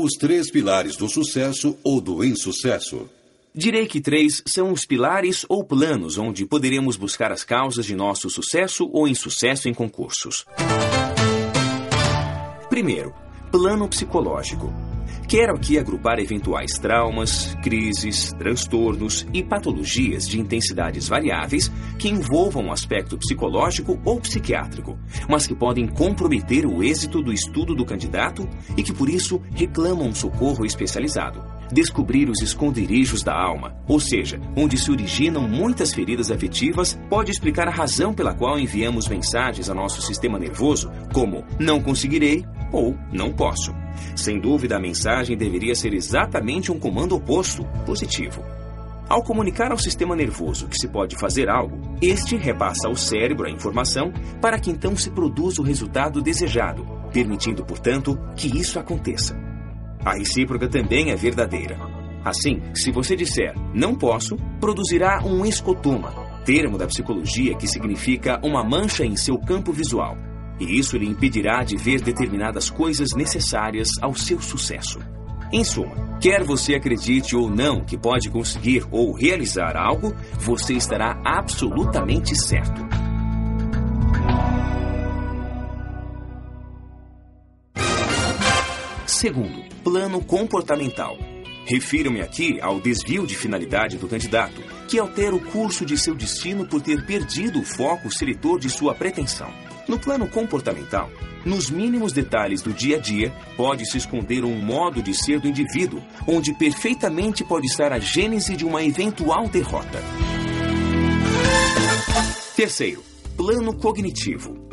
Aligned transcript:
Os 0.00 0.12
três 0.12 0.48
pilares 0.48 0.94
do 0.96 1.08
sucesso 1.08 1.76
ou 1.82 2.00
do 2.00 2.22
insucesso. 2.22 3.10
Direi 3.52 3.84
que 3.84 4.00
três 4.00 4.40
são 4.46 4.70
os 4.70 4.86
pilares 4.86 5.44
ou 5.48 5.64
planos 5.64 6.16
onde 6.16 6.46
poderemos 6.46 6.94
buscar 6.94 7.32
as 7.32 7.42
causas 7.42 7.84
de 7.84 7.96
nosso 7.96 8.30
sucesso 8.30 8.88
ou 8.92 9.08
insucesso 9.08 9.68
em 9.68 9.74
concursos. 9.74 10.46
Primeiro, 12.70 13.12
plano 13.50 13.88
psicológico. 13.88 14.72
Quero 15.28 15.54
aqui 15.54 15.78
agrupar 15.78 16.18
eventuais 16.18 16.78
traumas, 16.78 17.54
crises, 17.62 18.32
transtornos 18.38 19.26
e 19.30 19.42
patologias 19.42 20.26
de 20.26 20.40
intensidades 20.40 21.06
variáveis 21.06 21.70
que 21.98 22.08
envolvam 22.08 22.64
um 22.64 22.72
aspecto 22.72 23.18
psicológico 23.18 24.00
ou 24.06 24.18
psiquiátrico, 24.22 24.98
mas 25.28 25.46
que 25.46 25.54
podem 25.54 25.86
comprometer 25.86 26.64
o 26.64 26.82
êxito 26.82 27.20
do 27.20 27.30
estudo 27.30 27.74
do 27.74 27.84
candidato 27.84 28.48
e 28.74 28.82
que 28.82 28.94
por 28.94 29.10
isso 29.10 29.38
reclamam 29.54 30.08
um 30.08 30.14
socorro 30.14 30.64
especializado. 30.64 31.44
Descobrir 31.70 32.30
os 32.30 32.40
esconderijos 32.40 33.22
da 33.22 33.38
alma, 33.38 33.76
ou 33.86 34.00
seja, 34.00 34.40
onde 34.56 34.78
se 34.78 34.90
originam 34.90 35.46
muitas 35.46 35.92
feridas 35.92 36.30
afetivas, 36.30 36.98
pode 37.10 37.30
explicar 37.30 37.68
a 37.68 37.72
razão 37.72 38.14
pela 38.14 38.32
qual 38.32 38.58
enviamos 38.58 39.06
mensagens 39.06 39.68
a 39.68 39.74
nosso 39.74 40.00
sistema 40.00 40.38
nervoso, 40.38 40.90
como 41.12 41.44
não 41.60 41.82
conseguirei 41.82 42.46
ou 42.72 42.96
não 43.12 43.30
posso. 43.30 43.74
Sem 44.16 44.40
dúvida, 44.40 44.76
a 44.76 44.80
mensagem 44.80 45.36
deveria 45.36 45.74
ser 45.74 45.94
exatamente 45.94 46.72
um 46.72 46.78
comando 46.78 47.14
oposto, 47.14 47.64
positivo. 47.86 48.42
Ao 49.08 49.22
comunicar 49.22 49.70
ao 49.70 49.78
sistema 49.78 50.14
nervoso 50.14 50.68
que 50.68 50.78
se 50.78 50.86
pode 50.86 51.16
fazer 51.16 51.48
algo, 51.48 51.80
este 52.02 52.36
repassa 52.36 52.88
ao 52.88 52.94
cérebro 52.94 53.46
a 53.46 53.50
informação 53.50 54.12
para 54.40 54.58
que 54.58 54.70
então 54.70 54.94
se 54.94 55.10
produza 55.10 55.62
o 55.62 55.64
resultado 55.64 56.20
desejado, 56.20 56.84
permitindo, 57.10 57.64
portanto, 57.64 58.18
que 58.36 58.48
isso 58.58 58.78
aconteça. 58.78 59.34
A 60.04 60.12
recíproca 60.14 60.68
também 60.68 61.10
é 61.10 61.16
verdadeira. 61.16 61.78
Assim, 62.22 62.60
se 62.74 62.90
você 62.92 63.16
disser 63.16 63.54
não 63.74 63.94
posso, 63.94 64.36
produzirá 64.60 65.22
um 65.24 65.46
escotoma, 65.46 66.12
termo 66.44 66.76
da 66.76 66.86
psicologia 66.86 67.54
que 67.56 67.66
significa 67.66 68.38
uma 68.44 68.62
mancha 68.62 69.06
em 69.06 69.16
seu 69.16 69.38
campo 69.38 69.72
visual, 69.72 70.18
e 70.60 70.78
isso 70.78 70.96
lhe 70.96 71.06
impedirá 71.06 71.62
de 71.62 71.76
ver 71.76 72.00
determinadas 72.00 72.70
coisas 72.70 73.10
necessárias 73.14 73.88
ao 74.00 74.14
seu 74.14 74.40
sucesso. 74.40 74.98
Em 75.52 75.64
suma, 75.64 76.18
quer 76.20 76.44
você 76.44 76.74
acredite 76.74 77.34
ou 77.34 77.48
não 77.48 77.82
que 77.82 77.96
pode 77.96 78.28
conseguir 78.28 78.86
ou 78.90 79.12
realizar 79.12 79.76
algo, 79.76 80.14
você 80.38 80.74
estará 80.74 81.20
absolutamente 81.24 82.36
certo. 82.36 82.86
Segundo, 89.06 89.64
plano 89.82 90.22
comportamental. 90.22 91.16
Refiro-me 91.66 92.20
aqui 92.20 92.60
ao 92.60 92.80
desvio 92.80 93.26
de 93.26 93.34
finalidade 93.34 93.96
do 93.96 94.06
candidato, 94.06 94.62
que 94.86 94.98
altera 94.98 95.34
o 95.34 95.40
curso 95.40 95.84
de 95.84 95.98
seu 95.98 96.14
destino 96.14 96.66
por 96.66 96.80
ter 96.80 97.04
perdido 97.04 97.58
o 97.60 97.64
foco 97.64 98.10
seletor 98.10 98.58
de 98.58 98.70
sua 98.70 98.94
pretensão. 98.94 99.52
No 99.88 99.98
plano 99.98 100.28
comportamental, 100.28 101.10
nos 101.46 101.70
mínimos 101.70 102.12
detalhes 102.12 102.60
do 102.60 102.74
dia 102.74 102.98
a 102.98 103.00
dia, 103.00 103.32
pode 103.56 103.90
se 103.90 103.96
esconder 103.96 104.44
um 104.44 104.54
modo 104.60 105.02
de 105.02 105.14
ser 105.14 105.40
do 105.40 105.48
indivíduo, 105.48 106.02
onde 106.26 106.52
perfeitamente 106.52 107.42
pode 107.42 107.66
estar 107.66 107.90
a 107.90 107.98
gênese 107.98 108.54
de 108.54 108.66
uma 108.66 108.84
eventual 108.84 109.48
derrota. 109.48 109.98
Terceiro, 112.54 113.02
plano 113.34 113.74
cognitivo. 113.74 114.68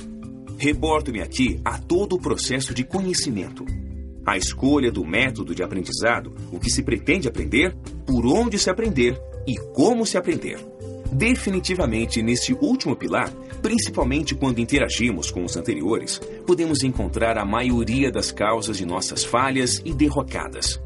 Reporto-me 0.57 1.22
aqui 1.22 1.61
a 1.63 1.77
todo 1.77 2.17
o 2.17 2.22
processo 2.22 2.73
de 2.73 2.83
conhecimento. 2.83 3.66
A 4.25 4.35
escolha 4.35 4.91
do 4.91 5.05
método 5.05 5.55
de 5.55 5.63
aprendizado, 5.63 6.35
o 6.52 6.59
que 6.59 6.69
se 6.69 6.83
pretende 6.83 7.29
aprender, 7.29 7.73
por 8.05 8.25
onde 8.25 8.59
se 8.59 8.69
aprender 8.69 9.17
e 9.47 9.55
como 9.73 10.05
se 10.05 10.17
aprender. 10.17 10.75
Definitivamente, 11.16 12.21
nesse 12.21 12.53
último 12.53 12.94
pilar, 12.94 13.31
principalmente 13.62 14.35
quando 14.35 14.59
interagimos 14.59 15.31
com 15.31 15.45
os 15.45 15.56
anteriores, 15.56 16.19
podemos 16.45 16.84
encontrar 16.84 17.38
a 17.38 17.45
maioria 17.45 18.12
das 18.12 18.34
causas 18.34 18.78
de 18.78 18.85
nossas 18.85 19.23
falhas 19.23 19.81
e 19.85 19.94
derrocadas. 19.94 20.78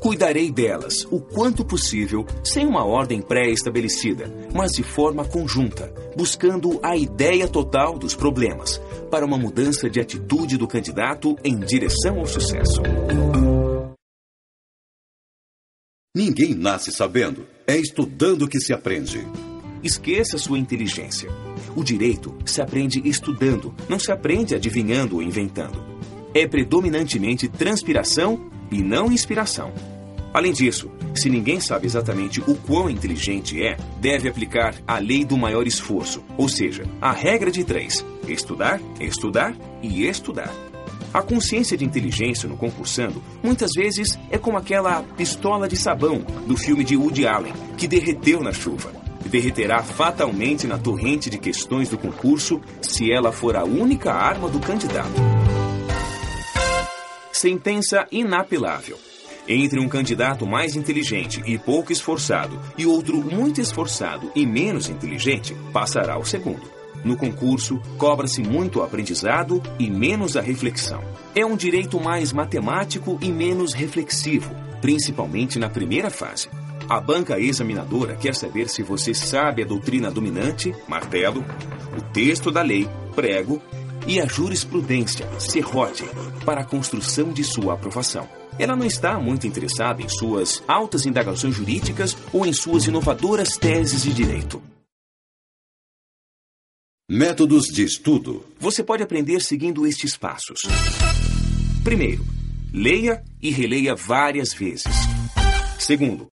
Cuidarei 0.00 0.50
delas 0.50 1.06
o 1.10 1.20
quanto 1.20 1.66
possível, 1.66 2.24
sem 2.42 2.66
uma 2.66 2.84
ordem 2.84 3.20
pré-estabelecida, 3.20 4.32
mas 4.54 4.72
de 4.72 4.82
forma 4.82 5.22
conjunta, 5.24 5.92
buscando 6.16 6.80
a 6.82 6.96
ideia 6.96 7.46
total 7.46 7.98
dos 7.98 8.14
problemas, 8.14 8.80
para 9.10 9.24
uma 9.24 9.36
mudança 9.36 9.90
de 9.90 10.00
atitude 10.00 10.56
do 10.56 10.66
candidato 10.66 11.36
em 11.44 11.58
direção 11.58 12.20
ao 12.20 12.26
sucesso. 12.26 12.80
Ninguém 16.16 16.54
nasce 16.54 16.90
sabendo, 16.90 17.46
é 17.66 17.76
estudando 17.76 18.48
que 18.48 18.60
se 18.60 18.72
aprende. 18.72 19.26
Esqueça 19.84 20.38
sua 20.38 20.58
inteligência. 20.58 21.30
O 21.76 21.84
direito 21.84 22.34
se 22.46 22.62
aprende 22.62 23.06
estudando, 23.06 23.74
não 23.86 23.98
se 23.98 24.10
aprende 24.10 24.54
adivinhando 24.54 25.16
ou 25.16 25.22
inventando. 25.22 25.84
É 26.32 26.46
predominantemente 26.46 27.48
transpiração 27.48 28.50
e 28.72 28.82
não 28.82 29.12
inspiração. 29.12 29.74
Além 30.32 30.54
disso, 30.54 30.90
se 31.14 31.28
ninguém 31.28 31.60
sabe 31.60 31.84
exatamente 31.86 32.40
o 32.40 32.54
quão 32.54 32.88
inteligente 32.88 33.62
é, 33.62 33.76
deve 34.00 34.26
aplicar 34.26 34.74
a 34.86 34.98
lei 34.98 35.22
do 35.22 35.36
maior 35.36 35.66
esforço, 35.66 36.24
ou 36.38 36.48
seja, 36.48 36.84
a 36.98 37.12
regra 37.12 37.50
de 37.50 37.62
três: 37.62 38.02
estudar, 38.26 38.80
estudar 38.98 39.54
e 39.82 40.06
estudar. 40.06 40.50
A 41.12 41.20
consciência 41.20 41.76
de 41.76 41.84
inteligência 41.84 42.48
no 42.48 42.56
concursando 42.56 43.22
muitas 43.42 43.72
vezes 43.76 44.18
é 44.30 44.38
como 44.38 44.56
aquela 44.56 45.02
pistola 45.02 45.68
de 45.68 45.76
sabão 45.76 46.24
do 46.46 46.56
filme 46.56 46.82
de 46.84 46.96
Woody 46.96 47.26
Allen 47.26 47.52
que 47.76 47.86
derreteu 47.86 48.42
na 48.42 48.52
chuva 48.52 49.03
derreterá 49.28 49.82
fatalmente 49.82 50.66
na 50.66 50.78
torrente 50.78 51.28
de 51.30 51.38
questões 51.38 51.88
do 51.88 51.98
concurso 51.98 52.60
se 52.80 53.12
ela 53.12 53.32
for 53.32 53.56
a 53.56 53.64
única 53.64 54.12
arma 54.12 54.48
do 54.48 54.60
candidato. 54.60 55.20
Sentença 57.32 58.06
inapelável. 58.10 58.98
Entre 59.46 59.78
um 59.78 59.88
candidato 59.88 60.46
mais 60.46 60.74
inteligente 60.74 61.42
e 61.44 61.58
pouco 61.58 61.92
esforçado 61.92 62.58
e 62.78 62.86
outro 62.86 63.18
muito 63.18 63.60
esforçado 63.60 64.32
e 64.34 64.46
menos 64.46 64.88
inteligente, 64.88 65.54
passará 65.70 66.18
o 66.18 66.24
segundo. 66.24 66.72
No 67.04 67.18
concurso, 67.18 67.78
cobra-se 67.98 68.40
muito 68.40 68.78
o 68.78 68.82
aprendizado 68.82 69.62
e 69.78 69.90
menos 69.90 70.38
a 70.38 70.40
reflexão. 70.40 71.02
É 71.34 71.44
um 71.44 71.54
direito 71.54 72.00
mais 72.00 72.32
matemático 72.32 73.18
e 73.20 73.30
menos 73.30 73.74
reflexivo, 73.74 74.54
principalmente 74.80 75.58
na 75.58 75.68
primeira 75.68 76.08
fase. 76.08 76.48
A 76.88 77.00
banca 77.00 77.40
examinadora 77.40 78.14
quer 78.14 78.34
saber 78.34 78.68
se 78.68 78.82
você 78.82 79.14
sabe 79.14 79.62
a 79.62 79.66
doutrina 79.66 80.10
dominante, 80.10 80.74
martelo, 80.86 81.42
o 81.96 82.02
texto 82.12 82.50
da 82.50 82.60
lei, 82.60 82.88
prego, 83.14 83.62
e 84.06 84.20
a 84.20 84.26
jurisprudência, 84.26 85.26
serrote, 85.40 86.04
para 86.44 86.60
a 86.60 86.64
construção 86.64 87.32
de 87.32 87.42
sua 87.42 87.72
aprovação. 87.72 88.28
Ela 88.58 88.76
não 88.76 88.84
está 88.84 89.18
muito 89.18 89.46
interessada 89.46 90.02
em 90.02 90.08
suas 90.08 90.62
altas 90.68 91.06
indagações 91.06 91.54
jurídicas 91.54 92.16
ou 92.32 92.44
em 92.44 92.52
suas 92.52 92.86
inovadoras 92.86 93.56
teses 93.56 94.02
de 94.02 94.12
direito. 94.12 94.62
Métodos 97.10 97.64
de 97.64 97.82
estudo. 97.82 98.44
Você 98.60 98.84
pode 98.84 99.02
aprender 99.02 99.40
seguindo 99.40 99.86
estes 99.86 100.16
passos. 100.16 100.62
Primeiro, 101.82 102.24
leia 102.72 103.22
e 103.42 103.50
releia 103.50 103.94
várias 103.94 104.52
vezes. 104.52 104.84
Segundo, 105.78 106.28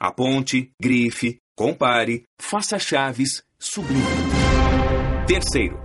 Aponte, 0.00 0.70
grife, 0.80 1.38
compare, 1.56 2.22
faça 2.40 2.78
chaves, 2.78 3.42
sublime. 3.58 4.04
Terceiro, 5.26 5.76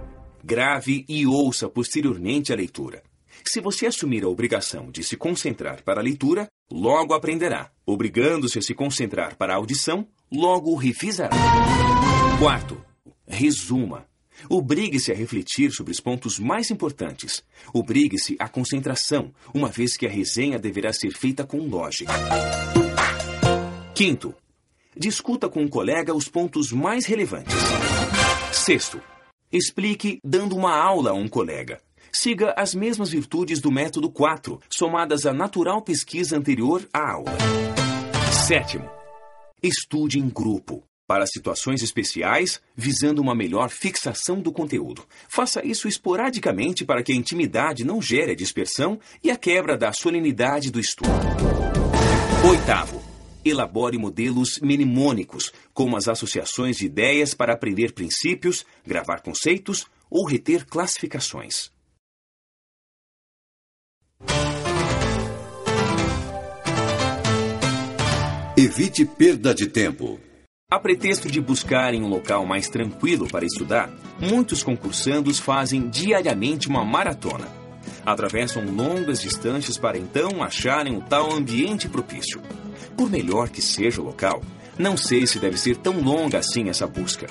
grave 0.43 1.03
e 1.09 1.25
ouça 1.25 1.67
posteriormente 1.67 2.53
a 2.53 2.55
leitura. 2.55 3.01
Se 3.43 3.59
você 3.59 3.87
assumir 3.87 4.23
a 4.23 4.29
obrigação 4.29 4.91
de 4.91 5.03
se 5.03 5.17
concentrar 5.17 5.83
para 5.83 5.99
a 5.99 6.03
leitura, 6.03 6.47
logo 6.71 7.15
aprenderá. 7.15 7.71
Obrigando-se 7.85 8.59
a 8.59 8.61
se 8.61 8.75
concentrar 8.75 9.35
para 9.35 9.53
a 9.53 9.57
audição, 9.57 10.07
logo 10.31 10.75
revisará. 10.75 11.35
Quarto, 12.37 12.79
resuma. 13.27 14.05
Obrigue-se 14.47 15.11
a 15.11 15.15
refletir 15.15 15.71
sobre 15.71 15.91
os 15.91 15.99
pontos 15.99 16.37
mais 16.37 16.69
importantes. 16.69 17.43
Obrigue-se 17.73 18.35
à 18.37 18.47
concentração, 18.47 19.33
uma 19.53 19.69
vez 19.69 19.97
que 19.97 20.05
a 20.05 20.09
resenha 20.09 20.59
deverá 20.59 20.93
ser 20.93 21.13
feita 21.13 21.43
com 21.43 21.57
lógica. 21.57 22.13
Quinto, 23.93 24.33
discuta 24.97 25.47
com 25.47 25.61
um 25.61 25.67
colega 25.67 26.15
os 26.15 26.27
pontos 26.27 26.71
mais 26.71 27.05
relevantes. 27.05 27.53
Sexto, 28.51 28.99
explique 29.51 30.17
dando 30.23 30.55
uma 30.55 30.75
aula 30.75 31.11
a 31.11 31.13
um 31.13 31.27
colega. 31.27 31.79
Siga 32.11 32.55
as 32.57 32.73
mesmas 32.73 33.11
virtudes 33.11 33.61
do 33.61 33.71
método 33.71 34.09
4, 34.09 34.59
somadas 34.67 35.27
à 35.27 35.33
natural 35.33 35.79
pesquisa 35.83 36.35
anterior 36.35 36.87
à 36.91 37.11
aula. 37.11 37.31
Sétimo, 38.47 38.89
estude 39.61 40.19
em 40.19 40.27
grupo. 40.27 40.83
para 41.05 41.27
situações 41.27 41.83
especiais, 41.83 42.61
visando 42.75 43.21
uma 43.21 43.35
melhor 43.35 43.69
fixação 43.69 44.39
do 44.39 44.53
conteúdo. 44.53 45.05
Faça 45.27 45.63
isso 45.63 45.85
esporadicamente 45.87 46.85
para 46.85 47.03
que 47.03 47.11
a 47.11 47.15
intimidade 47.15 47.83
não 47.83 48.01
gere 48.01 48.31
a 48.31 48.35
dispersão 48.35 48.97
e 49.21 49.29
a 49.29 49.35
quebra 49.35 49.77
da 49.77 49.91
solenidade 49.91 50.71
do 50.71 50.79
estudo. 50.79 51.11
Oitavo, 52.49 53.02
elabore 53.45 53.97
modelos 53.97 54.59
mnemônicos, 54.61 55.51
como 55.73 55.97
as 55.97 56.07
associações 56.07 56.77
de 56.77 56.85
ideias 56.85 57.33
para 57.33 57.53
aprender 57.53 57.93
princípios, 57.93 58.65
gravar 58.85 59.21
conceitos 59.21 59.85
ou 60.09 60.25
reter 60.25 60.65
classificações. 60.65 61.71
Evite 68.55 69.03
perda 69.03 69.53
de 69.53 69.67
tempo. 69.67 70.19
A 70.71 70.79
pretexto 70.79 71.29
de 71.29 71.41
buscarem 71.41 72.03
um 72.03 72.07
local 72.07 72.45
mais 72.45 72.69
tranquilo 72.69 73.27
para 73.27 73.45
estudar, 73.45 73.91
muitos 74.19 74.63
concursandos 74.63 75.39
fazem 75.39 75.89
diariamente 75.89 76.67
uma 76.67 76.85
maratona. 76.85 77.47
Atravessam 78.05 78.63
longas 78.65 79.21
distâncias 79.21 79.77
para 79.77 79.97
então 79.97 80.41
acharem 80.41 80.95
o 80.95 81.01
tal 81.01 81.31
ambiente 81.31 81.89
propício. 81.89 82.41
Por 82.97 83.09
melhor 83.09 83.49
que 83.49 83.61
seja 83.61 84.01
o 84.01 84.05
local, 84.05 84.41
não 84.77 84.95
sei 84.97 85.27
se 85.27 85.39
deve 85.39 85.57
ser 85.57 85.77
tão 85.77 86.01
longa 86.01 86.39
assim 86.39 86.69
essa 86.69 86.87
busca. 86.87 87.27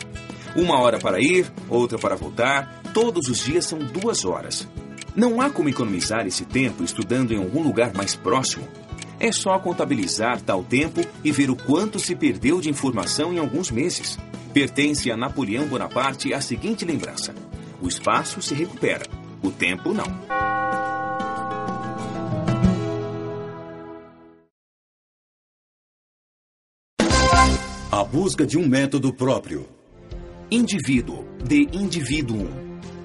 Uma 0.54 0.78
hora 0.78 0.98
para 0.98 1.20
ir, 1.20 1.50
outra 1.68 1.98
para 1.98 2.16
voltar, 2.16 2.82
todos 2.92 3.28
os 3.28 3.44
dias 3.44 3.64
são 3.64 3.78
duas 3.78 4.24
horas. 4.24 4.68
Não 5.14 5.40
há 5.40 5.50
como 5.50 5.68
economizar 5.68 6.26
esse 6.26 6.44
tempo 6.44 6.84
estudando 6.84 7.32
em 7.32 7.38
algum 7.38 7.62
lugar 7.62 7.92
mais 7.94 8.14
próximo 8.14 8.66
é 9.22 9.30
só 9.30 9.56
contabilizar 9.60 10.40
tal 10.40 10.64
tempo 10.64 11.00
e 11.22 11.30
ver 11.30 11.48
o 11.48 11.54
quanto 11.54 12.00
se 12.00 12.16
perdeu 12.16 12.60
de 12.60 12.68
informação 12.68 13.32
em 13.32 13.38
alguns 13.38 13.70
meses. 13.70 14.18
Pertence 14.52 15.12
a 15.12 15.16
Napoleão 15.16 15.64
Bonaparte 15.68 16.34
a 16.34 16.40
seguinte 16.40 16.84
lembrança: 16.84 17.32
o 17.80 17.86
espaço 17.86 18.42
se 18.42 18.52
recupera, 18.52 19.06
o 19.40 19.52
tempo 19.52 19.94
não. 19.94 20.61
A 27.94 28.02
busca 28.02 28.46
de 28.46 28.56
um 28.56 28.66
método 28.66 29.12
próprio. 29.12 29.68
Indivíduo 30.50 31.26
de 31.44 31.68
indivíduo. 31.74 32.48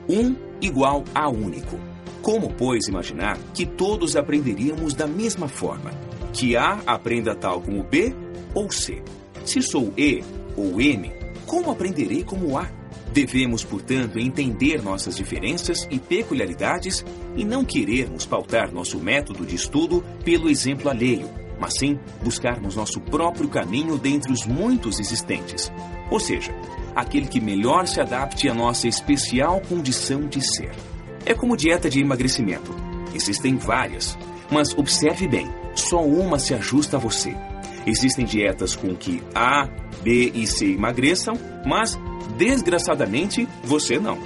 Um 0.08 0.34
igual 0.62 1.04
a 1.14 1.30
único. 1.30 1.78
Como, 2.22 2.54
pois, 2.54 2.88
imaginar 2.88 3.38
que 3.54 3.66
todos 3.66 4.16
aprenderíamos 4.16 4.94
da 4.94 5.06
mesma 5.06 5.50
forma? 5.50 5.92
Que 6.32 6.56
A 6.56 6.80
aprenda 6.88 7.36
tal 7.36 7.60
como 7.60 7.84
B 7.84 8.16
ou 8.54 8.72
C? 8.72 9.04
Se 9.44 9.62
sou 9.62 9.92
E 9.98 10.24
ou 10.56 10.80
M, 10.80 11.12
como 11.46 11.70
aprenderei 11.70 12.24
como 12.24 12.58
A? 12.58 12.72
Devemos, 13.12 13.66
portanto, 13.66 14.18
entender 14.18 14.82
nossas 14.82 15.18
diferenças 15.18 15.86
e 15.92 16.00
peculiaridades 16.00 17.06
e 17.36 17.44
não 17.44 17.66
querermos 17.66 18.26
pautar 18.26 18.72
nosso 18.72 18.98
método 19.00 19.46
de 19.46 19.56
estudo 19.56 20.02
pelo 20.24 20.50
exemplo 20.50 20.90
alheio, 20.90 21.30
mas 21.60 21.74
sim 21.78 22.00
buscarmos 22.24 22.76
nosso 22.76 23.00
próprio 23.02 23.50
caminho 23.50 23.98
dentre 23.98 24.32
os 24.32 24.46
muitos 24.46 25.00
existentes. 25.00 25.72
Ou 26.10 26.20
seja, 26.20 26.54
aquele 26.96 27.28
que 27.28 27.42
melhor 27.42 27.88
se 27.88 28.00
adapte 28.00 28.50
à 28.50 28.54
nossa 28.54 28.88
especial 28.88 29.62
condição 29.62 30.28
de 30.28 30.42
ser. 30.42 30.72
É 31.26 31.34
como 31.34 31.58
dieta 31.58 31.90
de 31.90 32.00
emagrecimento. 32.00 32.74
Existem 33.14 33.58
várias, 33.58 34.18
mas 34.52 34.78
observe 34.78 35.28
bem, 35.28 35.48
só 35.76 36.04
uma 36.04 36.40
se 36.40 36.54
ajusta 36.54 36.98
a 36.98 37.00
você. 37.00 37.36
Existem 37.86 38.26
dietas 38.26 38.76
com 38.76 38.96
que 38.96 39.24
A, 39.34 39.68
B 40.04 40.32
e 40.34 40.46
C 40.46 40.74
emagreçam, 40.74 41.36
mas, 41.66 41.98
desgraçadamente, 42.38 43.48
você 43.64 43.98
não. 43.98 44.18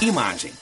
Imagem. 0.00 0.52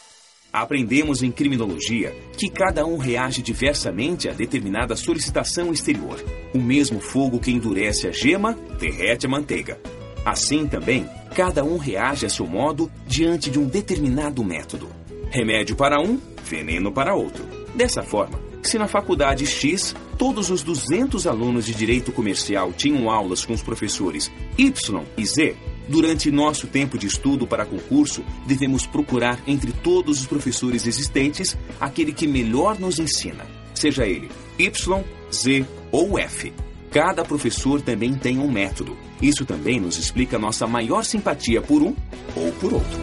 Aprendemos 0.53 1.23
em 1.23 1.31
criminologia 1.31 2.15
que 2.39 2.49
cada 2.49 2.87
um 2.87 2.97
reage 2.97 3.43
diversamente 3.43 4.31
a 4.31 4.33
determinada 4.33 4.97
solicitação 4.97 5.73
exterior. 5.73 6.25
O 6.55 6.59
mesmo 6.59 7.01
fogo 7.01 7.39
que 7.39 7.51
endurece 7.51 8.09
a 8.09 8.11
gema 8.11 8.59
derrete 8.81 9.27
a 9.27 9.29
manteiga. 9.29 9.79
Assim 10.25 10.67
também, 10.67 11.07
cada 11.35 11.63
um 11.63 11.77
reage 11.77 12.25
a 12.25 12.31
seu 12.31 12.47
modo 12.47 12.91
diante 13.07 13.51
de 13.51 13.59
um 13.59 13.67
determinado 13.67 14.43
método. 14.43 14.89
Remédio 15.31 15.77
para 15.77 16.01
um, 16.01 16.19
veneno 16.45 16.91
para 16.91 17.15
outro. 17.15 17.45
Dessa 17.75 18.03
forma, 18.03 18.41
se 18.63 18.79
na 18.79 18.89
faculdade 18.89 19.47
X 19.47 19.95
todos 20.17 20.51
os 20.51 20.63
200 20.63 21.27
alunos 21.27 21.67
de 21.67 21.75
direito 21.75 22.11
comercial 22.11 22.73
tinham 22.73 23.11
aulas 23.11 23.45
com 23.45 23.53
os 23.53 23.63
professores 23.63 24.31
Y 24.57 25.05
e 25.17 25.27
Z, 25.27 25.57
durante 25.89 26.31
nosso 26.31 26.67
tempo 26.67 26.99
de 26.99 27.07
estudo 27.07 27.47
para 27.47 27.65
concurso, 27.65 28.23
devemos 28.47 28.87
procurar 28.87 29.43
entre 29.47 29.73
todos 29.73 30.21
os 30.21 30.27
professores 30.27 30.87
existentes 30.87 31.57
aquele 31.81 32.13
que 32.13 32.27
melhor 32.27 32.79
nos 32.79 32.99
ensina, 32.99 33.47
seja 33.75 34.07
ele 34.07 34.29
Y, 34.59 35.05
Z 35.33 35.65
ou 35.91 36.19
F. 36.19 36.53
Cada 36.91 37.25
professor 37.25 37.83
também 37.83 38.15
tem 38.15 38.39
um 38.39 38.51
método. 38.51 38.97
Isso 39.21 39.45
também 39.45 39.79
nos 39.79 39.99
explica 39.99 40.39
nossa 40.39 40.67
maior 40.67 41.05
simpatia 41.05 41.61
por 41.61 41.83
um 41.83 41.95
ou 42.35 42.53
por 42.53 42.73
outro. 42.73 42.99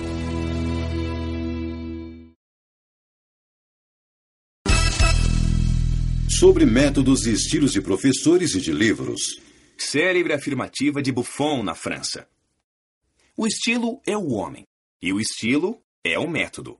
Sobre 6.28 6.66
métodos 6.66 7.26
e 7.28 7.32
estilos 7.32 7.72
de 7.72 7.82
professores 7.82 8.56
e 8.56 8.60
de 8.60 8.74
livros. 8.74 9.40
Célebre 9.78 10.34
afirmativa 10.34 11.02
de 11.02 11.12
Buffon 11.12 11.64
na 11.64 11.74
França. 11.76 12.28
O 13.38 13.46
estilo 13.46 14.00
é 14.08 14.16
o 14.16 14.32
homem 14.32 14.64
e 15.02 15.12
o 15.12 15.20
estilo 15.20 15.78
é 16.06 16.18
o 16.18 16.26
método. 16.26 16.80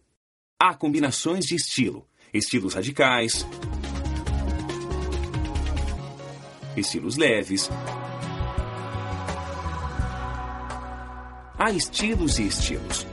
Há 0.58 0.74
combinações 0.74 1.44
de 1.44 1.54
estilo, 1.54 2.08
estilos 2.34 2.74
radicais, 2.74 3.46
estilos 6.78 7.18
leves. 7.18 7.70
Há 11.60 11.72
estilos 11.72 12.40
e 12.40 12.48
estilos. 12.48 13.06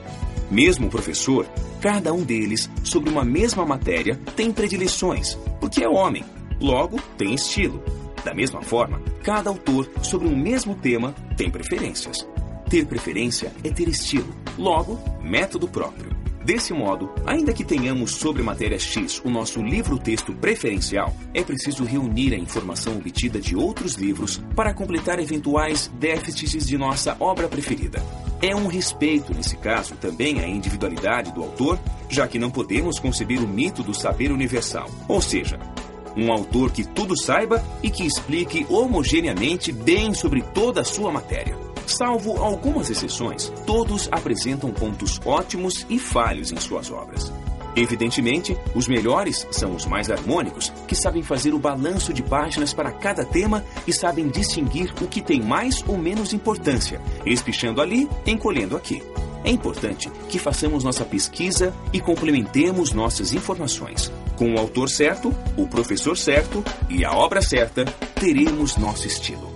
Mesmo 0.48 0.86
o 0.86 0.90
professor, 0.90 1.44
cada 1.80 2.12
um 2.12 2.22
deles, 2.22 2.70
sobre 2.84 3.10
uma 3.10 3.24
mesma 3.24 3.66
matéria, 3.66 4.14
tem 4.36 4.52
predileções, 4.52 5.34
porque 5.58 5.82
é 5.82 5.88
homem, 5.88 6.24
logo 6.60 7.02
tem 7.18 7.34
estilo. 7.34 7.82
Da 8.24 8.32
mesma 8.32 8.62
forma, 8.62 9.02
cada 9.24 9.50
autor, 9.50 9.90
sobre 10.00 10.28
um 10.28 10.36
mesmo 10.36 10.76
tema, 10.76 11.12
tem 11.36 11.50
preferências. 11.50 12.24
Ter 12.72 12.86
preferência 12.86 13.52
é 13.62 13.68
ter 13.68 13.86
estilo, 13.86 14.34
logo, 14.56 14.98
método 15.22 15.68
próprio. 15.68 16.10
Desse 16.42 16.72
modo, 16.72 17.12
ainda 17.26 17.52
que 17.52 17.64
tenhamos 17.64 18.12
sobre 18.12 18.42
matéria 18.42 18.78
X 18.78 19.20
o 19.22 19.28
nosso 19.28 19.60
livro-texto 19.60 20.32
preferencial, 20.32 21.14
é 21.34 21.44
preciso 21.44 21.84
reunir 21.84 22.32
a 22.32 22.38
informação 22.38 22.96
obtida 22.96 23.38
de 23.38 23.54
outros 23.54 23.96
livros 23.96 24.40
para 24.56 24.72
completar 24.72 25.18
eventuais 25.18 25.92
déficits 26.00 26.66
de 26.66 26.78
nossa 26.78 27.14
obra 27.20 27.46
preferida. 27.46 28.02
É 28.40 28.56
um 28.56 28.68
respeito, 28.68 29.34
nesse 29.34 29.58
caso, 29.58 29.94
também 29.96 30.40
à 30.40 30.48
individualidade 30.48 31.30
do 31.30 31.42
autor, 31.42 31.78
já 32.08 32.26
que 32.26 32.38
não 32.38 32.50
podemos 32.50 32.98
conceber 32.98 33.44
o 33.44 33.46
mito 33.46 33.82
do 33.82 33.92
saber 33.92 34.32
universal, 34.32 34.88
ou 35.06 35.20
seja, 35.20 35.60
um 36.16 36.32
autor 36.32 36.72
que 36.72 36.84
tudo 36.84 37.20
saiba 37.20 37.62
e 37.82 37.90
que 37.90 38.06
explique 38.06 38.64
homogeneamente 38.70 39.70
bem 39.70 40.14
sobre 40.14 40.40
toda 40.40 40.80
a 40.80 40.84
sua 40.84 41.12
matéria. 41.12 41.71
Salvo 41.86 42.38
algumas 42.38 42.90
exceções, 42.90 43.52
todos 43.66 44.08
apresentam 44.10 44.70
pontos 44.70 45.20
ótimos 45.24 45.86
e 45.88 45.98
falhos 45.98 46.52
em 46.52 46.56
suas 46.56 46.90
obras. 46.90 47.32
Evidentemente, 47.74 48.56
os 48.74 48.86
melhores 48.86 49.46
são 49.50 49.74
os 49.74 49.86
mais 49.86 50.10
harmônicos, 50.10 50.70
que 50.86 50.94
sabem 50.94 51.22
fazer 51.22 51.54
o 51.54 51.58
balanço 51.58 52.12
de 52.12 52.22
páginas 52.22 52.74
para 52.74 52.92
cada 52.92 53.24
tema 53.24 53.64
e 53.86 53.92
sabem 53.92 54.28
distinguir 54.28 54.92
o 55.00 55.06
que 55.06 55.22
tem 55.22 55.40
mais 55.40 55.82
ou 55.88 55.96
menos 55.96 56.34
importância, 56.34 57.00
espichando 57.24 57.80
ali, 57.80 58.08
encolhendo 58.26 58.76
aqui. 58.76 59.02
É 59.44 59.50
importante 59.50 60.10
que 60.28 60.38
façamos 60.38 60.84
nossa 60.84 61.04
pesquisa 61.04 61.74
e 61.92 62.00
complementemos 62.00 62.92
nossas 62.92 63.32
informações. 63.32 64.12
Com 64.36 64.54
o 64.54 64.58
autor 64.58 64.88
certo, 64.88 65.34
o 65.56 65.66
professor 65.66 66.16
certo 66.16 66.62
e 66.88 67.04
a 67.04 67.12
obra 67.12 67.42
certa, 67.42 67.84
teremos 68.14 68.76
nosso 68.76 69.06
estilo. 69.06 69.51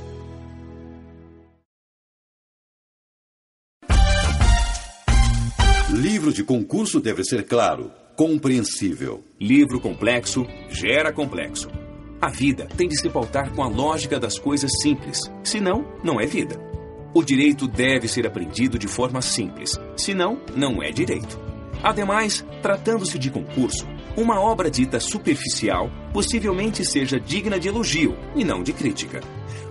Livro 6.26 6.42
de 6.42 6.42
concurso 6.42 6.99
deve 6.99 7.23
ser 7.23 7.45
claro, 7.45 7.88
compreensível. 8.16 9.23
Livro 9.40 9.78
complexo 9.78 10.45
gera 10.68 11.12
complexo. 11.12 11.68
A 12.21 12.28
vida 12.28 12.66
tem 12.76 12.88
de 12.88 12.99
se 12.99 13.09
pautar 13.09 13.52
com 13.52 13.62
a 13.62 13.68
lógica 13.68 14.18
das 14.18 14.37
coisas 14.37 14.73
simples, 14.83 15.21
senão, 15.45 15.87
não 16.02 16.21
é 16.21 16.26
vida. 16.26 16.61
O 17.14 17.23
direito 17.23 17.68
deve 17.68 18.09
ser 18.09 18.26
aprendido 18.26 18.76
de 18.76 18.88
forma 18.88 19.23
simples, 19.23 19.78
senão, 19.97 20.40
não 20.56 20.83
é 20.83 20.90
direito. 20.90 21.38
Ademais, 21.80 22.45
tratando-se 22.61 23.21
de 23.21 23.30
concurso, 23.30 23.87
Uma 24.16 24.40
obra 24.40 24.68
dita 24.68 24.99
superficial 24.99 25.90
possivelmente 26.12 26.85
seja 26.85 27.21
digna 27.21 27.61
de 27.61 27.68
elogio 27.68 28.16
e 28.35 28.42
não 28.42 28.64
de 28.64 28.73
crítica. 28.73 29.21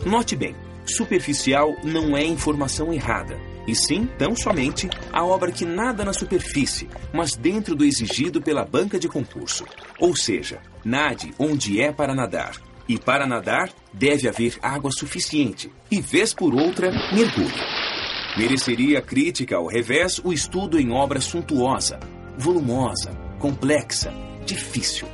Note 0.06 0.36
bem, 0.36 0.56
superficial 0.86 1.68
não 1.84 2.16
é 2.16 2.24
informação 2.24 2.94
errada, 2.94 3.36
e 3.68 3.76
sim, 3.76 4.08
tão 4.18 4.36
somente, 4.36 4.90
a 5.12 5.24
obra 5.24 5.52
que 5.52 5.66
nada 5.66 6.06
na 6.06 6.14
superfície, 6.14 6.90
mas 7.14 7.36
dentro 7.36 7.76
do 7.76 7.86
exigido 7.86 8.42
pela 8.42 8.64
banca 8.64 9.00
de 9.00 9.08
concurso. 9.08 9.66
Ou 10.00 10.16
seja, 10.16 10.60
nade 10.84 11.34
onde 11.40 11.82
é 11.82 11.92
para 11.92 12.14
nadar. 12.14 12.56
E 12.88 13.00
para 13.00 13.26
nadar, 13.26 13.72
deve 13.92 14.28
haver 14.28 14.58
água 14.62 14.92
suficiente, 14.92 15.72
e 15.90 16.00
vez 16.00 16.34
por 16.34 16.54
outra, 16.54 16.92
mergulhe. 17.12 17.54
Mereceria 18.38 19.02
crítica 19.02 19.56
ao 19.56 19.66
revés 19.66 20.20
o 20.24 20.32
estudo 20.32 20.80
em 20.80 20.92
obra 20.92 21.20
suntuosa, 21.20 22.00
volumosa, 22.38 23.12
complexa, 23.40 24.14
difícil. 24.46 25.08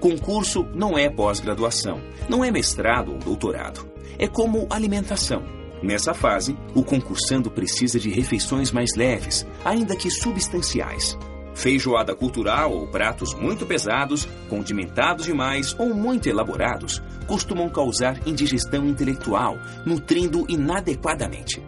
Concurso 0.00 0.64
não 0.74 0.96
é 0.96 1.10
pós-graduação, 1.10 2.00
não 2.28 2.44
é 2.44 2.50
mestrado 2.50 3.12
ou 3.12 3.18
doutorado. 3.18 3.86
É 4.18 4.28
como 4.28 4.66
alimentação. 4.70 5.63
Nessa 5.84 6.14
fase, 6.14 6.56
o 6.74 6.82
concursando 6.82 7.50
precisa 7.50 8.00
de 8.00 8.08
refeições 8.08 8.72
mais 8.72 8.96
leves, 8.96 9.46
ainda 9.62 9.94
que 9.94 10.10
substanciais. 10.10 11.14
Feijoada 11.54 12.14
cultural 12.14 12.72
ou 12.72 12.86
pratos 12.86 13.34
muito 13.34 13.66
pesados, 13.66 14.26
condimentados 14.48 15.26
demais 15.26 15.78
ou 15.78 15.92
muito 15.92 16.26
elaborados 16.26 17.02
costumam 17.26 17.68
causar 17.68 18.26
indigestão 18.26 18.86
intelectual, 18.86 19.58
nutrindo 19.84 20.46
inadequadamente. 20.48 21.62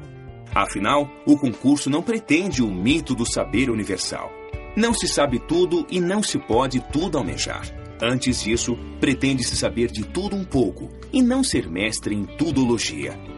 Afinal, 0.54 1.06
o 1.26 1.36
concurso 1.36 1.90
não 1.90 2.02
pretende 2.02 2.62
o 2.62 2.72
mito 2.72 3.14
do 3.14 3.30
saber 3.30 3.68
universal. 3.68 4.32
Não 4.74 4.94
se 4.94 5.06
sabe 5.06 5.38
tudo 5.40 5.86
e 5.90 6.00
não 6.00 6.22
se 6.22 6.38
pode 6.38 6.80
tudo 6.90 7.18
almejar. 7.18 7.70
Antes 8.02 8.42
disso, 8.42 8.78
pretende-se 8.98 9.56
saber 9.56 9.90
de 9.90 10.04
tudo 10.04 10.34
um 10.34 10.44
pouco 10.44 10.88
e 11.12 11.20
não 11.20 11.44
ser 11.44 11.68
mestre 11.68 12.14
em 12.14 12.24
tudologia. 12.24 13.35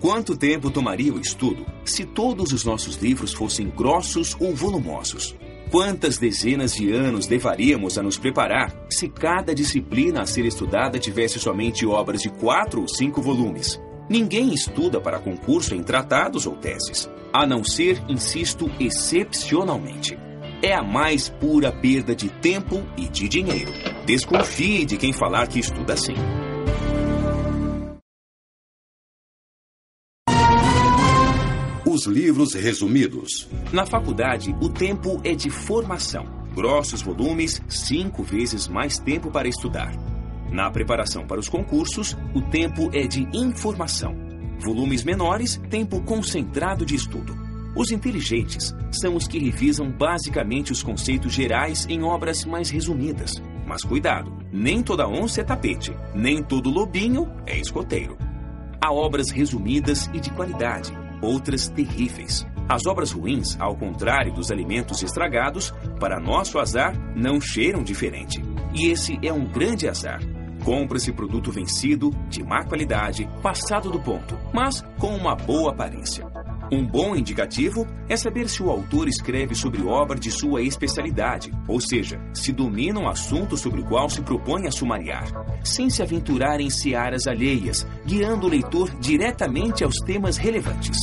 Quanto 0.00 0.34
tempo 0.34 0.70
tomaria 0.70 1.12
o 1.12 1.20
estudo 1.20 1.66
se 1.84 2.06
todos 2.06 2.52
os 2.52 2.64
nossos 2.64 2.96
livros 2.96 3.34
fossem 3.34 3.68
grossos 3.68 4.34
ou 4.40 4.54
volumosos? 4.54 5.36
Quantas 5.70 6.16
dezenas 6.16 6.72
de 6.72 6.90
anos 6.90 7.28
levaríamos 7.28 7.98
a 7.98 8.02
nos 8.02 8.16
preparar 8.16 8.74
se 8.90 9.08
cada 9.08 9.54
disciplina 9.54 10.22
a 10.22 10.26
ser 10.26 10.46
estudada 10.46 10.98
tivesse 10.98 11.38
somente 11.38 11.86
obras 11.86 12.22
de 12.22 12.30
quatro 12.30 12.80
ou 12.80 12.88
cinco 12.88 13.20
volumes? 13.20 13.78
Ninguém 14.08 14.54
estuda 14.54 15.00
para 15.00 15.20
concurso 15.20 15.74
em 15.74 15.82
tratados 15.82 16.46
ou 16.46 16.56
teses, 16.56 17.08
a 17.32 17.46
não 17.46 17.62
ser, 17.62 18.02
insisto, 18.08 18.70
excepcionalmente 18.80 20.16
é 20.62 20.74
a 20.74 20.82
mais 20.82 21.28
pura 21.28 21.72
perda 21.72 22.14
de 22.14 22.28
tempo 22.28 22.82
e 22.96 23.08
de 23.08 23.28
dinheiro. 23.28 23.72
Desconfie 24.04 24.84
de 24.84 24.96
quem 24.96 25.12
falar 25.12 25.46
que 25.48 25.58
estuda 25.58 25.94
assim. 25.94 26.14
Os 32.00 32.06
livros 32.06 32.54
resumidos. 32.54 33.46
Na 33.70 33.84
faculdade, 33.84 34.56
o 34.58 34.70
tempo 34.70 35.20
é 35.22 35.34
de 35.34 35.50
formação. 35.50 36.24
Grossos 36.54 37.02
volumes, 37.02 37.60
cinco 37.68 38.22
vezes 38.22 38.66
mais 38.66 38.98
tempo 38.98 39.30
para 39.30 39.46
estudar. 39.46 39.92
Na 40.50 40.70
preparação 40.70 41.26
para 41.26 41.38
os 41.38 41.46
concursos, 41.46 42.16
o 42.34 42.40
tempo 42.40 42.88
é 42.94 43.06
de 43.06 43.28
informação. 43.34 44.16
Volumes 44.58 45.04
menores, 45.04 45.60
tempo 45.68 46.00
concentrado 46.00 46.86
de 46.86 46.94
estudo. 46.94 47.36
Os 47.76 47.90
inteligentes 47.90 48.74
são 48.90 49.14
os 49.14 49.28
que 49.28 49.38
revisam 49.38 49.90
basicamente 49.90 50.72
os 50.72 50.82
conceitos 50.82 51.34
gerais 51.34 51.84
em 51.86 52.02
obras 52.02 52.46
mais 52.46 52.70
resumidas. 52.70 53.42
Mas 53.66 53.84
cuidado, 53.84 54.32
nem 54.50 54.82
toda 54.82 55.06
onça 55.06 55.42
é 55.42 55.44
tapete, 55.44 55.94
nem 56.14 56.42
todo 56.42 56.70
lobinho 56.70 57.30
é 57.46 57.58
escoteiro. 57.58 58.16
Há 58.80 58.90
obras 58.90 59.28
resumidas 59.28 60.08
e 60.14 60.18
de 60.20 60.30
qualidade, 60.30 60.96
outras 61.20 61.68
terríveis. 61.68 62.46
As 62.68 62.86
obras 62.86 63.10
ruins, 63.10 63.56
ao 63.60 63.74
contrário 63.74 64.32
dos 64.32 64.50
alimentos 64.50 65.02
estragados, 65.02 65.72
para 65.98 66.20
nosso 66.20 66.58
azar, 66.58 66.94
não 67.16 67.40
cheiram 67.40 67.82
diferente. 67.82 68.40
E 68.72 68.86
esse 68.86 69.18
é 69.22 69.32
um 69.32 69.44
grande 69.44 69.88
azar. 69.88 70.20
Compra-se 70.64 71.12
produto 71.12 71.50
vencido, 71.50 72.10
de 72.28 72.44
má 72.44 72.64
qualidade, 72.64 73.28
passado 73.42 73.90
do 73.90 73.98
ponto, 73.98 74.38
mas 74.52 74.82
com 74.98 75.14
uma 75.16 75.34
boa 75.34 75.72
aparência. 75.72 76.24
Um 76.72 76.86
bom 76.86 77.16
indicativo 77.16 77.84
é 78.08 78.16
saber 78.16 78.48
se 78.48 78.62
o 78.62 78.70
autor 78.70 79.08
escreve 79.08 79.56
sobre 79.56 79.82
obra 79.82 80.16
de 80.16 80.30
sua 80.30 80.62
especialidade, 80.62 81.50
ou 81.66 81.80
seja, 81.80 82.20
se 82.32 82.52
domina 82.52 83.00
um 83.00 83.08
assunto 83.08 83.56
sobre 83.56 83.80
o 83.80 83.84
qual 83.84 84.08
se 84.08 84.22
propõe 84.22 84.68
a 84.68 84.70
sumariar, 84.70 85.26
sem 85.64 85.90
se 85.90 86.00
aventurar 86.00 86.60
em 86.60 86.70
searas 86.70 87.26
alheias, 87.26 87.84
guiando 88.06 88.46
o 88.46 88.50
leitor 88.50 88.88
diretamente 89.00 89.82
aos 89.82 89.96
temas 90.06 90.36
relevantes. 90.36 90.96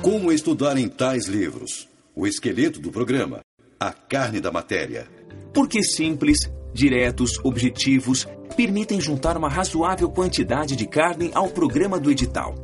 Como 0.00 0.30
estudar 0.30 0.78
em 0.78 0.88
tais 0.88 1.26
livros? 1.26 1.88
O 2.14 2.24
esqueleto 2.24 2.78
do 2.78 2.92
programa, 2.92 3.40
a 3.80 3.92
carne 3.92 4.40
da 4.40 4.52
matéria. 4.52 5.08
Porque 5.52 5.82
simples, 5.82 6.38
diretos, 6.72 7.38
objetivos, 7.44 8.26
permitem 8.56 9.00
juntar 9.00 9.36
uma 9.36 9.48
razoável 9.48 10.10
quantidade 10.10 10.76
de 10.76 10.86
carne 10.86 11.30
ao 11.34 11.48
programa 11.48 11.98
do 11.98 12.10
edital. 12.10 12.54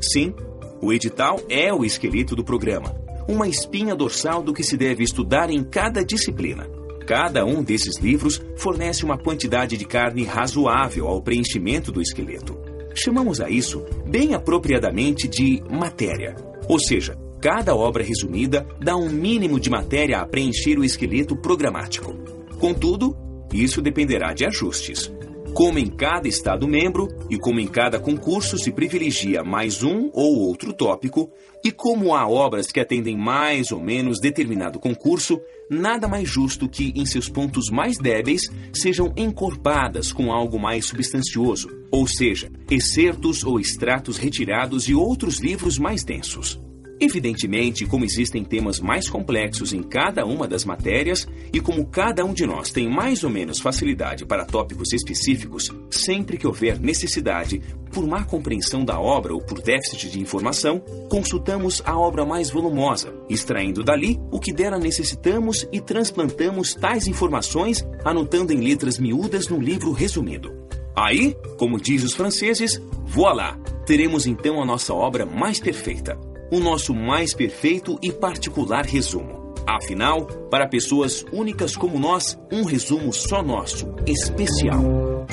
Sim, 0.00 0.34
o 0.80 0.92
edital 0.92 1.40
é 1.48 1.72
o 1.72 1.84
esqueleto 1.84 2.36
do 2.36 2.44
programa, 2.44 2.94
uma 3.28 3.48
espinha 3.48 3.94
dorsal 3.94 4.42
do 4.42 4.52
que 4.52 4.62
se 4.62 4.76
deve 4.76 5.02
estudar 5.02 5.50
em 5.50 5.64
cada 5.64 6.04
disciplina. 6.04 6.68
Cada 7.06 7.44
um 7.44 7.62
desses 7.62 7.98
livros 7.98 8.40
fornece 8.56 9.04
uma 9.04 9.18
quantidade 9.18 9.76
de 9.76 9.84
carne 9.84 10.24
razoável 10.24 11.06
ao 11.06 11.22
preenchimento 11.22 11.90
do 11.90 12.02
esqueleto. 12.02 12.58
Chamamos 12.94 13.40
a 13.40 13.48
isso, 13.48 13.84
bem 14.06 14.34
apropriadamente, 14.34 15.26
de 15.26 15.62
matéria. 15.70 16.36
Ou 16.68 16.78
seja, 16.78 17.16
cada 17.40 17.74
obra 17.74 18.02
resumida 18.02 18.66
dá 18.80 18.96
um 18.96 19.08
mínimo 19.08 19.58
de 19.58 19.70
matéria 19.70 20.18
a 20.18 20.26
preencher 20.26 20.78
o 20.78 20.84
esqueleto 20.84 21.36
programático. 21.36 22.14
Contudo, 22.58 23.16
isso 23.52 23.80
dependerá 23.80 24.32
de 24.32 24.44
ajustes. 24.44 25.10
Como 25.54 25.78
em 25.78 25.86
cada 25.86 26.28
Estado-membro 26.28 27.08
e 27.28 27.38
como 27.38 27.58
em 27.58 27.66
cada 27.66 27.98
concurso 27.98 28.58
se 28.58 28.70
privilegia 28.70 29.42
mais 29.42 29.82
um 29.82 30.10
ou 30.12 30.38
outro 30.38 30.72
tópico, 30.72 31.30
e 31.64 31.72
como 31.72 32.14
há 32.14 32.28
obras 32.28 32.70
que 32.70 32.78
atendem 32.78 33.16
mais 33.16 33.72
ou 33.72 33.80
menos 33.80 34.20
determinado 34.20 34.78
concurso, 34.78 35.40
nada 35.68 36.06
mais 36.06 36.28
justo 36.28 36.68
que, 36.68 36.92
em 36.94 37.04
seus 37.04 37.28
pontos 37.28 37.70
mais 37.70 37.98
débeis, 37.98 38.42
sejam 38.72 39.12
encorpadas 39.16 40.12
com 40.12 40.32
algo 40.32 40.58
mais 40.58 40.86
substancioso, 40.86 41.68
ou 41.90 42.06
seja, 42.06 42.50
excertos 42.70 43.42
ou 43.42 43.58
extratos 43.58 44.16
retirados 44.18 44.84
de 44.84 44.94
outros 44.94 45.40
livros 45.40 45.78
mais 45.78 46.04
densos. 46.04 46.60
Evidentemente, 47.00 47.86
como 47.86 48.04
existem 48.04 48.42
temas 48.42 48.80
mais 48.80 49.08
complexos 49.08 49.72
em 49.72 49.82
cada 49.82 50.26
uma 50.26 50.48
das 50.48 50.64
matérias 50.64 51.28
e 51.52 51.60
como 51.60 51.86
cada 51.86 52.24
um 52.24 52.34
de 52.34 52.44
nós 52.44 52.70
tem 52.70 52.90
mais 52.90 53.22
ou 53.22 53.30
menos 53.30 53.60
facilidade 53.60 54.26
para 54.26 54.44
tópicos 54.44 54.92
específicos, 54.92 55.72
sempre 55.90 56.36
que 56.36 56.46
houver 56.46 56.80
necessidade, 56.80 57.62
por 57.92 58.04
má 58.04 58.24
compreensão 58.24 58.84
da 58.84 58.98
obra 59.00 59.32
ou 59.32 59.40
por 59.40 59.62
déficit 59.62 60.10
de 60.10 60.20
informação, 60.20 60.80
consultamos 61.08 61.80
a 61.84 61.96
obra 61.96 62.26
mais 62.26 62.50
volumosa, 62.50 63.14
extraindo 63.28 63.84
dali 63.84 64.18
o 64.32 64.40
que 64.40 64.52
dela 64.52 64.78
necessitamos 64.78 65.68
e 65.70 65.80
transplantamos 65.80 66.74
tais 66.74 67.06
informações, 67.06 67.86
anotando 68.04 68.52
em 68.52 68.60
letras 68.60 68.98
miúdas 68.98 69.46
no 69.48 69.60
livro 69.60 69.92
resumido. 69.92 70.52
Aí, 70.96 71.36
como 71.56 71.80
diz 71.80 72.02
os 72.02 72.14
franceses, 72.14 72.82
voilà! 73.06 73.56
Teremos 73.86 74.26
então 74.26 74.60
a 74.60 74.66
nossa 74.66 74.92
obra 74.92 75.24
mais 75.24 75.60
perfeita 75.60 76.27
o 76.50 76.60
nosso 76.60 76.94
mais 76.94 77.34
perfeito 77.34 77.98
e 78.02 78.10
particular 78.12 78.84
resumo. 78.84 79.54
Afinal, 79.66 80.24
para 80.50 80.66
pessoas 80.66 81.24
únicas 81.30 81.76
como 81.76 81.98
nós, 81.98 82.38
um 82.50 82.64
resumo 82.64 83.12
só 83.12 83.42
nosso, 83.42 83.94
especial. 84.06 85.26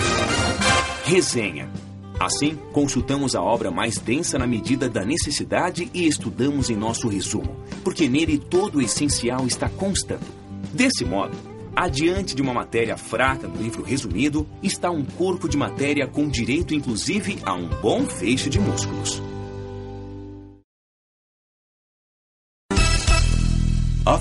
Resenha. 1.05 1.72
Assim, 2.19 2.57
consultamos 2.72 3.36
a 3.36 3.41
obra 3.41 3.72
mais 3.72 3.98
densa 3.98 4.38
na 4.38 4.48
medida 4.48 4.89
da 4.89 5.05
necessidade 5.05 5.89
e 5.93 6.07
estudamos 6.07 6.69
em 6.69 6.75
nosso 6.75 7.07
resumo, 7.07 7.57
porque 7.84 8.10
nele 8.10 8.38
todo 8.38 8.79
o 8.79 8.81
essencial 8.81 9.45
está 9.45 9.69
constando. 9.69 10.25
Desse 10.74 11.05
modo, 11.05 11.38
adiante 11.75 12.36
de 12.36 12.41
uma 12.41 12.53
matéria 12.53 12.98
fraca 12.98 13.48
no 13.48 13.62
livro 13.62 13.84
resumido, 13.84 14.48
está 14.63 14.89
um 14.89 15.03
corpo 15.03 15.48
de 15.48 15.57
matéria 15.57 16.07
com 16.07 16.27
direito 16.27 16.74
inclusive 16.74 17.38
a 17.43 17.53
um 17.53 17.67
bom 17.67 18.05
feixe 18.05 18.50
de 18.50 18.60
músculos. 18.60 19.22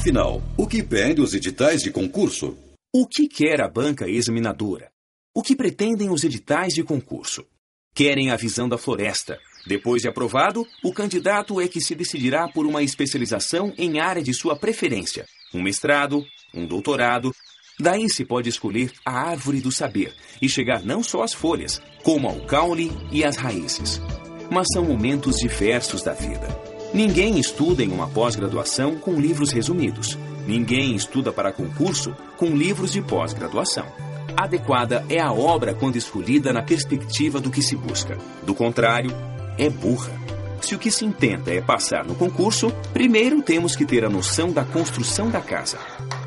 Afinal, 0.04 0.42
o 0.58 0.66
que 0.66 0.82
pede 0.82 1.22
os 1.22 1.32
editais 1.32 1.80
de 1.80 1.90
concurso? 1.90 2.54
O 2.94 3.06
que 3.06 3.26
quer 3.26 3.62
a 3.62 3.68
banca 3.70 4.06
examinadora? 4.06 4.90
O 5.34 5.40
que 5.40 5.56
pretendem 5.56 6.10
os 6.10 6.22
editais 6.24 6.74
de 6.74 6.82
concurso? 6.82 7.42
Querem 7.94 8.30
a 8.30 8.36
visão 8.36 8.68
da 8.68 8.76
floresta, 8.76 9.38
Depois 9.66 10.02
de 10.02 10.08
aprovado, 10.08 10.66
o 10.84 10.92
candidato 10.92 11.58
é 11.58 11.66
que 11.66 11.80
se 11.80 11.94
decidirá 11.94 12.46
por 12.46 12.66
uma 12.66 12.82
especialização 12.82 13.72
em 13.78 13.98
área 13.98 14.22
de 14.22 14.34
sua 14.34 14.54
preferência, 14.54 15.24
um 15.54 15.62
mestrado, 15.62 16.22
um 16.52 16.66
doutorado. 16.66 17.34
Daí 17.80 18.06
se 18.10 18.26
pode 18.26 18.50
escolher 18.50 18.92
a 19.06 19.30
árvore 19.30 19.62
do 19.62 19.72
saber 19.72 20.12
e 20.42 20.50
chegar 20.50 20.84
não 20.84 21.02
só 21.02 21.22
às 21.22 21.32
folhas, 21.32 21.80
como 22.02 22.28
ao 22.28 22.44
caule 22.44 22.92
e 23.10 23.24
às 23.24 23.38
raízes. 23.38 24.02
Mas 24.50 24.66
são 24.70 24.84
momentos 24.84 25.36
diversos 25.36 26.02
da 26.02 26.12
vida. 26.12 26.73
Ninguém 26.94 27.40
estuda 27.40 27.82
em 27.82 27.90
uma 27.90 28.06
pós-graduação 28.06 28.94
com 28.94 29.20
livros 29.20 29.50
resumidos. 29.50 30.16
Ninguém 30.46 30.94
estuda 30.94 31.32
para 31.32 31.52
concurso 31.52 32.14
com 32.36 32.46
livros 32.46 32.92
de 32.92 33.02
pós-graduação. 33.02 33.84
Adequada 34.36 35.04
é 35.08 35.20
a 35.20 35.32
obra 35.32 35.74
quando 35.74 35.96
escolhida 35.96 36.52
na 36.52 36.62
perspectiva 36.62 37.40
do 37.40 37.50
que 37.50 37.62
se 37.62 37.74
busca. 37.74 38.16
Do 38.46 38.54
contrário, 38.54 39.10
é 39.58 39.68
burra. 39.68 40.23
Se 40.60 40.74
o 40.74 40.78
que 40.78 40.90
se 40.90 41.04
intenta 41.04 41.52
é 41.52 41.60
passar 41.60 42.04
no 42.04 42.14
concurso, 42.14 42.72
primeiro 42.92 43.42
temos 43.42 43.76
que 43.76 43.84
ter 43.84 44.04
a 44.04 44.10
noção 44.10 44.50
da 44.50 44.64
construção 44.64 45.30
da 45.30 45.40
casa. 45.40 45.78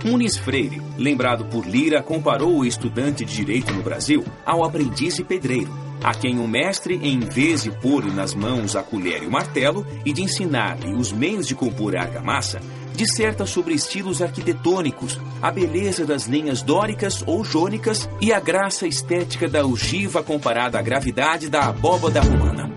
Muniz 0.04 0.38
Freire, 0.38 0.82
lembrado 0.98 1.46
por 1.46 1.66
Lira, 1.66 2.04
comparou 2.04 2.58
o 2.58 2.66
estudante 2.66 3.26
de 3.26 3.36
direito 3.36 3.74
no 3.74 3.82
Brasil 3.82 4.24
ao 4.46 4.64
aprendiz 4.64 5.18
e 5.18 5.24
pedreiro, 5.24 5.74
a 6.04 6.14
quem 6.14 6.40
o 6.40 6.48
mestre, 6.48 7.00
em 7.02 7.20
vez 7.20 7.64
de 7.64 7.72
pôr-lhe 7.72 8.12
nas 8.12 8.34
mãos 8.36 8.76
a 8.76 8.84
colher 8.84 9.24
e 9.24 9.26
o 9.26 9.32
martelo 9.32 9.86
e 10.06 10.14
de 10.14 10.22
ensinar-lhe 10.22 10.94
os 10.94 11.12
meios 11.12 11.48
de 11.48 11.56
compor 11.56 11.96
a 11.96 12.02
argamassa, 12.04 12.62
disserta 12.96 13.46
sobre 13.46 13.74
estilos 13.74 14.22
arquitetônicos, 14.22 15.20
a 15.42 15.52
beleza 15.52 16.06
das 16.06 16.26
linhas 16.26 16.62
dóricas 16.62 17.24
ou 17.26 17.44
jônicas 17.44 18.10
e 18.22 18.32
a 18.32 18.40
graça 18.40 18.88
estética 18.88 19.48
da 19.48 19.66
ogiva 19.66 20.24
comparada 20.24 20.80
à 20.80 20.82
gravidade 20.82 21.50
da 21.50 21.66
abóbada 21.66 22.22
romana. 22.22 22.77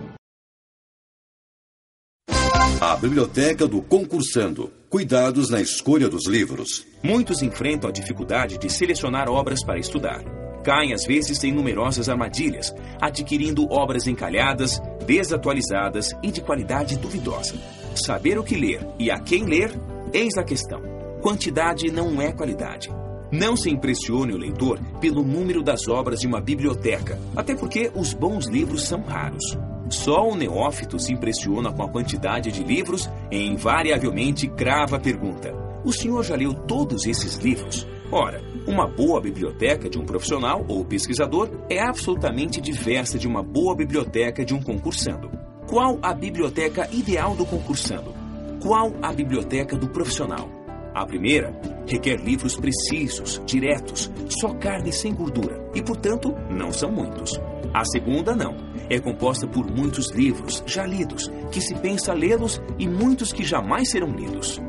A 2.81 2.97
Biblioteca 2.97 3.69
do 3.69 3.83
Concursando. 3.83 4.73
Cuidados 4.89 5.51
na 5.51 5.61
escolha 5.61 6.09
dos 6.09 6.27
livros. 6.27 6.87
Muitos 7.03 7.43
enfrentam 7.43 7.91
a 7.91 7.93
dificuldade 7.93 8.57
de 8.57 8.71
selecionar 8.71 9.29
obras 9.29 9.63
para 9.63 9.79
estudar. 9.79 10.25
Caem 10.65 10.95
às 10.95 11.05
vezes 11.05 11.45
em 11.45 11.53
numerosas 11.53 12.09
armadilhas, 12.09 12.75
adquirindo 12.99 13.71
obras 13.71 14.07
encalhadas, 14.07 14.81
desatualizadas 15.07 16.17
e 16.23 16.31
de 16.31 16.41
qualidade 16.41 16.97
duvidosa. 16.97 17.55
Saber 17.95 18.39
o 18.39 18.43
que 18.43 18.57
ler 18.57 18.81
e 18.99 19.11
a 19.11 19.21
quem 19.21 19.45
ler, 19.45 19.79
eis 20.11 20.39
a 20.39 20.43
questão. 20.43 20.81
Quantidade 21.21 21.91
não 21.91 22.23
é 22.23 22.33
qualidade. 22.33 22.89
Não 23.31 23.59
se 23.59 23.69
impressione 23.69 24.33
o 24.33 24.39
leitor 24.39 24.81
pelo 25.03 25.23
número 25.23 25.63
das 25.63 25.87
obras 25.87 26.21
de 26.21 26.27
uma 26.27 26.41
biblioteca, 26.41 27.21
até 27.37 27.55
porque 27.55 27.93
os 27.95 28.15
bons 28.15 28.47
livros 28.47 28.89
são 28.89 29.03
raros. 29.03 29.45
Só 29.91 30.29
o 30.29 30.37
neófito 30.37 31.01
se 31.01 31.13
impressiona 31.13 31.73
com 31.73 31.83
a 31.83 31.89
quantidade 31.89 32.53
de 32.53 32.63
livros 32.63 33.11
e 33.31 33.45
invariavelmente 33.45 34.47
crava 34.49 34.97
a 34.97 35.01
pergunta: 35.01 35.53
O 35.85 35.93
senhor 35.93 36.23
já 36.23 36.37
leu 36.37 36.55
todos 36.55 37.07
esses 37.07 37.37
livros? 37.39 37.87
Ora, 38.13 38.41
uma 38.67 38.87
boa 38.87 39.21
biblioteca 39.21 39.91
de 39.91 39.99
um 39.99 40.05
profissional 40.05 40.65
ou 40.69 40.85
pesquisador 40.85 41.51
é 41.69 41.81
absolutamente 41.81 42.61
diversa 42.61 43.19
de 43.19 43.27
uma 43.27 43.43
boa 43.43 43.75
biblioteca 43.75 44.45
de 44.45 44.55
um 44.55 44.63
concursando. 44.63 45.31
Qual 45.69 45.99
a 46.03 46.15
biblioteca 46.15 46.89
ideal 46.93 47.35
do 47.35 47.45
concursando? 47.45 48.15
Qual 48.63 48.93
a 49.03 49.13
biblioteca 49.13 49.77
do 49.77 49.89
profissional? 49.89 50.60
A 50.95 51.07
primeira 51.07 51.55
requer 51.87 52.17
livros 52.17 52.57
precisos, 52.57 53.41
diretos, 53.47 54.11
só 54.29 54.55
carne 54.55 54.93
sem 54.93 55.15
gordura 55.15 55.61
e, 55.75 55.83
portanto, 55.83 56.35
não 56.51 56.73
são 56.73 56.91
muitos. 56.91 57.41
A 57.73 57.85
segunda, 57.85 58.35
não. 58.35 58.57
É 58.89 58.99
composta 58.99 59.47
por 59.47 59.71
muitos 59.71 60.11
livros 60.11 60.63
já 60.67 60.85
lidos, 60.85 61.31
que 61.53 61.61
se 61.61 61.75
pensa 61.77 62.13
lê-los 62.13 62.61
e 62.79 62.89
muitos 62.89 63.33
que 63.33 63.45
jamais 63.45 63.91
serão 63.91 64.11
lidos. 64.11 64.61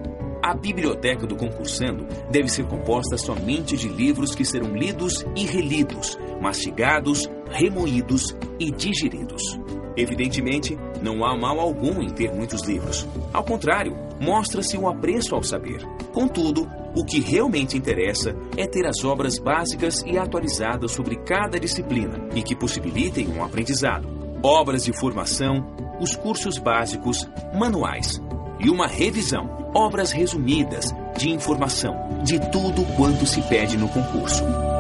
A 0.44 0.56
biblioteca 0.56 1.26
do 1.26 1.36
concursando 1.36 2.08
deve 2.32 2.50
ser 2.50 2.66
composta 2.66 3.18
somente 3.18 3.78
de 3.78 3.88
livros 3.88 4.34
que 4.34 4.46
serão 4.46 4.76
lidos 4.76 5.26
e 5.36 5.46
relidos, 5.46 6.18
mastigados, 6.42 7.30
remoídos 7.50 8.36
e 8.60 8.72
digeridos. 8.72 9.60
Evidentemente, 9.96 10.78
não 11.02 11.24
há 11.24 11.38
mal 11.38 11.60
algum 11.60 12.02
em 12.02 12.10
ter 12.10 12.34
muitos 12.34 12.64
livros. 12.64 13.08
Ao 13.34 13.44
contrário, 13.44 13.96
mostra-se 14.22 14.78
um 14.78 14.88
apreço 14.88 15.34
ao 15.34 15.42
saber. 15.42 15.84
Contudo, 16.14 16.70
o 16.96 17.04
que 17.04 17.20
realmente 17.20 17.76
interessa 17.76 18.36
é 18.56 18.68
ter 18.68 18.86
as 18.86 19.04
obras 19.04 19.40
básicas 19.40 20.04
e 20.06 20.18
atualizadas 20.18 20.92
sobre 20.92 21.16
cada 21.16 21.60
disciplina 21.60 22.30
e 22.36 22.44
que 22.44 22.56
possibilitem 22.56 23.28
um 23.30 23.44
aprendizado. 23.44 24.08
Obras 24.44 24.86
de 24.86 24.94
formação, 24.94 25.66
os 26.00 26.16
cursos 26.16 26.58
básicos, 26.58 27.28
manuais 27.54 28.22
e 28.60 28.70
uma 28.70 28.88
revisão, 28.88 29.72
obras 29.74 30.12
resumidas, 30.12 30.94
de 31.18 31.30
informação, 31.30 31.96
de 32.24 32.40
tudo 32.52 32.86
quanto 32.96 33.26
se 33.26 33.42
pede 33.44 33.78
no 33.78 33.90
concurso. 33.90 34.71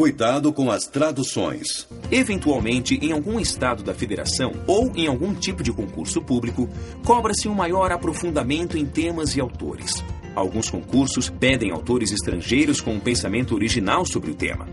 Cuidado 0.00 0.50
com 0.50 0.70
as 0.70 0.86
traduções. 0.86 1.86
Eventualmente, 2.10 2.98
em 3.02 3.12
algum 3.12 3.38
estado 3.38 3.82
da 3.82 3.92
federação 3.92 4.54
ou 4.66 4.90
em 4.96 5.06
algum 5.06 5.34
tipo 5.34 5.62
de 5.62 5.70
concurso 5.70 6.22
público, 6.22 6.70
cobra-se 7.04 7.46
um 7.50 7.54
maior 7.54 7.92
aprofundamento 7.92 8.78
em 8.78 8.86
temas 8.86 9.36
e 9.36 9.42
autores. 9.42 10.02
Alguns 10.34 10.70
concursos 10.70 11.28
pedem 11.28 11.70
autores 11.70 12.12
estrangeiros 12.12 12.80
com 12.80 12.94
um 12.94 12.98
pensamento 12.98 13.54
original 13.54 14.06
sobre 14.06 14.30
o 14.30 14.34
tema. 14.34 14.66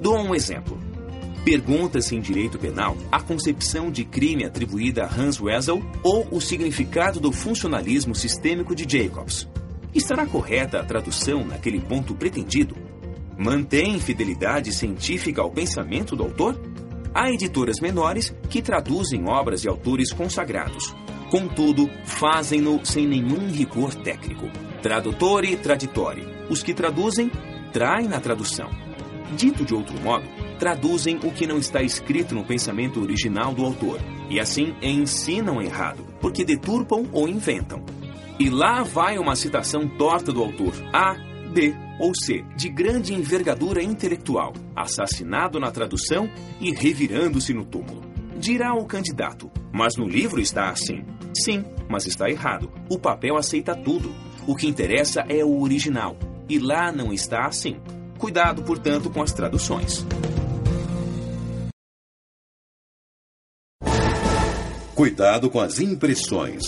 Dou 0.00 0.18
um 0.18 0.34
exemplo. 0.34 0.76
Pergunta-se 1.44 2.16
em 2.16 2.20
direito 2.20 2.58
penal 2.58 2.96
a 3.12 3.22
concepção 3.22 3.92
de 3.92 4.04
crime 4.04 4.44
atribuída 4.44 5.04
a 5.04 5.06
Hans 5.08 5.40
Wessel 5.40 5.80
ou 6.02 6.26
o 6.32 6.40
significado 6.40 7.20
do 7.20 7.30
funcionalismo 7.30 8.12
sistêmico 8.12 8.74
de 8.74 8.82
Jacobs. 8.90 9.48
Estará 9.94 10.26
correta 10.26 10.80
a 10.80 10.84
tradução 10.84 11.44
naquele 11.44 11.78
ponto 11.78 12.12
pretendido? 12.16 12.74
Mantém 13.36 13.98
fidelidade 13.98 14.72
científica 14.72 15.42
ao 15.42 15.50
pensamento 15.50 16.14
do 16.14 16.22
autor? 16.22 16.60
Há 17.12 17.30
editoras 17.30 17.80
menores 17.80 18.34
que 18.48 18.62
traduzem 18.62 19.28
obras 19.28 19.62
de 19.62 19.68
autores 19.68 20.12
consagrados. 20.12 20.94
Contudo, 21.30 21.90
fazem-no 22.04 22.84
sem 22.84 23.06
nenhum 23.06 23.48
rigor 23.50 23.94
técnico. 23.94 24.46
Tradutore 24.82 25.56
traditore. 25.56 26.26
Os 26.48 26.62
que 26.62 26.74
traduzem, 26.74 27.30
traem 27.72 28.06
na 28.06 28.20
tradução. 28.20 28.70
Dito 29.36 29.64
de 29.64 29.74
outro 29.74 30.00
modo, 30.00 30.24
traduzem 30.58 31.16
o 31.24 31.32
que 31.32 31.46
não 31.46 31.58
está 31.58 31.82
escrito 31.82 32.34
no 32.34 32.44
pensamento 32.44 33.00
original 33.00 33.52
do 33.52 33.64
autor. 33.64 33.98
E 34.30 34.38
assim 34.38 34.74
ensinam 34.80 35.60
errado, 35.60 36.04
porque 36.20 36.44
deturpam 36.44 37.06
ou 37.12 37.28
inventam. 37.28 37.82
E 38.38 38.48
lá 38.50 38.82
vai 38.82 39.18
uma 39.18 39.34
citação 39.34 39.88
torta 39.88 40.32
do 40.32 40.42
autor 40.42 40.72
A, 40.92 41.16
B, 41.54 41.72
ou 42.00 42.12
C, 42.12 42.44
de 42.56 42.68
grande 42.68 43.14
envergadura 43.14 43.80
intelectual, 43.80 44.52
assassinado 44.74 45.60
na 45.60 45.70
tradução 45.70 46.28
e 46.60 46.72
revirando-se 46.72 47.54
no 47.54 47.64
túmulo. 47.64 48.02
Dirá 48.36 48.74
o 48.74 48.84
candidato, 48.84 49.48
mas 49.72 49.96
no 49.96 50.04
livro 50.04 50.40
está 50.40 50.68
assim. 50.68 51.04
Sim, 51.32 51.64
mas 51.88 52.06
está 52.06 52.28
errado. 52.28 52.72
O 52.90 52.98
papel 52.98 53.36
aceita 53.36 53.76
tudo. 53.76 54.12
O 54.48 54.56
que 54.56 54.66
interessa 54.66 55.24
é 55.28 55.44
o 55.44 55.62
original. 55.62 56.16
E 56.48 56.58
lá 56.58 56.90
não 56.90 57.12
está 57.12 57.46
assim. 57.46 57.76
Cuidado, 58.18 58.64
portanto, 58.64 59.08
com 59.08 59.22
as 59.22 59.32
traduções. 59.32 60.04
Cuidado 64.94 65.48
com 65.48 65.60
as 65.60 65.78
impressões. 65.78 66.64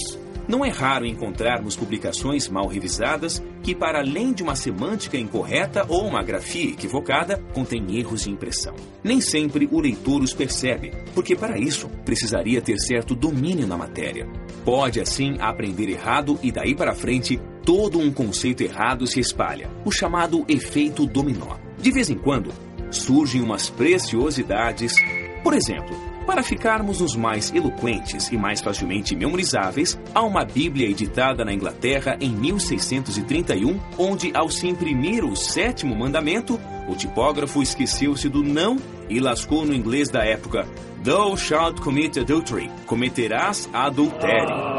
Não 0.48 0.64
é 0.64 0.68
raro 0.68 1.04
encontrarmos 1.06 1.76
publicações 1.76 2.48
mal 2.48 2.66
revisadas 2.66 3.42
que, 3.62 3.74
para 3.74 4.00
além 4.00 4.32
de 4.32 4.42
uma 4.42 4.54
semântica 4.54 5.16
incorreta 5.16 5.84
ou 5.88 6.06
uma 6.06 6.22
grafia 6.22 6.70
equivocada, 6.70 7.38
contêm 7.52 7.98
erros 7.98 8.22
de 8.22 8.30
impressão. 8.30 8.74
Nem 9.02 9.20
sempre 9.20 9.68
o 9.70 9.80
leitor 9.80 10.22
os 10.22 10.32
percebe, 10.32 10.92
porque 11.14 11.34
para 11.34 11.58
isso 11.58 11.88
precisaria 12.04 12.62
ter 12.62 12.78
certo 12.78 13.14
domínio 13.14 13.66
na 13.66 13.76
matéria. 13.76 14.28
Pode 14.64 15.00
assim 15.00 15.36
aprender 15.40 15.88
errado 15.88 16.38
e 16.42 16.52
daí 16.52 16.74
para 16.74 16.94
frente 16.94 17.40
todo 17.64 17.98
um 17.98 18.12
conceito 18.12 18.62
errado 18.62 19.06
se 19.06 19.18
espalha, 19.18 19.68
o 19.84 19.90
chamado 19.90 20.44
efeito 20.48 21.06
dominó. 21.06 21.56
De 21.78 21.90
vez 21.90 22.08
em 22.08 22.16
quando 22.16 22.52
surgem 22.90 23.42
umas 23.42 23.68
preciosidades. 23.68 24.94
Por 25.42 25.54
exemplo, 25.54 25.96
para 26.26 26.42
ficarmos 26.42 27.00
os 27.00 27.14
mais 27.14 27.54
eloquentes 27.54 28.28
e 28.32 28.36
mais 28.36 28.60
facilmente 28.60 29.14
memorizáveis, 29.14 29.98
há 30.12 30.22
uma 30.22 30.44
Bíblia 30.44 30.90
editada 30.90 31.44
na 31.44 31.52
Inglaterra 31.52 32.18
em 32.20 32.30
1631, 32.30 33.80
onde, 33.96 34.32
ao 34.34 34.50
se 34.50 34.66
imprimir 34.66 35.24
o 35.24 35.36
sétimo 35.36 35.94
mandamento, 35.94 36.60
o 36.88 36.96
tipógrafo 36.96 37.62
esqueceu-se 37.62 38.28
do 38.28 38.42
não 38.42 38.76
e 39.08 39.20
lascou 39.20 39.64
no 39.64 39.72
inglês 39.72 40.10
da 40.10 40.24
época: 40.24 40.66
Thou 41.04 41.36
shalt 41.36 41.80
commit 41.80 42.18
adultery. 42.18 42.68
Cometerás 42.86 43.68
adultério. 43.72 44.76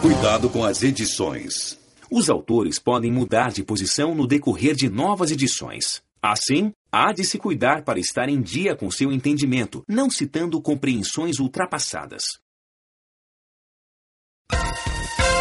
Cuidado 0.00 0.48
com 0.48 0.64
as 0.64 0.82
edições. 0.82 1.87
Os 2.10 2.30
autores 2.30 2.78
podem 2.78 3.12
mudar 3.12 3.52
de 3.52 3.62
posição 3.62 4.14
no 4.14 4.26
decorrer 4.26 4.74
de 4.74 4.88
novas 4.88 5.30
edições. 5.30 6.02
Assim, 6.22 6.72
há 6.90 7.12
de 7.12 7.22
se 7.22 7.38
cuidar 7.38 7.84
para 7.84 8.00
estar 8.00 8.28
em 8.30 8.40
dia 8.40 8.74
com 8.74 8.90
seu 8.90 9.12
entendimento, 9.12 9.84
não 9.86 10.08
citando 10.08 10.60
compreensões 10.60 11.38
ultrapassadas. 11.38 12.22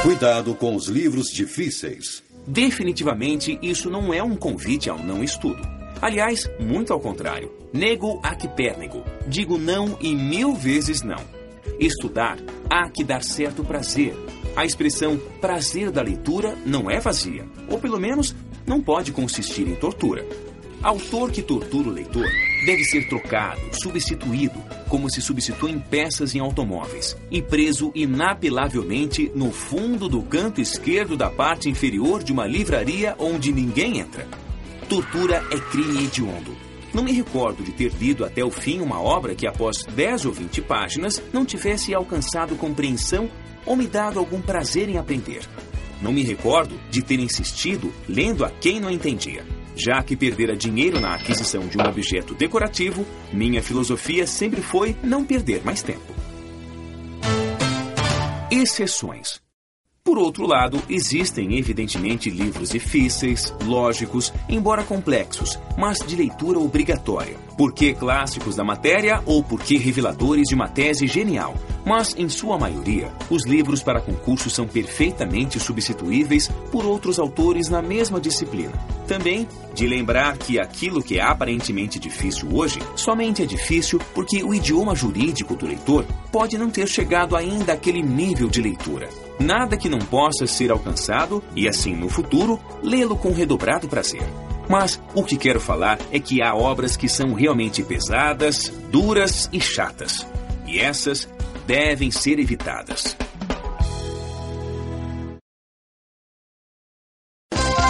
Cuidado 0.04 0.54
com 0.56 0.76
os 0.76 0.88
livros 0.88 1.28
difíceis. 1.28 2.22
Definitivamente, 2.46 3.58
isso 3.62 3.90
não 3.90 4.14
é 4.14 4.22
um 4.22 4.36
convite 4.36 4.90
ao 4.90 5.00
não 5.00 5.24
estudo. 5.24 5.62
Aliás, 6.02 6.50
muito 6.60 6.94
ao 6.94 7.00
contrário. 7.00 7.52
Nego 7.74 8.20
ac 8.24 8.48
pernego. 8.56 9.04
Digo 9.26 9.58
não 9.58 9.98
e 10.02 10.14
mil 10.14 10.54
vezes 10.54 11.02
não. 11.02 11.26
Estudar 11.80 12.38
há 12.70 12.90
que 12.90 13.04
dar 13.04 13.24
certo 13.24 13.64
prazer. 13.64 14.14
A 14.58 14.66
expressão 14.66 15.22
prazer 15.40 15.92
da 15.92 16.02
leitura 16.02 16.58
não 16.66 16.90
é 16.90 17.00
vazia, 17.00 17.46
ou 17.70 17.78
pelo 17.78 18.00
menos 18.00 18.36
não 18.66 18.82
pode 18.82 19.12
consistir 19.12 19.68
em 19.68 19.76
tortura. 19.76 20.26
Autor 20.82 21.32
que 21.32 21.44
tortura 21.44 21.90
o 21.90 21.92
leitor 21.92 22.26
deve 22.66 22.84
ser 22.86 23.08
trocado, 23.08 23.62
substituído, 23.72 24.60
como 24.90 25.12
se 25.12 25.22
substituem 25.22 25.78
peças 25.78 26.34
em 26.34 26.40
automóveis, 26.40 27.16
e 27.30 27.40
preso 27.40 27.92
inapelavelmente 27.94 29.32
no 29.36 29.52
fundo 29.52 30.10
do 30.10 30.24
canto 30.24 30.60
esquerdo 30.60 31.16
da 31.16 31.30
parte 31.30 31.70
inferior 31.70 32.24
de 32.24 32.32
uma 32.32 32.48
livraria 32.48 33.16
onde 33.20 33.52
ninguém 33.52 34.00
entra. 34.00 34.28
Tortura 34.90 35.46
é 35.52 35.60
crime 35.70 36.06
hediondo. 36.06 36.58
Não 36.92 37.04
me 37.04 37.12
recordo 37.12 37.64
de 37.64 37.74
ter 37.74 37.94
lido 37.94 38.26
até 38.26 38.44
o 38.44 38.50
fim 38.50 38.82
uma 38.82 39.00
obra 39.00 39.36
que, 39.36 39.46
após 39.46 39.84
10 39.84 40.26
ou 40.26 40.32
20 40.32 40.64
páginas, 40.64 41.22
não 41.32 41.46
tivesse 41.46 41.94
alcançado 41.94 42.56
compreensão 42.56 43.30
ou 43.68 43.76
me 43.76 43.86
dado 43.86 44.18
algum 44.18 44.42
prazer 44.42 44.90
em 44.90 44.98
aprender. 44.98 45.42
Não 46.02 46.12
me 46.12 46.24
recordo 46.24 46.80
de 46.90 47.04
ter 47.04 47.20
insistido 47.20 47.94
lendo 48.08 48.44
a 48.44 48.50
quem 48.50 48.80
não 48.80 48.90
entendia. 48.90 49.46
Já 49.76 50.02
que 50.02 50.16
perdera 50.16 50.56
dinheiro 50.56 51.00
na 51.00 51.14
aquisição 51.14 51.68
de 51.68 51.78
um 51.78 51.88
objeto 51.88 52.34
decorativo, 52.34 53.06
minha 53.32 53.62
filosofia 53.62 54.26
sempre 54.26 54.62
foi 54.62 54.96
não 55.04 55.24
perder 55.24 55.64
mais 55.64 55.84
tempo. 55.84 56.16
Exceções. 58.50 59.47
Por 60.08 60.18
outro 60.18 60.48
lado, 60.48 60.82
existem 60.88 61.58
evidentemente 61.58 62.30
livros 62.30 62.70
difíceis, 62.70 63.54
lógicos, 63.66 64.34
embora 64.48 64.82
complexos, 64.82 65.60
mas 65.78 65.98
de 65.98 66.16
leitura 66.16 66.58
obrigatória. 66.58 67.36
Porque 67.58 67.94
clássicos 67.94 68.56
da 68.56 68.64
matéria 68.64 69.22
ou 69.26 69.44
porque 69.44 69.78
reveladores 69.78 70.48
de 70.48 70.56
uma 70.56 70.70
tese 70.70 71.08
genial. 71.08 71.56
Mas, 71.86 72.16
em 72.18 72.30
sua 72.30 72.58
maioria, 72.58 73.12
os 73.30 73.46
livros 73.46 73.84
para 73.84 74.00
concurso 74.00 74.50
são 74.50 74.66
perfeitamente 74.66 75.60
substituíveis 75.60 76.48
por 76.72 76.86
outros 76.86 77.20
autores 77.20 77.68
na 77.68 77.82
mesma 77.82 78.22
disciplina. 78.22 78.72
Também 79.10 79.46
de 79.74 79.86
lembrar 79.86 80.38
que 80.38 80.58
aquilo 80.58 81.04
que 81.04 81.20
é 81.20 81.22
aparentemente 81.22 82.00
difícil 82.00 82.48
hoje 82.56 82.80
somente 82.96 83.44
é 83.44 83.46
difícil 83.46 84.00
porque 84.16 84.42
o 84.42 84.54
idioma 84.54 84.96
jurídico 84.96 85.54
do 85.54 85.68
leitor 85.68 86.06
pode 86.32 86.58
não 86.58 86.70
ter 86.70 86.88
chegado 86.88 87.36
ainda 87.36 87.74
àquele 87.74 88.02
nível 88.02 88.48
de 88.48 88.62
leitura 88.62 89.27
nada 89.40 89.78
que 89.78 89.90
não 89.90 90.00
possa 90.00 90.46
ser 90.48 90.72
alcançado 90.72 91.44
e, 91.56 91.68
assim, 91.68 91.96
no 91.96 92.10
futuro, 92.10 92.60
lê-lo 92.82 93.16
com 93.16 93.32
redobrado 93.32 93.88
prazer. 93.88 94.24
Mas 94.70 95.02
o 95.16 95.24
que 95.24 95.38
quero 95.38 95.60
falar 95.60 96.00
é 96.12 96.20
que 96.20 96.42
há 96.42 96.54
obras 96.54 96.98
que 96.98 97.08
são 97.08 97.34
realmente 97.34 97.82
pesadas, 97.84 98.72
duras 98.92 99.50
e 99.54 99.62
chatas. 99.62 100.28
E 100.66 100.80
essas 100.80 101.28
devem 101.66 102.12
ser 102.12 102.40
evitadas. 102.40 103.16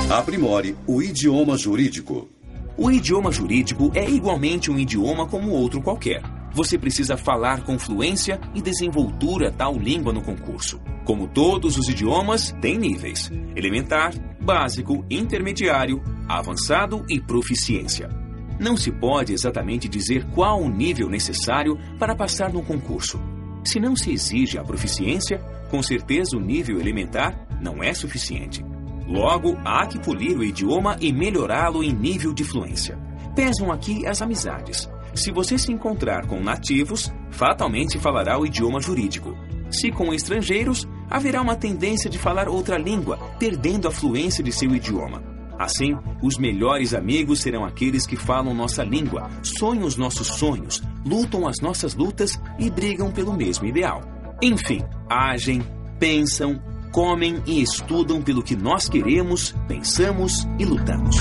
Aprimore 0.09 0.77
o 0.87 1.01
idioma 1.01 1.57
jurídico. 1.57 2.29
O 2.77 2.91
idioma 2.91 3.31
jurídico 3.31 3.91
é 3.93 4.07
igualmente 4.07 4.71
um 4.71 4.77
idioma 4.77 5.27
como 5.27 5.51
outro 5.51 5.81
qualquer. 5.81 6.36
Você 6.57 6.75
precisa 6.75 7.15
falar 7.15 7.63
com 7.63 7.77
fluência 7.77 8.41
e 8.55 8.63
desenvoltura 8.63 9.51
tal 9.51 9.77
língua 9.77 10.11
no 10.11 10.23
concurso. 10.23 10.81
Como 11.05 11.27
todos 11.27 11.77
os 11.77 11.87
idiomas, 11.87 12.51
tem 12.59 12.79
níveis: 12.79 13.29
elementar, 13.55 14.11
básico, 14.41 15.05
intermediário, 15.07 16.01
avançado 16.27 17.05
e 17.07 17.21
proficiência. 17.21 18.09
Não 18.59 18.75
se 18.75 18.91
pode 18.91 19.33
exatamente 19.33 19.87
dizer 19.87 20.25
qual 20.31 20.59
o 20.59 20.67
nível 20.67 21.07
necessário 21.07 21.77
para 21.99 22.15
passar 22.15 22.51
no 22.51 22.63
concurso. 22.63 23.21
Se 23.63 23.79
não 23.79 23.95
se 23.95 24.11
exige 24.11 24.57
a 24.57 24.63
proficiência, 24.63 25.37
com 25.69 25.83
certeza 25.83 26.35
o 26.35 26.41
nível 26.41 26.79
elementar 26.79 27.39
não 27.61 27.83
é 27.83 27.93
suficiente. 27.93 28.65
Logo, 29.07 29.55
há 29.63 29.85
que 29.85 29.99
polir 29.99 30.35
o 30.35 30.43
idioma 30.43 30.97
e 30.99 31.13
melhorá-lo 31.13 31.83
em 31.83 31.93
nível 31.93 32.33
de 32.33 32.43
fluência. 32.43 32.97
Pesam 33.35 33.71
aqui 33.71 34.07
as 34.07 34.23
amizades. 34.23 34.89
Se 35.17 35.31
você 35.31 35.57
se 35.57 35.71
encontrar 35.71 36.27
com 36.27 36.39
nativos, 36.39 37.11
fatalmente 37.31 37.97
falará 37.97 38.37
o 38.39 38.45
idioma 38.45 38.79
jurídico. 38.79 39.35
Se 39.67 39.91
com 39.91 40.13
estrangeiros, 40.13 40.87
haverá 41.09 41.41
uma 41.41 41.55
tendência 41.55 42.07
de 42.07 42.19
falar 42.19 42.47
outra 42.47 42.77
língua, 42.77 43.17
perdendo 43.39 43.87
a 43.87 43.91
fluência 43.91 44.43
de 44.43 44.51
seu 44.51 44.73
idioma. 44.75 45.23
Assim, 45.57 45.97
os 46.21 46.37
melhores 46.37 46.93
amigos 46.93 47.39
serão 47.39 47.65
aqueles 47.65 48.05
que 48.05 48.15
falam 48.15 48.53
nossa 48.53 48.83
língua, 48.83 49.27
sonham 49.41 49.85
os 49.85 49.97
nossos 49.97 50.27
sonhos, 50.27 50.83
lutam 51.03 51.47
as 51.47 51.59
nossas 51.59 51.95
lutas 51.95 52.39
e 52.59 52.69
brigam 52.69 53.11
pelo 53.11 53.33
mesmo 53.33 53.65
ideal. 53.65 54.01
Enfim, 54.39 54.83
agem, 55.09 55.63
pensam, 55.97 56.61
comem 56.91 57.41
e 57.47 57.59
estudam 57.59 58.21
pelo 58.21 58.43
que 58.43 58.55
nós 58.55 58.87
queremos, 58.87 59.55
pensamos 59.67 60.47
e 60.59 60.65
lutamos. 60.65 61.17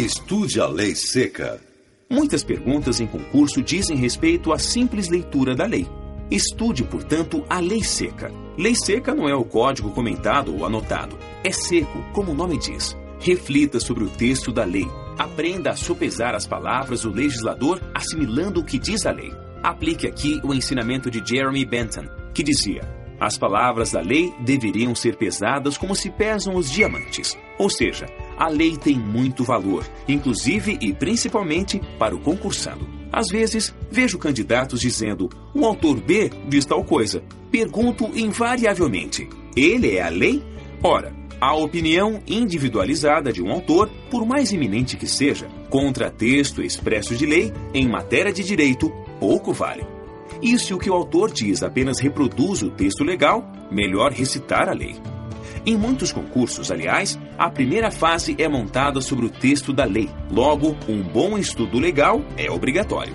Estude 0.00 0.58
a 0.62 0.66
lei 0.66 0.94
seca. 0.94 1.60
Muitas 2.08 2.42
perguntas 2.42 3.00
em 3.00 3.06
concurso 3.06 3.62
dizem 3.62 3.98
respeito 3.98 4.50
à 4.50 4.58
simples 4.58 5.10
leitura 5.10 5.54
da 5.54 5.66
lei. 5.66 5.86
Estude, 6.30 6.84
portanto, 6.84 7.44
a 7.50 7.60
lei 7.60 7.84
seca. 7.84 8.32
Lei 8.56 8.74
seca 8.74 9.14
não 9.14 9.28
é 9.28 9.34
o 9.34 9.44
código 9.44 9.90
comentado 9.90 10.56
ou 10.56 10.64
anotado. 10.64 11.18
É 11.44 11.52
seco, 11.52 12.02
como 12.14 12.32
o 12.32 12.34
nome 12.34 12.56
diz. 12.56 12.96
Reflita 13.20 13.78
sobre 13.78 14.04
o 14.04 14.08
texto 14.08 14.50
da 14.50 14.64
lei. 14.64 14.88
Aprenda 15.18 15.72
a 15.72 15.76
sopesar 15.76 16.34
as 16.34 16.46
palavras 16.46 17.02
do 17.02 17.10
legislador 17.10 17.78
assimilando 17.94 18.60
o 18.60 18.64
que 18.64 18.78
diz 18.78 19.04
a 19.04 19.12
lei. 19.12 19.30
Aplique 19.62 20.06
aqui 20.06 20.40
o 20.42 20.54
ensinamento 20.54 21.10
de 21.10 21.22
Jeremy 21.22 21.66
Bentham, 21.66 22.08
que 22.32 22.42
dizia: 22.42 22.88
as 23.20 23.36
palavras 23.36 23.92
da 23.92 24.00
lei 24.00 24.32
deveriam 24.40 24.94
ser 24.94 25.16
pesadas 25.16 25.76
como 25.76 25.94
se 25.94 26.08
pesam 26.08 26.56
os 26.56 26.70
diamantes. 26.70 27.36
Ou 27.58 27.68
seja, 27.68 28.06
a 28.40 28.48
lei 28.48 28.74
tem 28.74 28.98
muito 28.98 29.44
valor, 29.44 29.84
inclusive 30.08 30.78
e 30.80 30.94
principalmente 30.94 31.78
para 31.98 32.16
o 32.16 32.18
concursado. 32.18 32.88
Às 33.12 33.28
vezes, 33.28 33.74
vejo 33.90 34.18
candidatos 34.18 34.80
dizendo: 34.80 35.28
o 35.54 35.66
autor 35.66 36.00
B 36.00 36.30
diz 36.48 36.64
tal 36.64 36.82
coisa. 36.82 37.22
Pergunto 37.50 38.10
invariavelmente: 38.18 39.28
ele 39.54 39.94
é 39.94 40.02
a 40.02 40.08
lei? 40.08 40.42
Ora, 40.82 41.14
a 41.38 41.54
opinião 41.54 42.22
individualizada 42.26 43.30
de 43.30 43.42
um 43.42 43.50
autor, 43.50 43.90
por 44.10 44.26
mais 44.26 44.52
iminente 44.52 44.96
que 44.96 45.06
seja, 45.06 45.46
contra 45.68 46.10
texto 46.10 46.62
expresso 46.62 47.14
de 47.14 47.26
lei, 47.26 47.52
em 47.74 47.86
matéria 47.86 48.32
de 48.32 48.42
direito, 48.42 48.90
pouco 49.18 49.52
vale. 49.52 49.86
E 50.40 50.58
se 50.58 50.72
o 50.72 50.78
que 50.78 50.88
o 50.88 50.94
autor 50.94 51.30
diz 51.30 51.62
apenas 51.62 51.98
reproduz 51.98 52.62
o 52.62 52.70
texto 52.70 53.04
legal, 53.04 53.46
melhor 53.70 54.12
recitar 54.12 54.66
a 54.66 54.72
lei. 54.72 54.96
Em 55.66 55.76
muitos 55.76 56.12
concursos, 56.12 56.70
aliás, 56.70 57.18
a 57.36 57.50
primeira 57.50 57.90
fase 57.90 58.34
é 58.38 58.48
montada 58.48 59.00
sobre 59.00 59.26
o 59.26 59.30
texto 59.30 59.72
da 59.72 59.84
lei. 59.84 60.08
Logo, 60.30 60.76
um 60.88 61.02
bom 61.02 61.36
estudo 61.36 61.78
legal 61.78 62.22
é 62.36 62.50
obrigatório. 62.50 63.14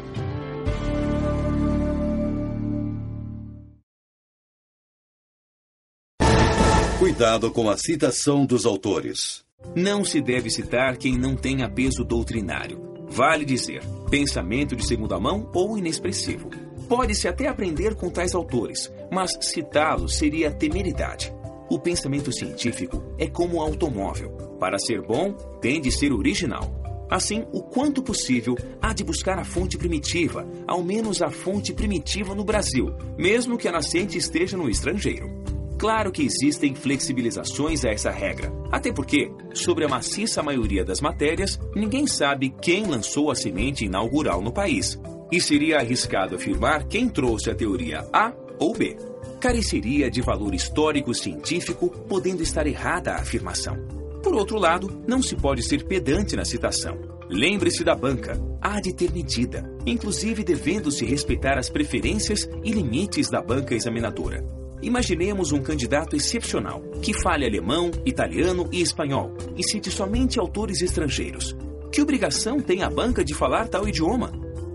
Cuidado 7.00 7.52
com 7.52 7.70
a 7.70 7.78
citação 7.78 8.46
dos 8.46 8.66
autores. 8.66 9.44
Não 9.76 10.06
se 10.06 10.22
deve 10.22 10.50
citar 10.50 10.98
quem 10.98 11.18
não 11.18 11.36
tenha 11.36 11.70
peso 11.70 12.04
doutrinário. 12.04 12.82
Vale 13.08 13.46
dizer, 13.46 13.84
pensamento 14.10 14.76
de 14.76 14.86
segunda 14.86 15.20
mão 15.20 15.50
ou 15.54 15.78
inexpressivo. 15.78 16.50
Pode-se 16.88 17.28
até 17.28 17.48
aprender 17.48 17.96
com 17.96 18.10
tais 18.10 18.34
autores, 18.34 18.92
mas 19.12 19.32
citá-los 19.42 20.16
seria 20.16 20.52
temeridade. 20.52 21.35
O 21.70 21.80
pensamento 21.80 22.32
científico 22.32 23.04
é 23.18 23.28
como 23.28 23.58
um 23.58 23.62
automóvel. 23.62 24.32
Para 24.60 24.78
ser 24.78 25.02
bom, 25.02 25.34
tem 25.60 25.82
de 25.82 25.92
ser 25.92 26.14
original. 26.14 26.86
Assim, 27.10 27.46
o 27.52 27.62
quanto 27.62 28.04
possível, 28.04 28.56
há 28.82 28.94
de 28.94 29.04
buscar 29.04 29.38
a 29.40 29.44
fonte 29.44 29.78
primitiva, 29.78 30.48
ao 30.68 30.84
menos 30.84 31.22
a 31.22 31.30
fonte 31.30 31.74
primitiva 31.74 32.34
no 32.36 32.44
Brasil, 32.44 32.94
mesmo 33.18 33.58
que 33.58 33.68
a 33.68 33.72
nascente 33.72 34.18
esteja 34.18 34.58
no 34.58 34.70
estrangeiro. 34.70 35.44
Claro 35.78 36.12
que 36.12 36.24
existem 36.24 36.74
flexibilizações 36.74 37.84
a 37.84 37.90
essa 37.90 38.10
regra, 38.10 38.52
até 38.72 38.92
porque, 38.92 39.32
sobre 39.54 39.86
a 39.86 39.90
maciça 39.90 40.42
maioria 40.42 40.86
das 40.86 41.02
matérias, 41.02 41.60
ninguém 41.76 42.08
sabe 42.08 42.54
quem 42.62 42.86
lançou 42.86 43.30
a 43.30 43.36
semente 43.36 43.86
inaugural 43.86 44.42
no 44.42 44.52
país. 44.52 45.00
E 45.32 45.42
seria 45.42 45.78
arriscado 45.78 46.36
afirmar 46.36 46.86
quem 46.88 47.10
trouxe 47.10 47.50
a 47.50 47.56
teoria 47.56 48.08
A 48.14 48.32
ou 48.60 48.74
B. 48.74 48.96
Careceria 49.40 50.10
de 50.10 50.22
valor 50.22 50.54
histórico 50.54 51.14
científico, 51.14 51.90
podendo 51.90 52.42
estar 52.42 52.66
errada 52.66 53.12
a 53.12 53.22
afirmação. 53.22 53.78
Por 54.24 54.34
outro 54.34 54.58
lado, 54.58 55.04
não 55.08 55.22
se 55.22 55.36
pode 55.36 55.62
ser 55.62 55.84
pedante 55.84 56.36
na 56.36 56.46
citação. 56.46 56.98
Lembre-se 57.30 57.84
da 57.84 57.96
banca, 57.96 58.40
há 58.62 58.80
de 58.80 58.94
ter 58.94 59.12
medida, 59.12 59.70
inclusive 59.86 60.44
devendo-se 60.44 61.06
respeitar 61.06 61.58
as 61.58 61.70
preferências 61.70 62.50
e 62.64 62.72
limites 62.72 63.30
da 63.30 63.42
banca 63.42 63.76
examinadora. 63.76 64.44
Imaginemos 64.82 65.52
um 65.52 65.62
candidato 65.62 66.16
excepcional, 66.16 66.82
que 67.02 67.14
fale 67.14 67.46
alemão, 67.46 67.92
italiano 68.06 68.70
e 68.72 68.82
espanhol, 68.82 69.34
e 69.58 69.64
cite 69.64 69.90
somente 69.90 70.40
autores 70.40 70.82
estrangeiros. 70.82 71.56
Que 71.92 72.02
obrigação 72.02 72.60
tem 72.60 72.84
a 72.84 72.90
banca 72.90 73.24
de 73.24 73.34
falar 73.34 73.68
tal 73.68 73.88
idioma? 73.88 74.32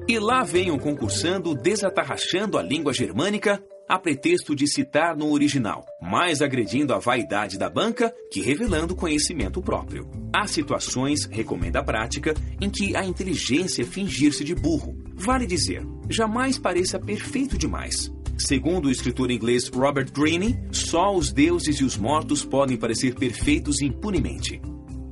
E 0.08 0.18
lá 0.18 0.42
venham 0.42 0.78
concursando 0.78 1.54
desatarrachando 1.54 2.58
a 2.58 2.62
língua 2.62 2.92
germânica 2.92 3.62
a 3.90 3.98
pretexto 3.98 4.54
de 4.54 4.68
citar 4.68 5.16
no 5.16 5.32
original, 5.32 5.84
mais 6.00 6.40
agredindo 6.40 6.94
a 6.94 7.00
vaidade 7.00 7.58
da 7.58 7.68
banca 7.68 8.14
que 8.30 8.40
revelando 8.40 8.94
conhecimento 8.94 9.60
próprio. 9.60 10.08
Há 10.32 10.46
situações, 10.46 11.24
recomenda 11.24 11.80
a 11.80 11.82
prática, 11.82 12.32
em 12.60 12.70
que 12.70 12.94
a 12.94 13.04
inteligência 13.04 13.84
fingir-se 13.84 14.44
de 14.44 14.54
burro. 14.54 14.96
Vale 15.16 15.44
dizer, 15.44 15.84
jamais 16.08 16.56
pareça 16.56 17.00
perfeito 17.00 17.58
demais. 17.58 18.12
Segundo 18.38 18.86
o 18.86 18.92
escritor 18.92 19.28
inglês 19.28 19.66
Robert 19.66 20.12
Greene, 20.12 20.56
só 20.70 21.12
os 21.12 21.32
deuses 21.32 21.80
e 21.80 21.84
os 21.84 21.96
mortos 21.96 22.44
podem 22.44 22.76
parecer 22.76 23.16
perfeitos 23.16 23.82
impunemente. 23.82 24.62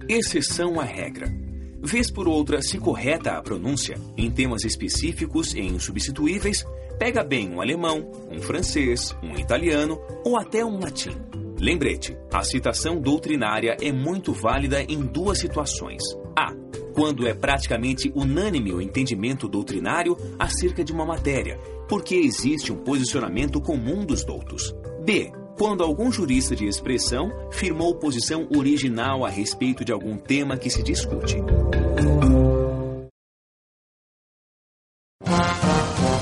Exceção 0.09 0.79
à 0.79 0.85
regra. 0.85 1.48
Vez 1.83 2.11
por 2.11 2.27
outra, 2.27 2.61
se 2.61 2.79
correta 2.79 3.33
a 3.33 3.43
pronúncia, 3.43 3.97
em 4.17 4.31
temas 4.31 4.65
específicos 4.65 5.55
e 5.55 5.61
insubstituíveis, 5.61 6.67
pega 6.99 7.23
bem 7.23 7.51
um 7.51 7.61
alemão, 7.61 8.11
um 8.31 8.41
francês, 8.41 9.17
um 9.23 9.35
italiano 9.37 10.01
ou 10.25 10.37
até 10.37 10.65
um 10.65 10.81
latim. 10.81 11.17
Lembrete, 11.59 12.17
a 12.33 12.43
citação 12.43 13.01
doutrinária 13.01 13.77
é 13.81 13.93
muito 13.93 14.33
válida 14.33 14.83
em 14.83 15.01
duas 15.01 15.39
situações. 15.39 16.03
A. 16.37 16.53
Quando 16.95 17.27
é 17.27 17.35
praticamente 17.35 18.13
unânime 18.15 18.73
o 18.73 18.81
entendimento 18.81 19.49
doutrinário 19.49 20.17
acerca 20.39 20.83
de 20.83 20.93
uma 20.93 21.05
matéria 21.07 21.59
porque 21.89 22.15
existe 22.15 22.71
um 22.71 22.77
posicionamento 22.77 23.61
comum 23.61 24.05
dos 24.05 24.23
doutos. 24.23 24.75
B. 25.05 25.33
Quando 25.59 25.83
algum 25.83 26.13
jurista 26.13 26.55
de 26.55 26.67
expressão 26.67 27.33
firmou 27.51 27.93
posição 27.97 28.47
original 28.57 29.27
a 29.27 29.29
respeito 29.29 29.85
de 29.85 29.91
algum 29.91 30.17
tema 30.17 30.57
que 30.57 30.71
se 30.71 30.85
discute. 30.85 31.39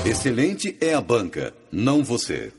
Excelente 0.03 0.75
é 0.81 0.95
a 0.95 1.01
banca, 1.01 1.53
não 1.71 2.03
você. 2.03 2.51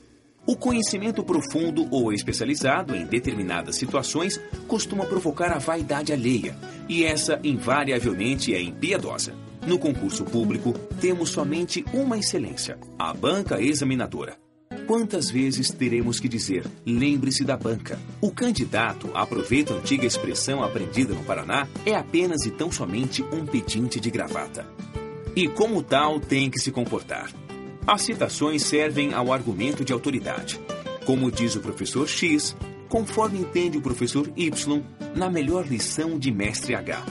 O 0.46 0.54
conhecimento 0.54 1.24
profundo 1.24 1.88
ou 1.90 2.12
especializado 2.12 2.94
em 2.94 3.04
determinadas 3.04 3.74
situações 3.74 4.40
costuma 4.68 5.04
provocar 5.04 5.50
a 5.50 5.58
vaidade 5.58 6.12
alheia, 6.12 6.56
e 6.88 7.04
essa 7.04 7.40
invariavelmente 7.42 8.54
é 8.54 8.62
impiedosa. 8.62 9.34
No 9.66 9.80
concurso 9.80 10.24
público, 10.24 10.72
temos 11.00 11.30
somente 11.30 11.84
uma 11.92 12.16
excelência: 12.16 12.78
a 12.96 13.12
banca 13.12 13.60
examinadora. 13.60 14.47
Quantas 14.88 15.30
vezes 15.30 15.70
teremos 15.70 16.18
que 16.18 16.30
dizer, 16.30 16.64
lembre-se 16.86 17.44
da 17.44 17.58
banca? 17.58 18.00
O 18.22 18.30
candidato, 18.30 19.10
aproveita 19.12 19.74
a 19.74 19.76
antiga 19.76 20.06
expressão 20.06 20.62
aprendida 20.62 21.12
no 21.12 21.22
Paraná, 21.24 21.68
é 21.84 21.94
apenas 21.94 22.46
e 22.46 22.50
tão 22.50 22.72
somente 22.72 23.22
um 23.22 23.44
pedinte 23.44 24.00
de 24.00 24.10
gravata. 24.10 24.66
E 25.36 25.46
como 25.46 25.82
tal 25.82 26.18
tem 26.18 26.48
que 26.48 26.58
se 26.58 26.72
comportar. 26.72 27.30
As 27.86 28.00
citações 28.00 28.62
servem 28.62 29.12
ao 29.12 29.30
argumento 29.30 29.84
de 29.84 29.92
autoridade. 29.92 30.58
Como 31.04 31.30
diz 31.30 31.54
o 31.54 31.60
professor 31.60 32.08
X, 32.08 32.56
conforme 32.88 33.40
entende 33.40 33.76
o 33.76 33.82
professor 33.82 34.32
Y, 34.34 34.82
na 35.14 35.28
melhor 35.28 35.66
lição 35.66 36.18
de 36.18 36.32
mestre 36.32 36.74
H 36.74 37.04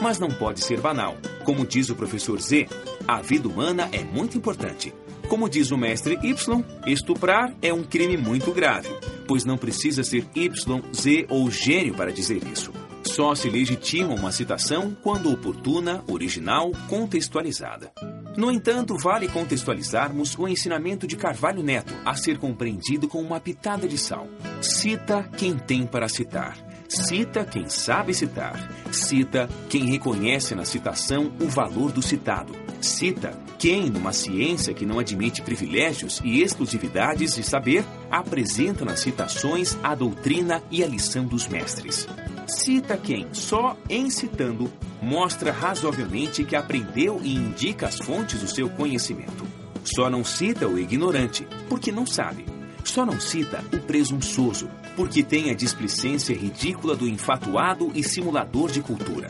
mas 0.00 0.18
não 0.18 0.28
pode 0.28 0.64
ser 0.64 0.80
banal. 0.80 1.16
Como 1.44 1.66
diz 1.66 1.90
o 1.90 1.94
professor 1.94 2.40
Z, 2.40 2.66
a 3.06 3.20
vida 3.20 3.48
humana 3.48 3.88
é 3.92 4.02
muito 4.02 4.36
importante. 4.36 4.92
Como 5.30 5.48
diz 5.48 5.70
o 5.70 5.78
mestre 5.78 6.18
Y, 6.24 6.64
estuprar 6.84 7.54
é 7.62 7.72
um 7.72 7.84
crime 7.84 8.16
muito 8.16 8.50
grave, 8.50 8.88
pois 9.28 9.44
não 9.44 9.56
precisa 9.56 10.02
ser 10.02 10.26
Y, 10.34 10.82
Z 10.92 11.26
ou 11.28 11.48
gênio 11.48 11.94
para 11.94 12.10
dizer 12.10 12.42
isso. 12.52 12.72
Só 13.04 13.32
se 13.36 13.48
legitima 13.48 14.12
uma 14.12 14.32
citação 14.32 14.94
quando 15.04 15.32
oportuna, 15.32 16.02
original, 16.08 16.72
contextualizada. 16.88 17.92
No 18.36 18.50
entanto, 18.50 18.98
vale 18.98 19.28
contextualizarmos 19.28 20.36
o 20.36 20.48
ensinamento 20.48 21.06
de 21.06 21.16
Carvalho 21.16 21.62
Neto 21.62 21.94
a 22.04 22.16
ser 22.16 22.36
compreendido 22.36 23.06
com 23.06 23.22
uma 23.22 23.38
pitada 23.38 23.86
de 23.86 23.98
sal. 23.98 24.26
Cita 24.60 25.30
quem 25.36 25.56
tem 25.56 25.86
para 25.86 26.08
citar 26.08 26.56
Cita 26.90 27.44
quem 27.44 27.68
sabe 27.68 28.12
citar. 28.12 28.68
Cita 28.90 29.48
quem 29.68 29.84
reconhece 29.84 30.56
na 30.56 30.64
citação 30.64 31.32
o 31.40 31.46
valor 31.46 31.92
do 31.92 32.02
citado. 32.02 32.52
Cita 32.80 33.30
quem, 33.60 33.90
numa 33.90 34.10
ciência 34.10 34.72
que 34.72 34.86
não 34.86 34.98
admite 34.98 35.42
privilégios 35.42 36.18
e 36.24 36.40
exclusividades 36.40 37.34
de 37.34 37.42
saber, 37.42 37.84
apresenta 38.10 38.86
nas 38.86 39.00
citações 39.00 39.76
a 39.82 39.94
doutrina 39.94 40.62
e 40.70 40.82
a 40.82 40.86
lição 40.86 41.26
dos 41.26 41.46
mestres. 41.46 42.08
Cita 42.46 42.96
quem, 42.96 43.26
só 43.34 43.76
em 43.86 44.08
citando, 44.08 44.72
mostra 45.02 45.52
razoavelmente 45.52 46.42
que 46.42 46.56
aprendeu 46.56 47.20
e 47.22 47.34
indica 47.34 47.86
as 47.86 47.98
fontes 47.98 48.40
do 48.40 48.48
seu 48.48 48.70
conhecimento. 48.70 49.46
Só 49.84 50.08
não 50.08 50.24
cita 50.24 50.66
o 50.66 50.78
ignorante, 50.78 51.46
porque 51.68 51.92
não 51.92 52.06
sabe. 52.06 52.46
Só 52.82 53.04
não 53.04 53.20
cita 53.20 53.62
o 53.74 53.78
presunçoso, 53.80 54.70
porque 54.96 55.22
tem 55.22 55.50
a 55.50 55.54
displicência 55.54 56.34
ridícula 56.34 56.96
do 56.96 57.06
infatuado 57.06 57.92
e 57.94 58.02
simulador 58.02 58.70
de 58.70 58.80
cultura. 58.80 59.28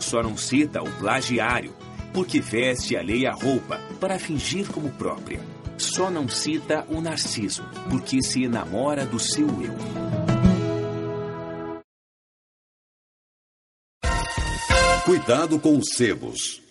Só 0.00 0.24
não 0.24 0.36
cita 0.36 0.82
o 0.82 0.90
plagiário, 0.98 1.72
porque 2.12 2.40
veste 2.40 2.96
alheia 2.96 3.32
roupa 3.32 3.80
para 4.00 4.18
fingir 4.18 4.70
como 4.70 4.90
própria. 4.90 5.40
Só 5.78 6.10
não 6.10 6.28
cita 6.28 6.86
o 6.88 7.00
narciso, 7.00 7.64
porque 7.88 8.22
se 8.22 8.42
enamora 8.42 9.06
do 9.06 9.18
seu 9.18 9.46
eu. 9.62 9.74
Cuidado 15.04 15.58
com 15.58 15.76
os 15.78 15.94
sebos. 15.94 16.62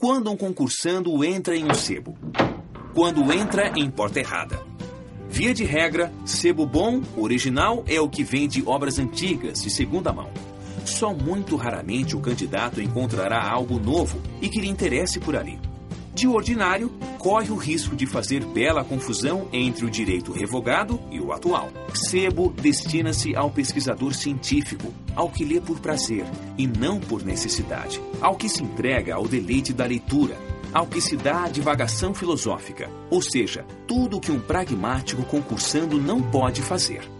Quando 0.00 0.30
um 0.30 0.36
concursando 0.36 1.22
entra 1.22 1.54
em 1.54 1.64
um 1.64 1.74
sebo. 1.74 2.16
Quando 2.94 3.32
entra 3.32 3.78
em 3.78 3.90
porta 3.90 4.18
errada. 4.18 4.58
Via 5.28 5.52
de 5.52 5.64
regra, 5.64 6.12
sebo 6.24 6.64
bom, 6.64 7.02
original, 7.16 7.84
é 7.86 8.00
o 8.00 8.08
que 8.08 8.24
vem 8.24 8.48
de 8.48 8.66
obras 8.66 8.98
antigas, 8.98 9.62
de 9.62 9.70
segunda 9.70 10.12
mão. 10.12 10.32
Só 10.88 11.12
muito 11.12 11.54
raramente 11.54 12.16
o 12.16 12.20
candidato 12.20 12.80
encontrará 12.80 13.46
algo 13.46 13.78
novo 13.78 14.20
e 14.40 14.48
que 14.48 14.60
lhe 14.60 14.68
interesse 14.68 15.20
por 15.20 15.36
ali. 15.36 15.60
De 16.14 16.26
ordinário, 16.26 16.90
corre 17.18 17.50
o 17.50 17.56
risco 17.56 17.94
de 17.94 18.06
fazer 18.06 18.44
bela 18.44 18.82
confusão 18.82 19.46
entre 19.52 19.84
o 19.84 19.90
direito 19.90 20.32
revogado 20.32 20.98
e 21.12 21.20
o 21.20 21.30
atual. 21.30 21.68
Sebo 21.94 22.50
destina-se 22.50 23.36
ao 23.36 23.50
pesquisador 23.50 24.14
científico, 24.14 24.92
ao 25.14 25.30
que 25.30 25.44
lê 25.44 25.60
por 25.60 25.78
prazer 25.78 26.24
e 26.56 26.66
não 26.66 26.98
por 26.98 27.22
necessidade, 27.22 28.00
ao 28.20 28.34
que 28.34 28.48
se 28.48 28.64
entrega 28.64 29.14
ao 29.14 29.28
deleite 29.28 29.72
da 29.72 29.84
leitura, 29.84 30.36
ao 30.72 30.86
que 30.86 31.00
se 31.00 31.16
dá 31.16 31.44
a 31.44 31.48
divagação 31.48 32.12
filosófica, 32.12 32.90
ou 33.10 33.22
seja, 33.22 33.64
tudo 33.86 34.16
o 34.16 34.20
que 34.20 34.32
um 34.32 34.40
pragmático 34.40 35.22
concursando 35.24 36.00
não 36.00 36.20
pode 36.20 36.62
fazer. 36.62 37.17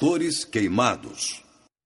Autores 0.00 0.44
queimados. 0.44 1.42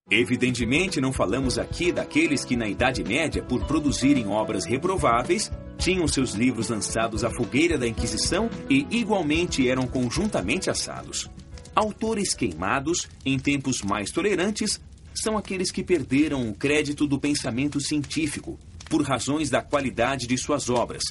Evidentemente, 0.07 1.01
não 1.01 1.11
falamos 1.11 1.57
aqui 1.57 1.91
daqueles 1.91 2.45
que, 2.45 2.55
na 2.55 2.67
Idade 2.67 3.03
Média, 3.03 3.41
por 3.41 3.65
produzirem 3.65 4.27
obras 4.27 4.65
reprováveis, 4.65 5.51
tinham 5.79 6.07
seus 6.07 6.33
livros 6.33 6.69
lançados 6.69 7.23
à 7.23 7.31
fogueira 7.31 7.75
da 7.75 7.87
Inquisição 7.87 8.51
e, 8.69 8.85
igualmente, 8.91 9.67
eram 9.67 9.87
conjuntamente 9.87 10.69
assados. 10.69 11.27
Autores 11.73 12.35
queimados, 12.35 13.09
em 13.25 13.39
tempos 13.39 13.81
mais 13.81 14.11
tolerantes, 14.11 14.79
são 15.15 15.35
aqueles 15.35 15.71
que 15.71 15.83
perderam 15.83 16.47
o 16.47 16.53
crédito 16.53 17.07
do 17.07 17.19
pensamento 17.19 17.81
científico 17.81 18.59
por 18.91 19.01
razões 19.01 19.49
da 19.49 19.63
qualidade 19.63 20.27
de 20.27 20.37
suas 20.37 20.69
obras, 20.69 21.01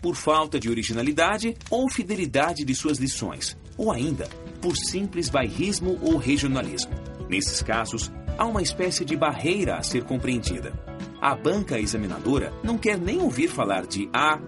por 0.00 0.14
falta 0.14 0.60
de 0.60 0.70
originalidade 0.70 1.56
ou 1.68 1.90
fidelidade 1.90 2.64
de 2.64 2.72
suas 2.72 2.98
lições, 2.98 3.56
ou 3.76 3.90
ainda 3.90 4.28
por 4.62 4.76
simples 4.76 5.28
bairrismo 5.28 5.98
ou 6.00 6.16
regionalismo. 6.16 6.92
Nesses 7.28 7.60
casos, 7.62 8.12
há 8.38 8.46
uma 8.46 8.62
espécie 8.62 9.04
de 9.04 9.16
barreira 9.16 9.76
a 9.76 9.82
ser 9.82 10.04
compreendida. 10.04 10.72
A 11.20 11.34
banca 11.34 11.78
examinadora 11.78 12.52
não 12.62 12.78
quer 12.78 12.96
nem 12.96 13.20
ouvir 13.20 13.48
falar 13.48 13.86
de 13.86 14.08
A, 14.12 14.38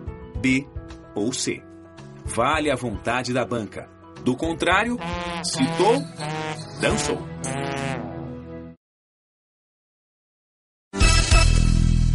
B 0.41 0.67
ou 1.15 1.33
C. 1.33 1.61
Vale 2.25 2.71
a 2.71 2.77
vontade 2.77 3.33
da 3.33 3.45
banca. 3.45 3.91
Do 4.25 4.37
contrário, 4.37 4.97
citou, 5.43 6.03
dançou. 6.81 7.19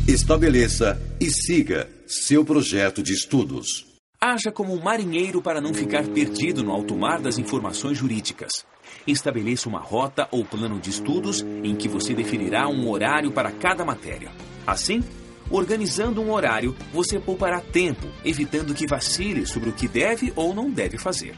Estabeleça 0.07 0.99
e 1.21 1.29
siga 1.29 1.87
seu 2.07 2.43
projeto 2.43 3.03
de 3.03 3.13
estudos. 3.13 3.88
Haja 4.21 4.51
como 4.51 4.73
um 4.73 4.83
marinheiro 4.83 5.41
para 5.41 5.61
não 5.61 5.73
ficar 5.73 6.03
perdido 6.03 6.61
no 6.61 6.73
alto 6.73 6.93
mar 6.93 7.21
das 7.21 7.37
informações 7.37 7.97
jurídicas. 7.97 8.65
Estabeleça 9.07 9.69
uma 9.69 9.79
rota 9.79 10.27
ou 10.29 10.43
plano 10.43 10.77
de 10.77 10.89
estudos 10.89 11.41
em 11.63 11.73
que 11.73 11.87
você 11.87 12.13
definirá 12.13 12.67
um 12.67 12.89
horário 12.89 13.31
para 13.31 13.49
cada 13.49 13.85
matéria. 13.85 14.29
Assim, 14.67 15.01
organizando 15.49 16.21
um 16.21 16.33
horário, 16.33 16.75
você 16.91 17.17
poupará 17.17 17.61
tempo, 17.61 18.09
evitando 18.25 18.73
que 18.73 18.85
vacile 18.85 19.45
sobre 19.45 19.69
o 19.69 19.73
que 19.73 19.87
deve 19.87 20.33
ou 20.35 20.53
não 20.53 20.69
deve 20.69 20.97
fazer. 20.97 21.33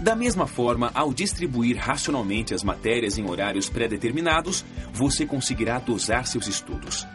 Da 0.00 0.16
mesma 0.16 0.48
forma, 0.48 0.90
ao 0.96 1.14
distribuir 1.14 1.76
racionalmente 1.76 2.52
as 2.52 2.64
matérias 2.64 3.16
em 3.18 3.30
horários 3.30 3.70
pré-determinados, 3.70 4.64
você 4.92 5.24
conseguirá 5.24 5.78
dosar 5.78 6.26
seus 6.26 6.48
estudos. 6.48 7.06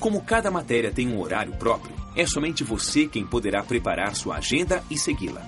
Como 0.00 0.22
cada 0.22 0.50
matéria 0.50 0.90
tem 0.90 1.06
um 1.06 1.20
horário 1.20 1.52
próprio, 1.52 1.94
é 2.16 2.26
somente 2.26 2.64
você 2.64 3.06
quem 3.06 3.24
poderá 3.26 3.62
preparar 3.62 4.16
sua 4.16 4.36
agenda 4.36 4.82
e 4.90 4.96
segui-la. 4.96 5.46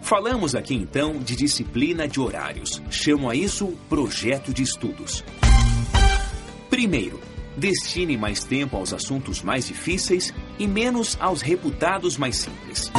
Falamos 0.00 0.54
aqui 0.54 0.74
então 0.74 1.18
de 1.18 1.36
disciplina 1.36 2.08
de 2.08 2.20
horários. 2.20 2.82
Chamo 2.90 3.28
a 3.28 3.34
isso 3.34 3.76
projeto 3.88 4.54
de 4.54 4.62
estudos. 4.62 5.22
Primeiro, 6.70 7.20
destine 7.56 8.16
mais 8.16 8.44
tempo 8.44 8.76
aos 8.76 8.92
assuntos 8.92 9.42
mais 9.42 9.66
difíceis 9.66 10.32
e 10.58 10.66
menos 10.66 11.16
aos 11.20 11.42
reputados 11.42 12.16
mais 12.16 12.36
simples. 12.36 12.90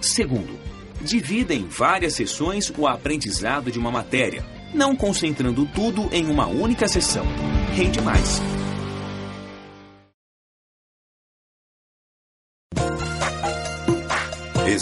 Segundo, 0.00 0.58
divida 1.00 1.54
em 1.54 1.66
várias 1.68 2.14
sessões 2.14 2.72
o 2.76 2.86
aprendizado 2.86 3.70
de 3.70 3.78
uma 3.78 3.90
matéria, 3.90 4.44
não 4.74 4.96
concentrando 4.96 5.66
tudo 5.66 6.08
em 6.12 6.26
uma 6.26 6.46
única 6.46 6.88
sessão. 6.88 7.24
Rende 7.74 8.00
mais. 8.00 8.42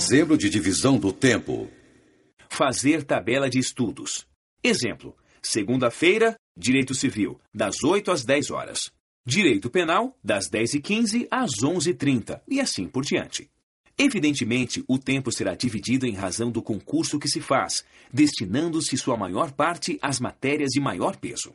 Exemplo 0.05 0.37
de 0.37 0.51
divisão 0.51 0.99
do 0.99 1.13
tempo. 1.13 1.71
Fazer 2.51 3.05
tabela 3.05 3.49
de 3.49 3.61
estudos. 3.61 4.27
Exemplo: 4.61 5.17
segunda-feira, 5.41 6.35
Direito 6.59 6.93
Civil, 6.93 7.41
das 7.55 7.85
8 7.85 8.11
às 8.11 8.25
10 8.25 8.51
horas. 8.51 8.91
Direito 9.25 9.71
Penal, 9.71 10.19
das 10.23 10.51
10h15 10.51 11.29
às 11.31 11.53
11h30, 11.63 12.43
e 12.49 12.61
assim 12.61 12.89
por 12.89 13.05
diante. 13.05 13.49
Evidentemente, 13.97 14.83
o 14.89 14.99
tempo 14.99 15.31
será 15.31 15.55
dividido 15.55 16.05
em 16.05 16.15
razão 16.15 16.51
do 16.51 16.61
concurso 16.61 17.17
que 17.17 17.29
se 17.29 17.41
faz, 17.41 17.85
destinando-se 18.13 18.99
sua 18.99 19.17
maior 19.17 19.53
parte 19.53 20.01
às 20.03 20.19
matérias 20.19 20.71
de 20.73 20.81
maior 20.81 21.17
peso. 21.17 21.53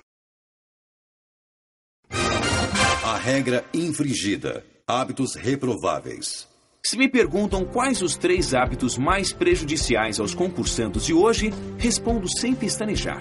A 3.04 3.18
regra 3.18 3.66
infringida: 3.74 4.66
hábitos 4.88 5.36
reprováveis. 5.36 6.47
Se 6.88 6.96
me 6.96 7.10
perguntam 7.10 7.66
quais 7.66 8.02
os 8.02 8.16
três 8.16 8.54
hábitos 8.54 8.98
mais 8.98 9.34
prejudiciais 9.34 10.22
aos 10.22 10.34
concursandos 10.34 11.06
de 11.06 11.14
hoje, 11.14 11.52
respondo 11.78 12.30
sem 12.30 12.56
pestanejar. 12.56 13.20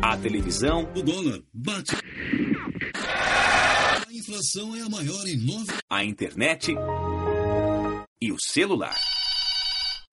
A 0.00 0.16
televisão. 0.16 0.88
O 0.94 1.02
dólar 1.02 1.40
bate. 1.52 1.96
A 4.06 4.12
inflação 4.12 4.76
é 4.76 4.82
a 4.82 4.88
maior 4.88 5.26
em 5.26 5.36
nove. 5.36 5.72
A 5.90 6.04
internet. 6.04 6.72
E 8.22 8.30
o 8.30 8.36
celular. 8.38 8.94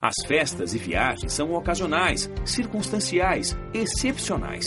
As 0.01 0.15
festas 0.25 0.73
e 0.73 0.79
viagens 0.79 1.31
são 1.31 1.53
ocasionais, 1.53 2.27
circunstanciais, 2.43 3.55
excepcionais. 3.71 4.65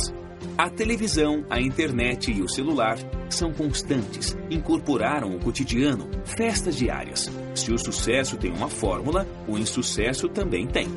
A 0.59 0.69
televisão, 0.69 1.47
a 1.49 1.61
internet 1.61 2.33
e 2.33 2.43
o 2.43 2.49
celular 2.49 2.99
são 3.31 3.53
constantes, 3.53 4.37
incorporaram 4.51 5.37
o 5.37 5.39
cotidiano, 5.39 6.11
festas 6.25 6.75
diárias. 6.75 7.31
Se 7.55 7.73
o 7.73 7.79
sucesso 7.79 8.37
tem 8.37 8.51
uma 8.51 8.69
fórmula, 8.69 9.25
o 9.47 9.57
insucesso 9.57 10.29
também 10.29 10.67
tem. 10.67 10.89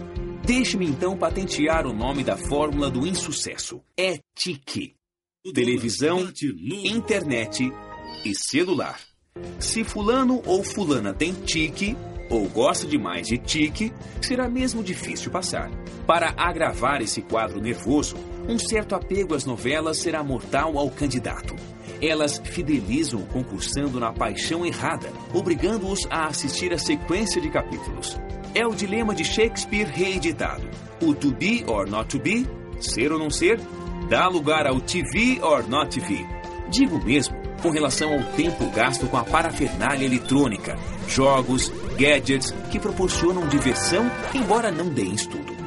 Deixe-me 0.43 0.87
então 0.87 1.15
patentear 1.15 1.85
o 1.85 1.93
nome 1.93 2.23
da 2.23 2.35
fórmula 2.35 2.89
do 2.89 3.05
insucesso. 3.05 3.79
É 3.95 4.17
TIC. 4.33 4.95
Televisão, 5.53 6.27
internet 6.83 7.71
e 8.25 8.33
celular. 8.33 8.99
Se 9.59 9.83
fulano 9.83 10.41
ou 10.43 10.63
fulana 10.63 11.13
tem 11.13 11.33
tique, 11.33 11.95
ou 12.31 12.47
gosta 12.47 12.87
demais 12.87 13.27
de 13.27 13.37
tique, 13.37 13.93
será 14.21 14.49
mesmo 14.49 14.83
difícil 14.83 15.29
passar. 15.29 15.69
Para 16.07 16.33
agravar 16.35 17.01
esse 17.01 17.21
quadro 17.21 17.61
nervoso, 17.61 18.15
um 18.47 18.57
certo 18.57 18.95
apego 18.95 19.35
às 19.35 19.45
novelas 19.45 19.97
será 19.97 20.23
mortal 20.23 20.77
ao 20.77 20.89
candidato. 20.89 21.55
Elas 22.01 22.41
fidelizam 22.43 23.21
o 23.21 23.25
concursando 23.27 23.99
na 23.99 24.11
paixão 24.11 24.65
errada, 24.65 25.11
obrigando-os 25.33 26.07
a 26.09 26.27
assistir 26.27 26.73
a 26.73 26.77
sequência 26.77 27.39
de 27.39 27.49
capítulos. 27.49 28.19
É 28.55 28.65
o 28.65 28.73
dilema 28.73 29.13
de 29.13 29.23
Shakespeare 29.23 29.87
reeditado. 29.87 30.67
O 31.01 31.13
to 31.13 31.31
be 31.31 31.63
or 31.67 31.87
not 31.87 32.09
to 32.09 32.21
be, 32.21 32.47
ser 32.79 33.11
ou 33.11 33.19
não 33.19 33.29
ser, 33.29 33.59
dá 34.09 34.27
lugar 34.27 34.65
ao 34.65 34.81
TV 34.81 35.39
or 35.41 35.67
not 35.69 35.99
TV. 35.99 36.25
Digo 36.69 37.03
mesmo 37.03 37.39
com 37.61 37.69
relação 37.69 38.13
ao 38.13 38.23
tempo 38.31 38.65
gasto 38.71 39.07
com 39.07 39.17
a 39.17 39.23
parafernália 39.23 40.05
eletrônica, 40.05 40.75
jogos, 41.07 41.71
gadgets 41.95 42.51
que 42.71 42.79
proporcionam 42.79 43.47
diversão, 43.47 44.09
embora 44.33 44.71
não 44.71 44.89
deem 44.89 45.13
estudo. 45.13 45.60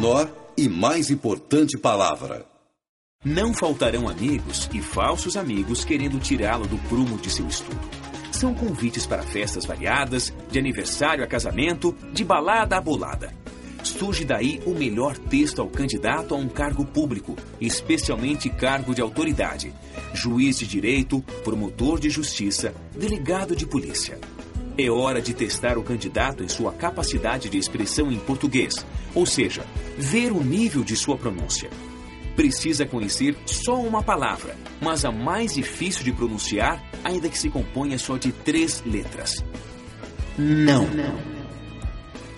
Menor 0.00 0.32
e 0.56 0.66
mais 0.66 1.10
importante 1.10 1.76
palavra. 1.76 2.46
Não 3.22 3.52
faltarão 3.52 4.08
amigos 4.08 4.66
e 4.72 4.80
falsos 4.80 5.36
amigos 5.36 5.84
querendo 5.84 6.18
tirá-lo 6.18 6.66
do 6.66 6.78
prumo 6.88 7.18
de 7.18 7.28
seu 7.28 7.46
estudo. 7.46 7.86
São 8.32 8.54
convites 8.54 9.04
para 9.06 9.22
festas 9.22 9.66
variadas, 9.66 10.32
de 10.50 10.58
aniversário 10.58 11.22
a 11.22 11.26
casamento, 11.26 11.94
de 12.14 12.24
balada 12.24 12.78
a 12.78 12.80
bolada. 12.80 13.30
Surge 13.82 14.24
daí 14.24 14.62
o 14.64 14.70
melhor 14.70 15.18
texto 15.18 15.60
ao 15.60 15.68
candidato 15.68 16.34
a 16.34 16.38
um 16.38 16.48
cargo 16.48 16.86
público, 16.86 17.36
especialmente 17.60 18.48
cargo 18.48 18.94
de 18.94 19.02
autoridade, 19.02 19.70
juiz 20.14 20.58
de 20.58 20.66
direito, 20.66 21.20
promotor 21.44 22.00
de 22.00 22.08
justiça, 22.08 22.74
delegado 22.96 23.54
de 23.54 23.66
polícia. 23.66 24.18
É 24.78 24.90
hora 24.90 25.20
de 25.20 25.34
testar 25.34 25.76
o 25.76 25.82
candidato 25.82 26.42
em 26.42 26.48
sua 26.48 26.72
capacidade 26.72 27.48
de 27.48 27.58
expressão 27.58 28.10
em 28.10 28.18
português, 28.18 28.74
ou 29.14 29.26
seja, 29.26 29.64
ver 29.98 30.32
o 30.32 30.42
nível 30.42 30.82
de 30.82 30.96
sua 30.96 31.16
pronúncia. 31.16 31.70
Precisa 32.34 32.86
conhecer 32.86 33.36
só 33.44 33.74
uma 33.74 34.02
palavra, 34.02 34.56
mas 34.80 35.04
a 35.04 35.12
mais 35.12 35.54
difícil 35.54 36.04
de 36.04 36.12
pronunciar, 36.12 36.82
ainda 37.04 37.28
que 37.28 37.38
se 37.38 37.50
componha 37.50 37.98
só 37.98 38.16
de 38.16 38.32
três 38.32 38.82
letras. 38.86 39.44
Não. 40.38 40.88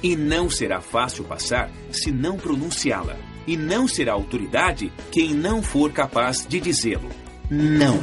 E 0.02 0.16
não 0.16 0.50
será 0.50 0.80
fácil 0.80 1.24
passar 1.24 1.70
se 1.92 2.10
não 2.10 2.36
pronunciá-la. 2.36 3.16
E 3.46 3.56
não 3.56 3.86
será 3.86 4.12
autoridade 4.12 4.92
quem 5.10 5.34
não 5.34 5.62
for 5.62 5.92
capaz 5.92 6.46
de 6.46 6.60
dizê-lo. 6.60 7.08
Não. 7.50 7.98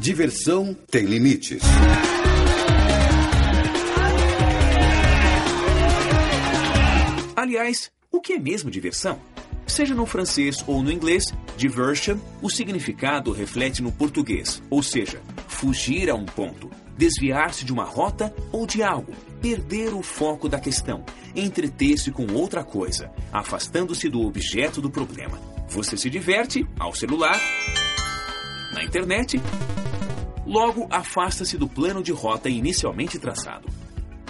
Diversão 0.00 0.74
tem 0.90 1.04
limites. 1.04 1.60
Aliás, 7.36 7.92
o 8.10 8.18
que 8.18 8.32
é 8.32 8.38
mesmo 8.38 8.70
diversão? 8.70 9.20
Seja 9.66 9.94
no 9.94 10.06
francês 10.06 10.64
ou 10.66 10.82
no 10.82 10.90
inglês, 10.90 11.34
diversion, 11.54 12.16
o 12.40 12.48
significado 12.48 13.30
reflete 13.30 13.82
no 13.82 13.92
português, 13.92 14.62
ou 14.70 14.82
seja, 14.82 15.20
fugir 15.46 16.08
a 16.08 16.14
um 16.14 16.24
ponto, 16.24 16.70
desviar-se 16.96 17.66
de 17.66 17.72
uma 17.72 17.84
rota 17.84 18.34
ou 18.50 18.66
de 18.66 18.82
algo, 18.82 19.12
perder 19.42 19.92
o 19.92 20.02
foco 20.02 20.48
da 20.48 20.58
questão, 20.58 21.04
entreter-se 21.36 22.10
com 22.10 22.26
outra 22.32 22.64
coisa, 22.64 23.12
afastando-se 23.30 24.08
do 24.08 24.22
objeto 24.22 24.80
do 24.80 24.88
problema. 24.88 25.38
Você 25.68 25.94
se 25.94 26.08
diverte 26.08 26.66
ao 26.78 26.94
celular, 26.94 27.38
na 28.72 28.82
internet, 28.82 29.38
logo 30.50 30.88
afasta-se 30.90 31.56
do 31.56 31.68
plano 31.68 32.02
de 32.02 32.10
rota 32.10 32.48
inicialmente 32.48 33.20
traçado. 33.20 33.68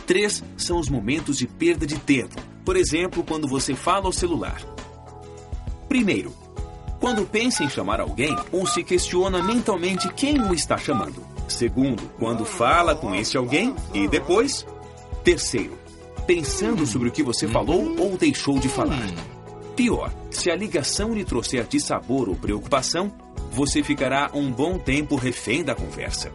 Três 0.07 0.44
são 0.55 0.78
os 0.78 0.90
momentos 0.90 1.38
de 1.38 1.47
perda 1.47 1.86
de 1.86 1.99
tempo, 1.99 2.36
por 2.62 2.76
exemplo, 2.76 3.24
quando 3.24 3.49
você 3.49 3.74
fala 3.74 4.05
ao 4.05 4.12
celular. 4.12 4.61
Primeiro, 5.88 6.34
quando 7.01 7.24
pensa 7.24 7.64
em 7.64 7.70
chamar 7.70 8.03
alguém 8.03 8.36
ou 8.53 8.66
se 8.66 8.84
questiona 8.84 9.42
mentalmente 9.42 10.12
quem 10.12 10.38
o 10.42 10.53
está 10.53 10.76
chamando. 10.76 11.24
Segundo, 11.49 12.03
quando 12.18 12.44
fala 12.44 12.94
com 12.94 13.14
esse 13.14 13.38
alguém. 13.38 13.74
E 13.94 14.07
depois, 14.07 14.66
terceiro, 15.24 15.78
pensando 16.26 16.86
sobre 16.86 17.09
o 17.09 17.12
que 17.12 17.22
você 17.22 17.49
falou 17.49 17.97
ou 17.99 18.18
deixou 18.18 18.59
de 18.59 18.68
falar. 18.68 19.09
Pior, 19.74 20.12
se 20.30 20.51
a 20.51 20.55
ligação 20.55 21.14
lhe 21.14 21.24
trouxer 21.24 21.66
dissabor 21.66 22.28
ou 22.28 22.36
preocupação, 22.36 23.11
você 23.51 23.82
ficará 23.82 24.30
um 24.32 24.51
bom 24.51 24.78
tempo 24.78 25.16
refém 25.16 25.64
da 25.64 25.74
conversa. 25.74 26.32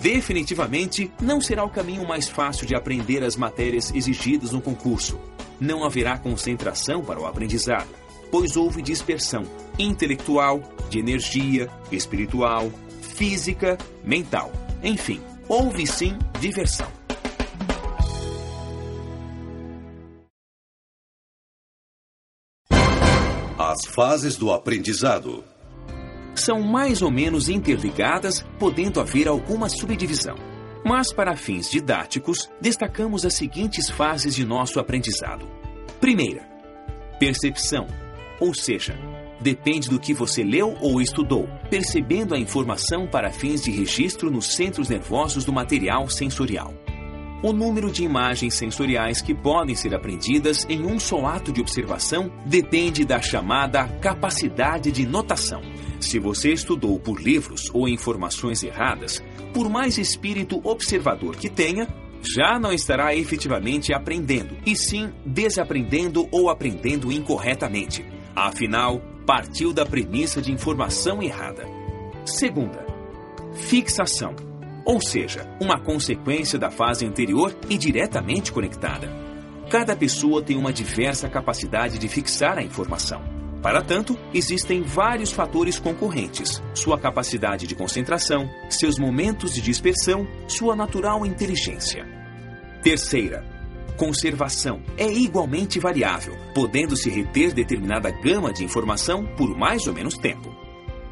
Definitivamente 0.00 1.10
não 1.20 1.40
será 1.40 1.64
o 1.64 1.70
caminho 1.70 2.06
mais 2.06 2.28
fácil 2.28 2.66
de 2.66 2.74
aprender 2.74 3.22
as 3.22 3.36
matérias 3.36 3.94
exigidas 3.94 4.52
no 4.52 4.60
concurso. 4.60 5.18
Não 5.60 5.84
haverá 5.84 6.18
concentração 6.18 7.02
para 7.02 7.20
o 7.20 7.26
aprendizado, 7.26 7.88
pois 8.30 8.56
houve 8.56 8.82
dispersão 8.82 9.44
intelectual, 9.78 10.60
de 10.90 10.98
energia, 10.98 11.70
espiritual, 11.90 12.70
física, 13.00 13.78
mental. 14.04 14.52
Enfim, 14.82 15.20
houve 15.48 15.86
sim 15.86 16.18
diversão. 16.40 16.90
As 23.58 23.86
fases 23.86 24.36
do 24.36 24.50
aprendizado 24.52 25.44
são 26.34 26.60
mais 26.60 27.02
ou 27.02 27.10
menos 27.10 27.48
interligadas, 27.48 28.44
podendo 28.58 29.00
haver 29.00 29.28
alguma 29.28 29.68
subdivisão. 29.68 30.36
Mas, 30.84 31.12
para 31.12 31.36
fins 31.36 31.70
didáticos, 31.70 32.50
destacamos 32.60 33.24
as 33.24 33.34
seguintes 33.34 33.88
fases 33.88 34.34
de 34.34 34.44
nosso 34.44 34.80
aprendizado. 34.80 35.46
Primeira, 36.00 36.42
percepção, 37.18 37.86
ou 38.40 38.52
seja, 38.52 38.98
depende 39.40 39.88
do 39.88 40.00
que 40.00 40.12
você 40.12 40.42
leu 40.42 40.76
ou 40.80 41.00
estudou, 41.00 41.48
percebendo 41.70 42.34
a 42.34 42.38
informação 42.38 43.06
para 43.06 43.30
fins 43.30 43.62
de 43.62 43.70
registro 43.70 44.30
nos 44.30 44.54
centros 44.54 44.88
nervosos 44.88 45.44
do 45.44 45.52
material 45.52 46.08
sensorial. 46.08 46.74
O 47.42 47.52
número 47.52 47.90
de 47.90 48.04
imagens 48.04 48.54
sensoriais 48.54 49.20
que 49.20 49.34
podem 49.34 49.74
ser 49.74 49.92
aprendidas 49.96 50.64
em 50.68 50.86
um 50.86 51.00
só 51.00 51.26
ato 51.26 51.52
de 51.52 51.60
observação 51.60 52.32
depende 52.46 53.04
da 53.04 53.20
chamada 53.20 53.88
capacidade 54.00 54.92
de 54.92 55.04
notação. 55.04 55.60
Se 55.98 56.20
você 56.20 56.52
estudou 56.52 57.00
por 57.00 57.20
livros 57.20 57.68
ou 57.74 57.88
informações 57.88 58.62
erradas, 58.62 59.20
por 59.52 59.68
mais 59.68 59.98
espírito 59.98 60.60
observador 60.62 61.34
que 61.34 61.50
tenha, 61.50 61.88
já 62.22 62.60
não 62.60 62.72
estará 62.72 63.12
efetivamente 63.12 63.92
aprendendo, 63.92 64.56
e 64.64 64.76
sim 64.76 65.10
desaprendendo 65.26 66.28
ou 66.30 66.48
aprendendo 66.48 67.10
incorretamente. 67.10 68.04
Afinal, 68.36 69.02
partiu 69.26 69.72
da 69.72 69.84
premissa 69.84 70.40
de 70.40 70.52
informação 70.52 71.20
errada. 71.20 71.66
Segunda, 72.24 72.86
fixação 73.52 74.51
ou 74.84 75.00
seja, 75.00 75.48
uma 75.60 75.80
consequência 75.80 76.58
da 76.58 76.70
fase 76.70 77.06
anterior 77.06 77.54
e 77.68 77.78
diretamente 77.78 78.52
conectada. 78.52 79.08
Cada 79.70 79.96
pessoa 79.96 80.42
tem 80.42 80.56
uma 80.56 80.72
diversa 80.72 81.28
capacidade 81.28 81.98
de 81.98 82.08
fixar 82.08 82.58
a 82.58 82.62
informação. 82.62 83.22
Para 83.62 83.80
tanto, 83.80 84.18
existem 84.34 84.82
vários 84.82 85.30
fatores 85.30 85.78
concorrentes: 85.78 86.60
sua 86.74 86.98
capacidade 86.98 87.66
de 87.66 87.74
concentração, 87.76 88.50
seus 88.68 88.98
momentos 88.98 89.54
de 89.54 89.62
dispersão, 89.62 90.26
sua 90.48 90.74
natural 90.74 91.24
inteligência. 91.24 92.04
Terceira, 92.82 93.44
conservação 93.96 94.82
é 94.98 95.06
igualmente 95.06 95.78
variável, 95.78 96.34
podendo-se 96.52 97.08
reter 97.08 97.54
determinada 97.54 98.10
gama 98.10 98.52
de 98.52 98.64
informação 98.64 99.24
por 99.36 99.56
mais 99.56 99.86
ou 99.86 99.94
menos 99.94 100.18
tempo. 100.18 100.51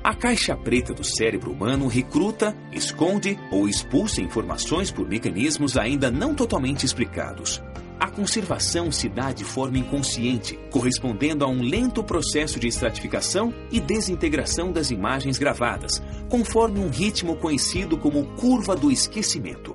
A 0.02 0.14
caixa 0.14 0.56
preta 0.56 0.94
do 0.94 1.04
cérebro 1.04 1.52
humano 1.52 1.86
recruta, 1.86 2.56
esconde 2.72 3.38
ou 3.52 3.68
expulsa 3.68 4.22
informações 4.22 4.90
por 4.90 5.06
mecanismos 5.06 5.76
ainda 5.76 6.10
não 6.10 6.34
totalmente 6.34 6.86
explicados. 6.86 7.62
A 8.00 8.08
conservação 8.08 8.90
se 8.90 9.10
dá 9.10 9.30
de 9.30 9.44
forma 9.44 9.76
inconsciente, 9.76 10.58
correspondendo 10.70 11.44
a 11.44 11.48
um 11.48 11.60
lento 11.60 12.02
processo 12.02 12.58
de 12.58 12.66
estratificação 12.66 13.52
e 13.70 13.78
desintegração 13.78 14.72
das 14.72 14.90
imagens 14.90 15.36
gravadas, 15.36 16.02
conforme 16.30 16.80
um 16.80 16.88
ritmo 16.88 17.36
conhecido 17.36 17.98
como 17.98 18.24
curva 18.36 18.74
do 18.74 18.90
esquecimento. 18.90 19.74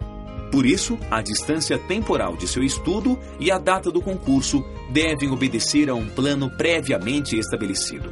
Por 0.52 0.66
isso, 0.66 0.98
a 1.12 1.22
distância 1.22 1.78
temporal 1.78 2.36
de 2.36 2.48
seu 2.48 2.64
estudo 2.64 3.20
e 3.40 3.52
a 3.52 3.60
data 3.60 3.92
do 3.92 4.02
concurso 4.02 4.66
devem 4.92 5.30
obedecer 5.30 5.88
a 5.88 5.94
um 5.94 6.08
plano 6.08 6.50
previamente 6.58 7.38
estabelecido. 7.38 8.12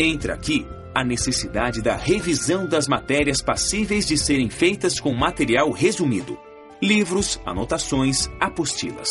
Entra 0.00 0.32
aqui 0.32 0.66
a 0.94 1.02
necessidade 1.04 1.82
da 1.82 1.96
revisão 1.96 2.68
das 2.68 2.86
matérias 2.86 3.42
passíveis 3.42 4.06
de 4.06 4.16
serem 4.16 4.48
feitas 4.48 5.00
com 5.00 5.12
material 5.12 5.70
resumido: 5.70 6.38
livros, 6.80 7.40
anotações, 7.44 8.28
apostilas. 8.40 9.08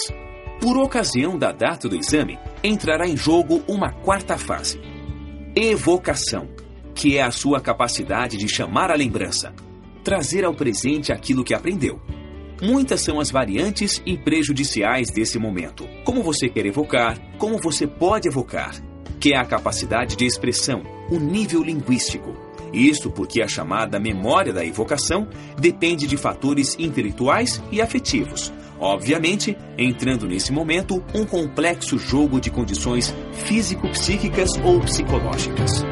Por 0.61 0.77
ocasião 0.77 1.37
da 1.37 1.51
data 1.51 1.89
do 1.89 1.95
exame, 1.95 2.39
entrará 2.63 3.07
em 3.07 3.17
jogo 3.17 3.61
uma 3.67 3.91
quarta 3.91 4.37
fase: 4.37 4.79
evocação, 5.55 6.47
que 6.95 7.17
é 7.17 7.21
a 7.21 7.31
sua 7.31 7.59
capacidade 7.59 8.37
de 8.37 8.47
chamar 8.47 8.89
a 8.89 8.95
lembrança, 8.95 9.53
trazer 10.03 10.45
ao 10.45 10.53
presente 10.53 11.11
aquilo 11.11 11.43
que 11.43 11.53
aprendeu. 11.53 11.99
Muitas 12.61 13.01
são 13.01 13.19
as 13.19 13.29
variantes 13.29 14.01
e 14.05 14.17
prejudiciais 14.17 15.09
desse 15.09 15.37
momento. 15.37 15.85
Como 16.05 16.23
você 16.23 16.47
quer 16.47 16.65
evocar, 16.65 17.19
como 17.37 17.57
você 17.61 17.85
pode 17.85 18.29
evocar, 18.29 18.73
que 19.19 19.33
é 19.33 19.37
a 19.37 19.45
capacidade 19.45 20.15
de 20.15 20.25
expressão, 20.25 20.81
o 21.09 21.19
nível 21.19 21.63
linguístico. 21.63 22.35
Isto 22.73 23.11
porque 23.11 23.41
a 23.41 23.47
chamada 23.47 23.99
memória 23.99 24.51
da 24.51 24.65
evocação 24.65 25.27
depende 25.59 26.07
de 26.07 26.17
fatores 26.17 26.75
intelectuais 26.79 27.61
e 27.71 27.81
afetivos. 27.81 28.51
Obviamente, 28.79 29.55
entrando 29.77 30.27
nesse 30.27 30.51
momento 30.51 31.03
um 31.13 31.25
complexo 31.25 31.97
jogo 31.97 32.41
de 32.41 32.49
condições 32.49 33.13
físico-psíquicas 33.45 34.49
ou 34.63 34.79
psicológicas. 34.81 35.83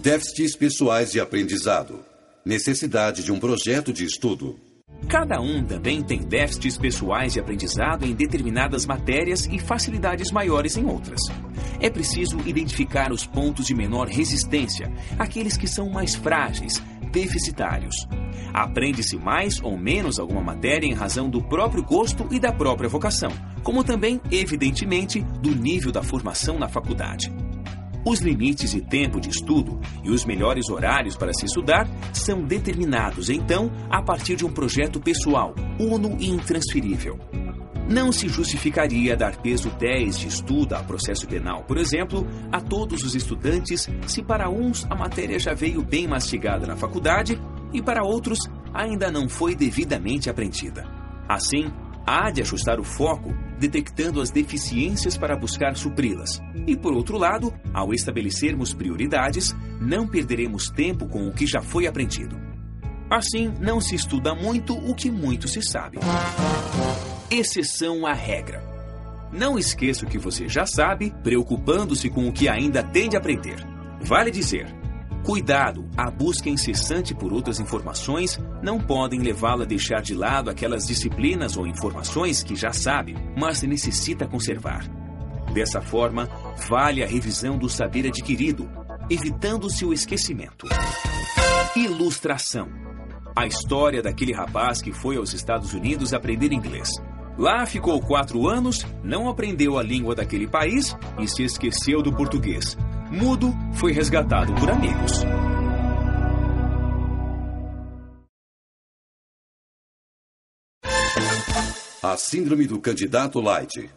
Déficits 0.00 0.56
pessoais 0.56 1.10
de 1.10 1.20
aprendizado. 1.20 2.02
Necessidade 2.44 3.22
de 3.22 3.30
um 3.30 3.38
projeto 3.38 3.92
de 3.92 4.06
estudo. 4.06 4.58
Cada 5.08 5.40
um 5.40 5.64
também 5.64 6.02
tem 6.02 6.20
déficits 6.20 6.76
pessoais 6.76 7.32
de 7.32 7.40
aprendizado 7.40 8.04
em 8.04 8.14
determinadas 8.14 8.84
matérias 8.84 9.46
e 9.46 9.58
facilidades 9.58 10.30
maiores 10.30 10.76
em 10.76 10.84
outras. 10.84 11.20
É 11.80 11.88
preciso 11.88 12.38
identificar 12.44 13.10
os 13.10 13.24
pontos 13.24 13.66
de 13.66 13.74
menor 13.74 14.06
resistência, 14.06 14.92
aqueles 15.18 15.56
que 15.56 15.66
são 15.66 15.88
mais 15.88 16.14
frágeis, 16.14 16.82
deficitários. 17.10 18.06
Aprende-se 18.52 19.16
mais 19.16 19.62
ou 19.62 19.78
menos 19.78 20.18
alguma 20.18 20.42
matéria 20.42 20.86
em 20.86 20.94
razão 20.94 21.30
do 21.30 21.42
próprio 21.42 21.82
gosto 21.82 22.26
e 22.30 22.38
da 22.38 22.52
própria 22.52 22.88
vocação, 22.88 23.30
como 23.62 23.82
também, 23.82 24.20
evidentemente, 24.30 25.22
do 25.40 25.54
nível 25.54 25.90
da 25.90 26.02
formação 26.02 26.58
na 26.58 26.68
faculdade. 26.68 27.32
Os 28.08 28.20
limites 28.20 28.70
de 28.70 28.80
tempo 28.80 29.20
de 29.20 29.28
estudo 29.28 29.78
e 30.02 30.08
os 30.08 30.24
melhores 30.24 30.70
horários 30.70 31.14
para 31.14 31.30
se 31.34 31.44
estudar 31.44 31.86
são 32.10 32.40
determinados, 32.40 33.28
então, 33.28 33.70
a 33.90 34.00
partir 34.00 34.34
de 34.34 34.46
um 34.46 34.50
projeto 34.50 34.98
pessoal, 34.98 35.54
uno 35.78 36.16
e 36.18 36.30
intransferível. 36.30 37.18
Não 37.86 38.10
se 38.10 38.26
justificaria 38.26 39.14
dar 39.14 39.36
peso 39.36 39.68
10 39.78 40.20
de 40.20 40.26
estudo 40.26 40.74
a 40.74 40.82
processo 40.82 41.28
penal, 41.28 41.64
por 41.64 41.76
exemplo, 41.76 42.26
a 42.50 42.62
todos 42.62 43.02
os 43.02 43.14
estudantes, 43.14 43.86
se 44.06 44.22
para 44.22 44.48
uns 44.48 44.86
a 44.88 44.94
matéria 44.94 45.38
já 45.38 45.52
veio 45.52 45.82
bem 45.82 46.08
mastigada 46.08 46.66
na 46.66 46.76
faculdade 46.76 47.38
e 47.74 47.82
para 47.82 48.02
outros 48.02 48.38
ainda 48.72 49.12
não 49.12 49.28
foi 49.28 49.54
devidamente 49.54 50.30
aprendida. 50.30 50.86
Assim, 51.28 51.70
há 52.06 52.30
de 52.30 52.40
ajustar 52.40 52.80
o 52.80 52.84
foco, 52.84 53.34
detectando 53.58 54.20
as 54.20 54.30
deficiências 54.30 55.16
para 55.16 55.36
buscar 55.36 55.76
supri-las. 55.76 56.40
E 56.66 56.76
por 56.76 56.92
outro 56.92 57.18
lado, 57.18 57.52
ao 57.74 57.92
estabelecermos 57.92 58.72
prioridades, 58.72 59.54
não 59.80 60.06
perderemos 60.06 60.70
tempo 60.70 61.06
com 61.06 61.28
o 61.28 61.32
que 61.32 61.46
já 61.46 61.60
foi 61.60 61.86
aprendido. 61.86 62.38
Assim, 63.10 63.52
não 63.60 63.80
se 63.80 63.94
estuda 63.94 64.34
muito 64.34 64.74
o 64.74 64.94
que 64.94 65.10
muito 65.10 65.48
se 65.48 65.62
sabe. 65.62 65.98
Exceção 67.30 68.06
à 68.06 68.12
regra. 68.12 68.62
Não 69.32 69.58
esqueça 69.58 70.06
o 70.06 70.08
que 70.08 70.18
você 70.18 70.48
já 70.48 70.64
sabe, 70.66 71.12
preocupando-se 71.22 72.08
com 72.08 72.28
o 72.28 72.32
que 72.32 72.48
ainda 72.48 72.82
tem 72.82 73.08
de 73.08 73.16
aprender. 73.16 73.56
Vale 74.00 74.30
dizer, 74.30 74.66
Cuidado, 75.24 75.88
a 75.96 76.10
busca 76.10 76.48
incessante 76.48 77.14
por 77.14 77.32
outras 77.32 77.60
informações 77.60 78.38
não 78.62 78.78
podem 78.78 79.20
levá-lo 79.20 79.62
a 79.62 79.66
deixar 79.66 80.00
de 80.00 80.14
lado 80.14 80.48
aquelas 80.48 80.86
disciplinas 80.86 81.56
ou 81.56 81.66
informações 81.66 82.42
que 82.42 82.56
já 82.56 82.72
sabe, 82.72 83.14
mas 83.36 83.62
necessita 83.62 84.26
conservar. 84.26 84.88
Dessa 85.52 85.80
forma, 85.80 86.28
vale 86.68 87.02
a 87.02 87.06
revisão 87.06 87.58
do 87.58 87.68
saber 87.68 88.06
adquirido, 88.06 88.70
evitando-se 89.10 89.84
o 89.84 89.92
esquecimento. 89.92 90.66
Ilustração: 91.76 92.68
A 93.36 93.46
história 93.46 94.02
daquele 94.02 94.32
rapaz 94.32 94.80
que 94.80 94.92
foi 94.92 95.16
aos 95.16 95.34
Estados 95.34 95.74
Unidos 95.74 96.14
aprender 96.14 96.52
inglês. 96.52 96.90
Lá 97.38 97.64
ficou 97.66 98.00
quatro 98.00 98.48
anos, 98.48 98.84
não 99.04 99.28
aprendeu 99.28 99.78
a 99.78 99.82
língua 99.82 100.14
daquele 100.14 100.48
país 100.48 100.96
e 101.20 101.28
se 101.28 101.44
esqueceu 101.44 102.02
do 102.02 102.12
português. 102.12 102.76
Mudo 103.10 103.54
foi 103.72 103.90
resgatado 103.90 104.54
por 104.54 104.70
amigos. 104.70 105.24
A 112.02 112.16
síndrome 112.18 112.66
do 112.66 112.78
candidato 112.78 113.40
light. 113.40 113.90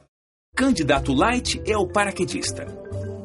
Candidato 0.55 1.14
light 1.14 1.62
é 1.66 1.78
o 1.78 1.88
paraquedista. 1.88 2.66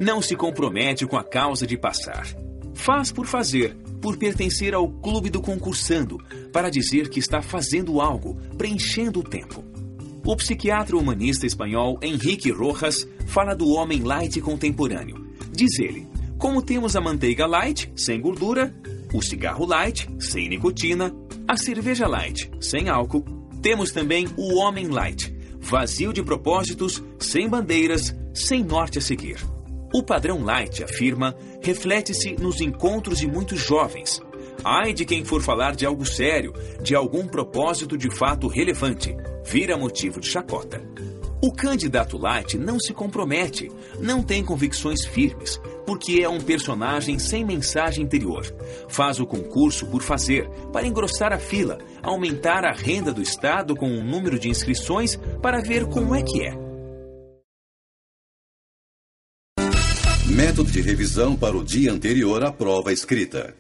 Não 0.01 0.21
se 0.21 0.35
compromete 0.35 1.07
com 1.07 1.17
a 1.17 1.23
causa 1.23 1.65
de 1.65 1.79
passar. 1.79 2.27
Faz 2.75 3.13
por 3.13 3.27
fazer, 3.27 3.77
por 4.03 4.17
pertencer 4.17 4.75
ao 4.75 4.89
clube 4.89 5.31
do 5.31 5.41
concursando, 5.41 6.19
para 6.53 6.69
dizer 6.69 7.09
que 7.09 7.21
está 7.21 7.41
fazendo 7.41 8.01
algo, 8.01 8.35
preenchendo 8.59 9.21
o 9.21 9.25
tempo. 9.25 9.65
O 10.25 10.37
psiquiatra 10.37 10.97
humanista 10.97 11.47
espanhol 11.47 11.97
Henrique 12.03 12.51
Rojas 12.51 13.07
fala 13.29 13.55
do 13.55 13.69
homem 13.69 14.03
light 14.03 14.41
contemporâneo. 14.41 15.26
Diz 15.57 15.79
ele: 15.79 16.07
como 16.39 16.61
temos 16.61 16.95
a 16.95 17.01
manteiga 17.01 17.47
light, 17.47 17.91
sem 17.97 18.21
gordura, 18.21 18.75
o 19.15 19.23
cigarro 19.23 19.65
light, 19.65 20.07
sem 20.21 20.51
nicotina, 20.51 21.15
a 21.49 21.57
cerveja 21.57 22.07
light, 22.07 22.51
sem 22.61 22.91
álcool, 22.91 23.25
temos 23.63 23.91
também 23.91 24.29
o 24.37 24.57
homem 24.57 24.89
light, 24.89 25.35
vazio 25.59 26.13
de 26.13 26.23
propósitos, 26.23 27.03
sem 27.19 27.49
bandeiras, 27.49 28.15
sem 28.35 28.63
norte 28.63 28.99
a 28.99 29.01
seguir. 29.01 29.39
O 29.95 30.03
padrão 30.03 30.45
light, 30.45 30.85
afirma, 30.85 31.35
reflete-se 31.63 32.35
nos 32.35 32.61
encontros 32.61 33.19
de 33.19 33.27
muitos 33.27 33.59
jovens. 33.59 34.21
Ai 34.63 34.93
de 34.93 35.07
quem 35.07 35.25
for 35.25 35.41
falar 35.41 35.75
de 35.75 35.87
algo 35.87 36.05
sério, 36.05 36.53
de 36.83 36.95
algum 36.95 37.27
propósito 37.27 37.97
de 37.97 38.15
fato 38.15 38.47
relevante, 38.47 39.17
vira 39.43 39.79
motivo 39.79 40.21
de 40.21 40.29
chacota. 40.29 40.83
O 41.47 41.53
candidato 41.53 42.19
light 42.19 42.59
não 42.59 42.77
se 42.77 42.93
compromete, 42.93 43.71
não 44.01 44.21
tem 44.21 44.45
convicções 44.45 45.07
firmes, 45.07 45.61
porque 45.87 46.21
é 46.21 46.29
um 46.29 46.41
personagem 46.41 47.21
sem 47.21 47.45
mensagem 47.45 48.05
interior. 48.05 48.45
Faz 48.89 49.21
o 49.21 49.27
concurso 49.27 49.87
por 49.87 50.03
fazer, 50.03 50.49
para 50.73 50.89
engrossar 50.89 51.33
a 51.33 51.39
fila, 51.39 51.79
aumentar 52.03 52.65
a 52.65 52.73
renda 52.73 53.13
do 53.13 53.23
Estado 53.23 53.77
com 53.77 53.87
um 53.87 54.05
número 54.05 54.41
de 54.41 54.49
inscrições 54.49 55.15
para 55.41 55.61
ver 55.61 55.87
como 55.87 56.17
é 56.17 56.23
que 56.25 56.43
é. 56.43 56.53
Método 60.27 60.73
de 60.73 60.81
revisão 60.81 61.37
para 61.37 61.57
o 61.57 61.63
dia 61.63 61.93
anterior 61.93 62.45
à 62.45 62.51
prova 62.51 62.93
escrita. 62.93 63.55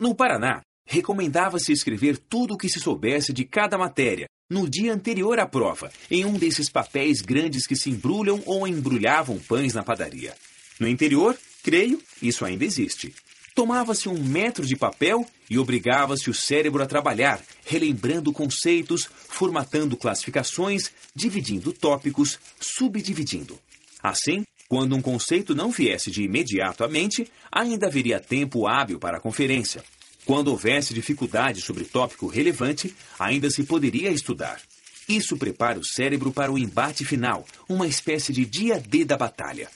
No 0.00 0.14
Paraná, 0.14 0.60
recomendava-se 0.86 1.72
escrever 1.72 2.16
tudo 2.16 2.54
o 2.54 2.56
que 2.56 2.68
se 2.68 2.78
soubesse 2.78 3.32
de 3.32 3.44
cada 3.44 3.76
matéria 3.76 4.28
no 4.54 4.70
dia 4.70 4.94
anterior 4.94 5.40
à 5.40 5.46
prova, 5.48 5.90
em 6.08 6.24
um 6.24 6.34
desses 6.34 6.70
papéis 6.70 7.20
grandes 7.20 7.66
que 7.66 7.74
se 7.74 7.90
embrulham 7.90 8.40
ou 8.46 8.68
embrulhavam 8.68 9.36
pães 9.36 9.74
na 9.74 9.82
padaria. 9.82 10.32
No 10.78 10.86
interior, 10.86 11.36
creio, 11.60 12.00
isso 12.22 12.44
ainda 12.44 12.64
existe. 12.64 13.12
Tomava-se 13.52 14.08
um 14.08 14.22
metro 14.22 14.64
de 14.64 14.76
papel 14.76 15.26
e 15.50 15.58
obrigava-se 15.58 16.30
o 16.30 16.34
cérebro 16.34 16.80
a 16.84 16.86
trabalhar, 16.86 17.42
relembrando 17.66 18.32
conceitos, 18.32 19.08
formatando 19.28 19.96
classificações, 19.96 20.92
dividindo 21.16 21.72
tópicos, 21.72 22.38
subdividindo. 22.60 23.58
Assim, 24.00 24.44
quando 24.68 24.94
um 24.94 25.02
conceito 25.02 25.52
não 25.52 25.72
viesse 25.72 26.12
de 26.12 26.22
imediato 26.22 26.84
à 26.84 26.88
mente, 26.88 27.28
ainda 27.50 27.88
haveria 27.88 28.20
tempo 28.20 28.68
hábil 28.68 29.00
para 29.00 29.16
a 29.16 29.20
conferência. 29.20 29.82
Quando 30.24 30.48
houvesse 30.48 30.94
dificuldade 30.94 31.60
sobre 31.60 31.84
tópico 31.84 32.26
relevante, 32.26 32.94
ainda 33.18 33.50
se 33.50 33.62
poderia 33.64 34.10
estudar. 34.10 34.60
Isso 35.06 35.36
prepara 35.36 35.78
o 35.78 35.84
cérebro 35.84 36.32
para 36.32 36.50
o 36.50 36.58
embate 36.58 37.04
final, 37.04 37.46
uma 37.68 37.86
espécie 37.86 38.32
de 38.32 38.46
dia 38.46 38.80
D 38.80 39.04
da 39.04 39.16
batalha. 39.18 39.68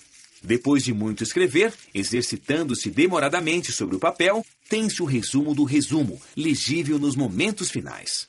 Depois 0.42 0.84
de 0.84 0.94
muito 0.94 1.22
escrever, 1.22 1.74
exercitando-se 1.92 2.90
demoradamente 2.90 3.72
sobre 3.72 3.96
o 3.96 3.98
papel, 3.98 4.44
tem-se 4.68 5.02
o 5.02 5.06
resumo 5.06 5.54
do 5.54 5.64
resumo, 5.64 6.20
legível 6.36 6.98
nos 6.98 7.14
momentos 7.14 7.70
finais. 7.70 8.26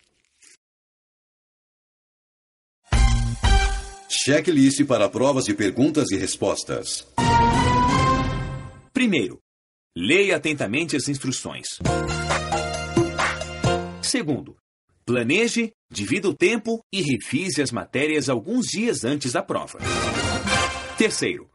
Checklist 4.10 4.84
para 4.86 5.08
provas 5.08 5.46
de 5.46 5.54
perguntas 5.54 6.12
e 6.12 6.18
respostas. 6.18 7.08
Primeiro, 8.92 9.40
Leia 10.02 10.38
atentamente 10.38 10.96
as 10.96 11.10
instruções. 11.10 11.78
Segundo, 14.02 14.56
planeje, 15.06 15.74
divida 15.92 16.30
o 16.30 16.34
tempo 16.34 16.82
e 16.90 17.02
revise 17.02 17.62
as 17.62 17.70
matérias 17.70 18.30
alguns 18.30 18.68
dias 18.68 19.04
antes 19.04 19.34
da 19.34 19.44
prova. 19.44 19.78
Terceiro, 20.98 21.50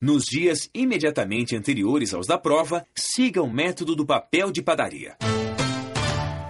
nos 0.00 0.24
dias 0.24 0.70
imediatamente 0.72 1.54
anteriores 1.54 2.14
aos 2.14 2.26
da 2.26 2.38
prova, 2.38 2.82
siga 2.96 3.42
o 3.42 3.52
método 3.52 3.94
do 3.94 4.06
papel 4.06 4.50
de 4.50 4.62
padaria. 4.62 5.18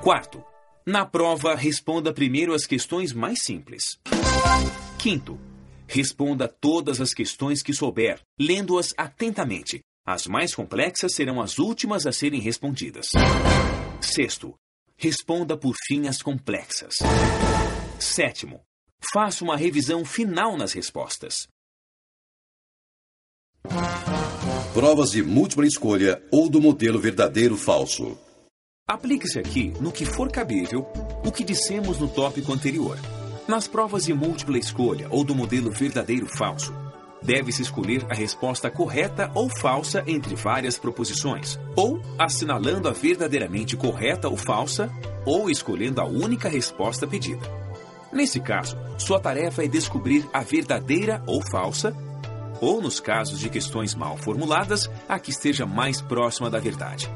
Quarto, 0.00 0.44
na 0.86 1.04
prova, 1.04 1.56
responda 1.56 2.14
primeiro 2.14 2.54
as 2.54 2.66
questões 2.66 3.12
mais 3.12 3.42
simples. 3.42 3.98
Quinto, 4.96 5.40
responda 5.88 6.46
todas 6.46 7.00
as 7.00 7.12
questões 7.12 7.64
que 7.64 7.74
souber, 7.74 8.20
lendo-as 8.38 8.94
atentamente, 8.96 9.80
as 10.04 10.26
mais 10.26 10.54
complexas 10.54 11.14
serão 11.14 11.40
as 11.40 11.58
últimas 11.58 12.06
a 12.06 12.12
serem 12.12 12.40
respondidas. 12.40 13.06
Sexto, 14.00 14.54
responda 14.96 15.56
por 15.56 15.74
fim 15.86 16.08
as 16.08 16.20
complexas. 16.20 16.94
Sétimo, 18.00 18.60
faça 19.12 19.44
uma 19.44 19.56
revisão 19.56 20.04
final 20.04 20.56
nas 20.56 20.72
respostas. 20.72 21.46
Provas 24.74 25.12
de 25.12 25.22
múltipla 25.22 25.66
escolha 25.66 26.20
ou 26.32 26.48
do 26.48 26.60
modelo 26.60 26.98
verdadeiro 26.98 27.56
falso. 27.56 28.18
Aplique-se 28.88 29.38
aqui, 29.38 29.72
no 29.80 29.92
que 29.92 30.04
for 30.04 30.30
cabível, 30.30 30.84
o 31.24 31.30
que 31.30 31.44
dissemos 31.44 31.98
no 31.98 32.08
tópico 32.08 32.52
anterior. 32.52 32.98
Nas 33.46 33.68
provas 33.68 34.04
de 34.04 34.12
múltipla 34.12 34.58
escolha 34.58 35.08
ou 35.10 35.22
do 35.22 35.34
modelo 35.34 35.70
verdadeiro 35.70 36.26
falso, 36.26 36.72
deve-se 37.22 37.62
escolher 37.62 38.04
a 38.10 38.14
resposta 38.14 38.70
correta 38.70 39.30
ou 39.34 39.48
falsa 39.48 40.02
entre 40.06 40.34
várias 40.34 40.78
proposições, 40.78 41.58
ou 41.76 42.00
assinalando 42.18 42.88
a 42.88 42.92
verdadeiramente 42.92 43.76
correta 43.76 44.28
ou 44.28 44.36
falsa, 44.36 44.90
ou 45.24 45.48
escolhendo 45.50 46.00
a 46.00 46.04
única 46.04 46.48
resposta 46.48 47.06
pedida. 47.06 47.48
Nesse 48.12 48.40
caso, 48.40 48.76
sua 48.98 49.18
tarefa 49.18 49.64
é 49.64 49.68
descobrir 49.68 50.28
a 50.32 50.40
verdadeira 50.40 51.22
ou 51.26 51.40
falsa, 51.50 51.96
ou, 52.60 52.80
nos 52.80 53.00
casos 53.00 53.40
de 53.40 53.48
questões 53.48 53.94
mal 53.94 54.16
formuladas, 54.16 54.88
a 55.08 55.18
que 55.18 55.30
esteja 55.30 55.66
mais 55.66 56.00
próxima 56.00 56.48
da 56.48 56.60
verdade. 56.60 57.10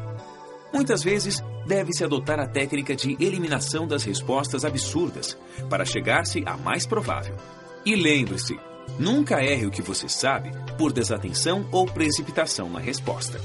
Muitas 0.73 1.03
vezes, 1.03 1.43
deve-se 1.67 2.03
adotar 2.03 2.41
a 2.41 2.47
técnica 2.47 2.97
de 2.97 3.17
eliminação 3.21 3.87
das 3.87 4.05
respostas 4.05 4.65
absurdas 4.65 5.39
para 5.69 5.85
chegar-se 5.85 6.43
à 6.47 6.57
mais 6.57 6.87
provável. 6.87 7.37
E 7.85 7.95
lembre-se, 7.95 8.59
Nunca 8.99 9.43
erre 9.43 9.67
o 9.67 9.71
que 9.71 9.83
você 9.83 10.09
sabe 10.09 10.51
por 10.79 10.93
desatenção 10.93 11.69
ou 11.71 11.87
precipitação 11.87 12.69
na 12.71 12.79
resposta. 12.79 13.41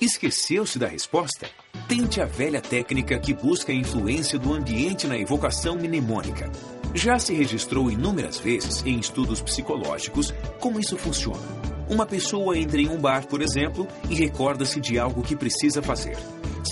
Esqueceu-se 0.00 0.78
da 0.78 0.86
resposta? 0.86 1.48
Tente 1.88 2.20
a 2.20 2.26
velha 2.26 2.60
técnica 2.60 3.18
que 3.18 3.32
busca 3.32 3.72
a 3.72 3.74
influência 3.74 4.38
do 4.38 4.52
ambiente 4.52 5.06
na 5.06 5.16
evocação 5.16 5.76
mnemônica. 5.76 6.50
Já 6.94 7.18
se 7.18 7.32
registrou 7.32 7.90
inúmeras 7.90 8.38
vezes 8.38 8.84
em 8.84 8.98
estudos 8.98 9.40
psicológicos 9.40 10.34
como 10.60 10.80
isso 10.80 10.96
funciona. 10.98 11.40
Uma 11.88 12.04
pessoa 12.04 12.58
entra 12.58 12.80
em 12.80 12.88
um 12.88 12.98
bar, 12.98 13.26
por 13.26 13.40
exemplo, 13.40 13.86
e 14.10 14.14
recorda-se 14.14 14.80
de 14.80 14.98
algo 14.98 15.22
que 15.22 15.36
precisa 15.36 15.80
fazer. 15.82 16.16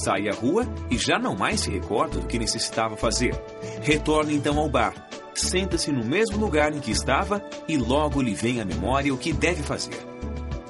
Sai 0.03 0.29
à 0.29 0.35
rua 0.35 0.67
e 0.91 0.99
já 0.99 1.19
não 1.19 1.37
mais 1.37 1.61
se 1.61 1.71
recorda 1.71 2.19
do 2.19 2.27
que 2.27 2.39
necessitava 2.39 2.97
fazer. 2.97 3.35
Retorna 3.83 4.33
então 4.33 4.59
ao 4.59 4.69
bar 4.69 5.10
senta-se 5.41 5.91
no 5.91 6.05
mesmo 6.05 6.37
lugar 6.37 6.75
em 6.75 6.81
que 6.81 6.91
estava 6.91 7.43
e 7.67 7.77
logo 7.77 8.21
lhe 8.21 8.35
vem 8.35 8.61
à 8.61 8.65
memória 8.65 9.13
o 9.13 9.19
que 9.19 9.33
deve 9.33 9.63
fazer. 9.63 9.99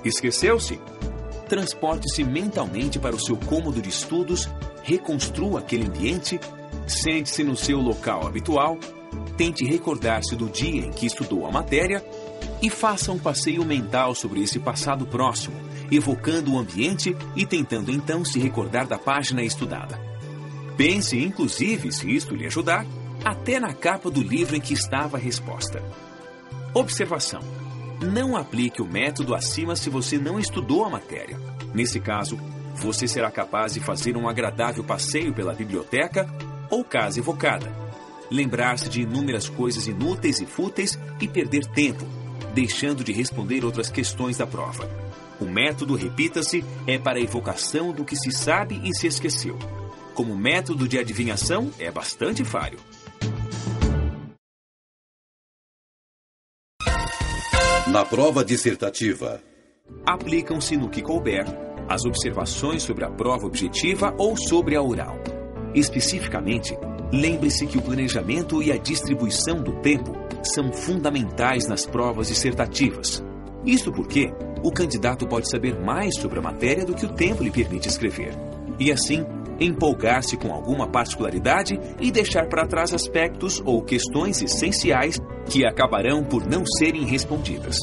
Esqueceu-se? 0.05 0.81
Transporte-se 1.49 2.23
mentalmente 2.23 2.99
para 2.99 3.15
o 3.15 3.21
seu 3.21 3.37
cômodo 3.37 3.83
de 3.83 3.89
estudos, 3.89 4.49
reconstrua 4.83 5.61
aquele 5.61 5.87
ambiente, 5.87 6.39
sente-se 6.87 7.43
no 7.43 7.57
seu 7.57 7.81
local 7.81 8.27
habitual, 8.27 8.79
tente 9.37 9.65
recordar-se 9.65 10.37
do 10.37 10.49
dia 10.49 10.87
em 10.87 10.91
que 10.91 11.07
estudou 11.07 11.47
a 11.47 11.51
matéria 11.51 12.05
e 12.63 12.71
faça 12.71 13.11
um 13.11 13.19
passeio 13.19 13.65
mental 13.65 14.15
sobre 14.15 14.43
esse 14.43 14.59
passado 14.59 15.07
próximo, 15.07 15.57
evocando 15.91 16.53
o 16.53 16.59
ambiente 16.59 17.17
e 17.35 17.45
tentando 17.45 17.91
então 17.91 18.25
se 18.25 18.39
recordar 18.39 18.87
da 18.87 18.99
página 18.99 19.43
estudada. 19.43 19.99
Pense, 20.77 21.19
inclusive, 21.19 21.93
se 21.93 22.11
isto 22.11 22.35
lhe 22.35 22.47
ajudar, 22.47 22.87
até 23.25 23.61
na 23.61 23.73
capa 23.73 24.11
do 24.11 24.23
livro 24.23 24.57
em 24.57 24.61
que 24.61 24.75
estava 24.75 25.17
a 25.17 25.21
resposta. 25.21 25.83
Observação: 26.75 27.41
não 28.01 28.37
aplique 28.37 28.81
o 28.81 28.87
método 28.87 29.35
acima 29.35 29.77
se 29.77 29.91
você 29.91 30.19
não 30.19 30.39
estudou 30.39 30.85
a 30.85 30.91
matéria. 30.91 31.39
Nesse 31.75 32.01
caso, 32.01 32.39
você 32.75 33.07
será 33.07 33.31
capaz 33.31 33.75
de 33.75 33.81
fazer 33.81 34.17
um 34.17 34.29
agradável 34.29 34.83
passeio 34.83 35.35
pela 35.35 35.55
biblioteca 35.55 36.29
ou 36.71 36.85
casa 36.85 37.19
evocada, 37.19 37.71
lembrar-se 38.31 38.89
de 38.89 39.03
inúmeras 39.03 39.49
coisas 39.49 39.87
inúteis 39.87 40.41
e 40.41 40.47
fúteis 40.47 40.99
e 41.21 41.29
perder 41.29 41.67
tempo, 41.67 42.07
deixando 42.55 43.05
de 43.05 43.13
responder 43.13 43.65
outras 43.65 43.91
questões 43.91 44.39
da 44.39 44.47
prova. 44.47 44.89
O 45.41 45.45
método, 45.47 45.95
repita-se, 45.95 46.65
é 46.87 46.99
para 46.99 47.19
a 47.19 47.23
evocação 47.23 47.93
do 47.93 48.05
que 48.05 48.15
se 48.15 48.31
sabe 48.31 48.81
e 48.85 48.95
se 48.95 49.07
esqueceu. 49.07 49.59
Como 50.15 50.37
método 50.37 50.87
de 50.87 50.99
adivinhação, 50.99 51.71
é 51.79 51.91
bastante 51.91 52.45
falho. 52.45 52.79
Na 57.91 58.05
prova 58.05 58.45
dissertativa. 58.45 59.43
Aplicam-se 60.07 60.77
no 60.77 60.89
que 60.89 61.03
couber 61.03 61.45
as 61.89 62.05
observações 62.05 62.85
sobre 62.85 63.05
a 63.05 63.11
prova 63.11 63.47
objetiva 63.47 64.15
ou 64.17 64.37
sobre 64.37 64.77
a 64.77 64.83
oral. 64.83 65.19
Especificamente, 65.75 66.79
lembre-se 67.13 67.67
que 67.67 67.79
o 67.79 67.83
planejamento 67.83 68.63
e 68.63 68.71
a 68.71 68.77
distribuição 68.77 69.61
do 69.61 69.73
tempo 69.81 70.13
são 70.41 70.73
fundamentais 70.73 71.67
nas 71.67 71.85
provas 71.85 72.29
dissertativas. 72.29 73.25
Isto 73.67 73.91
porque 73.91 74.33
o 74.63 74.71
candidato 74.71 75.27
pode 75.27 75.51
saber 75.51 75.77
mais 75.81 76.17
sobre 76.17 76.39
a 76.39 76.43
matéria 76.43 76.85
do 76.85 76.95
que 76.95 77.07
o 77.07 77.13
tempo 77.13 77.43
lhe 77.43 77.51
permite 77.51 77.89
escrever. 77.89 78.33
E 78.79 78.93
assim, 78.93 79.27
empolgar-se 79.61 80.37
com 80.37 80.53
alguma 80.53 80.89
particularidade 80.89 81.79
e 82.01 82.11
deixar 82.11 82.49
para 82.49 82.67
trás 82.67 82.95
aspectos 82.95 83.63
ou 83.65 83.83
questões 83.83 84.41
essenciais 84.41 85.21
que 85.47 85.65
acabarão 85.65 86.25
por 86.25 86.47
não 86.47 86.65
serem 86.65 87.05
respondidas. 87.05 87.77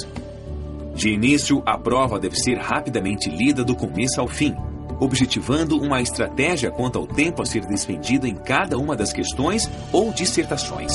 De 0.95 1.09
início, 1.09 1.61
a 1.63 1.77
prova 1.77 2.19
deve 2.19 2.35
ser 2.35 2.57
rapidamente 2.57 3.29
lida 3.29 3.63
do 3.63 3.75
começo 3.75 4.19
ao 4.19 4.27
fim, 4.27 4.55
objetivando 4.99 5.79
uma 5.79 6.01
estratégia 6.01 6.71
quanto 6.71 6.97
ao 6.97 7.05
tempo 7.05 7.41
a 7.43 7.45
ser 7.45 7.65
despendido 7.67 8.25
em 8.25 8.35
cada 8.35 8.77
uma 8.77 8.95
das 8.95 9.13
questões 9.13 9.69
ou 9.93 10.11
dissertações. 10.11 10.91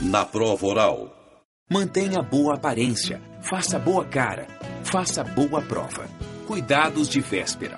Na 0.00 0.24
prova 0.24 0.66
oral. 0.66 1.12
Mantenha 1.70 2.22
boa 2.22 2.54
aparência, 2.54 3.20
faça 3.42 3.78
boa 3.78 4.04
cara, 4.04 4.46
faça 4.86 5.24
boa 5.24 5.60
prova. 5.60 6.08
Cuidados 6.46 7.08
de 7.08 7.20
véspera. 7.20 7.76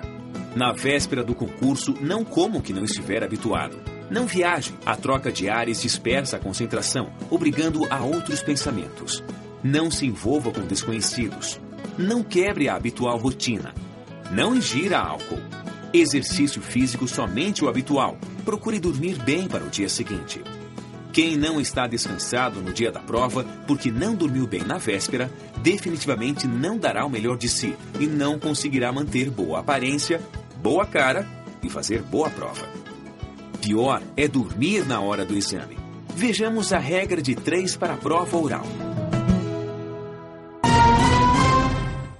Na 0.55 0.71
véspera 0.71 1.23
do 1.23 1.33
concurso, 1.33 1.95
não 1.99 2.23
como 2.23 2.61
que 2.61 2.71
não 2.71 2.83
estiver 2.83 3.23
habituado. 3.23 3.77
Não 4.11 4.27
viaje. 4.27 4.75
A 4.85 4.95
troca 4.95 5.31
de 5.31 5.49
ares 5.49 5.81
dispersa 5.81 6.37
a 6.37 6.39
concentração, 6.39 7.11
obrigando 7.29 7.85
a 7.91 7.99
outros 8.01 8.43
pensamentos. 8.43 9.23
Não 9.63 9.89
se 9.89 10.05
envolva 10.05 10.51
com 10.51 10.61
desconhecidos. 10.61 11.59
Não 11.97 12.23
quebre 12.23 12.69
a 12.69 12.75
habitual 12.75 13.17
rotina. 13.17 13.73
Não 14.31 14.55
ingira 14.55 14.99
álcool. 14.99 15.41
Exercício 15.91 16.61
físico 16.61 17.07
somente 17.07 17.65
o 17.65 17.69
habitual. 17.69 18.17
Procure 18.45 18.79
dormir 18.79 19.17
bem 19.23 19.47
para 19.47 19.63
o 19.63 19.69
dia 19.69 19.89
seguinte. 19.89 20.43
Quem 21.11 21.35
não 21.35 21.59
está 21.59 21.87
descansado 21.87 22.61
no 22.61 22.71
dia 22.71 22.91
da 22.91 22.99
prova 22.99 23.43
porque 23.65 23.91
não 23.91 24.13
dormiu 24.13 24.45
bem 24.45 24.63
na 24.63 24.77
véspera, 24.77 25.31
definitivamente 25.61 26.47
não 26.47 26.77
dará 26.77 27.05
o 27.05 27.09
melhor 27.09 27.35
de 27.35 27.49
si 27.49 27.75
e 27.99 28.05
não 28.05 28.39
conseguirá 28.39 28.91
manter 28.91 29.29
boa 29.31 29.59
aparência, 29.59 30.21
boa 30.61 30.85
cara 30.85 31.27
e 31.63 31.69
fazer 31.69 32.03
boa 32.03 32.29
prova. 32.29 32.67
Pior 33.59 34.01
é 34.15 34.27
dormir 34.27 34.85
na 34.85 35.01
hora 35.01 35.25
do 35.25 35.35
exame. 35.35 35.77
Vejamos 36.15 36.71
a 36.71 36.79
regra 36.79 37.21
de 37.21 37.35
três 37.35 37.75
para 37.75 37.93
a 37.93 37.97
prova 37.97 38.37
oral. 38.37 38.65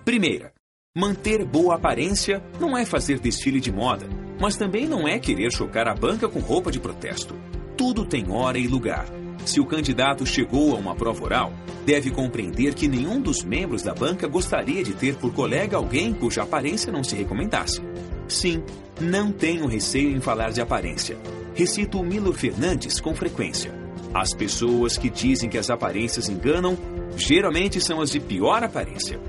Primeira, 0.04 0.52
manter 0.98 1.46
boa 1.46 1.76
aparência 1.76 2.44
não 2.60 2.76
é 2.76 2.86
fazer 2.86 3.20
desfile 3.20 3.60
de 3.60 3.72
moda, 3.72 4.08
mas 4.42 4.58
também 4.58 4.88
não 4.88 5.08
é 5.08 5.20
querer 5.20 5.52
chocar 5.52 5.88
a 5.88 5.94
banca 5.94 6.28
com 6.28 6.40
roupa 6.40 6.72
de 6.72 6.80
protesto 6.80 7.36
tudo 7.80 8.03
tem 8.03 8.30
hora 8.30 8.59
e 8.59 8.67
lugar. 8.67 9.05
Se 9.45 9.61
o 9.61 9.65
candidato 9.65 10.25
chegou 10.25 10.75
a 10.75 10.77
uma 10.77 10.93
prova 10.93 11.23
oral, 11.23 11.53
deve 11.86 12.11
compreender 12.11 12.73
que 12.73 12.89
nenhum 12.89 13.21
dos 13.21 13.41
membros 13.41 13.82
da 13.82 13.93
banca 13.93 14.27
gostaria 14.27 14.84
de 14.84 14.91
ter 14.91 15.15
por 15.15 15.32
colega 15.32 15.77
alguém 15.77 16.13
cuja 16.13 16.43
aparência 16.43 16.91
não 16.91 17.05
se 17.05 17.15
recomendasse. 17.15 17.82
Sim, 18.27 18.61
não 18.99 19.32
tenho 19.32 19.65
receio 19.65 20.13
em 20.13 20.19
falar 20.19 20.51
de 20.51 20.59
aparência. 20.59 21.17
Recito 21.55 22.03
Milo 22.03 22.34
Fernandes 22.34 22.99
com 22.99 23.15
frequência. 23.15 23.73
As 24.13 24.34
pessoas 24.34 24.97
que 24.97 25.09
dizem 25.09 25.49
que 25.49 25.57
as 25.57 25.69
aparências 25.69 26.27
enganam 26.27 26.77
geralmente 27.15 27.80
são 27.80 28.01
as 28.01 28.11
de 28.11 28.19
pior 28.19 28.61
aparência. 28.61 29.21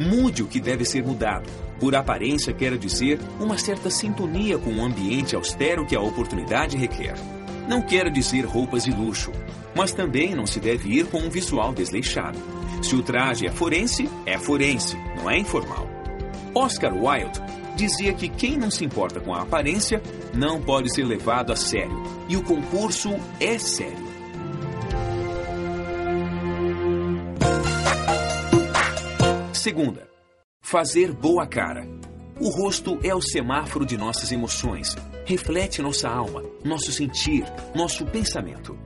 Mude 0.00 0.42
o 0.42 0.48
que 0.48 0.58
deve 0.58 0.84
ser 0.84 1.04
mudado. 1.04 1.48
Por 1.78 1.94
aparência, 1.94 2.52
quero 2.52 2.76
dizer 2.76 3.20
uma 3.38 3.56
certa 3.56 3.90
sintonia 3.90 4.58
com 4.58 4.72
o 4.72 4.84
ambiente 4.84 5.36
austero 5.36 5.86
que 5.86 5.94
a 5.94 6.00
oportunidade 6.00 6.76
requer. 6.76 7.14
Não 7.72 7.80
quero 7.80 8.10
dizer 8.10 8.44
roupas 8.44 8.84
de 8.84 8.90
luxo, 8.90 9.32
mas 9.74 9.94
também 9.94 10.34
não 10.34 10.44
se 10.44 10.60
deve 10.60 10.90
ir 10.90 11.06
com 11.06 11.16
um 11.16 11.30
visual 11.30 11.72
desleixado. 11.72 12.38
Se 12.82 12.94
o 12.94 13.02
traje 13.02 13.46
é 13.46 13.50
forense, 13.50 14.10
é 14.26 14.36
forense, 14.36 14.94
não 15.16 15.30
é 15.30 15.38
informal. 15.38 15.88
Oscar 16.54 16.92
Wilde 16.94 17.40
dizia 17.74 18.12
que 18.12 18.28
quem 18.28 18.58
não 18.58 18.70
se 18.70 18.84
importa 18.84 19.20
com 19.20 19.32
a 19.32 19.40
aparência 19.40 20.02
não 20.34 20.60
pode 20.60 20.94
ser 20.94 21.04
levado 21.04 21.50
a 21.50 21.56
sério, 21.56 22.02
e 22.28 22.36
o 22.36 22.42
concurso 22.42 23.14
é 23.40 23.58
sério. 23.58 24.04
Segunda, 29.54 30.06
fazer 30.60 31.10
boa 31.10 31.46
cara. 31.46 31.88
O 32.42 32.48
rosto 32.48 32.98
é 33.04 33.14
o 33.14 33.22
semáforo 33.22 33.86
de 33.86 33.96
nossas 33.96 34.32
emoções 34.32 34.96
reflete 35.24 35.80
nossa 35.80 36.08
alma, 36.08 36.42
nosso 36.64 36.90
sentir, 36.90 37.44
nosso 37.72 38.04
pensamento. 38.04 38.76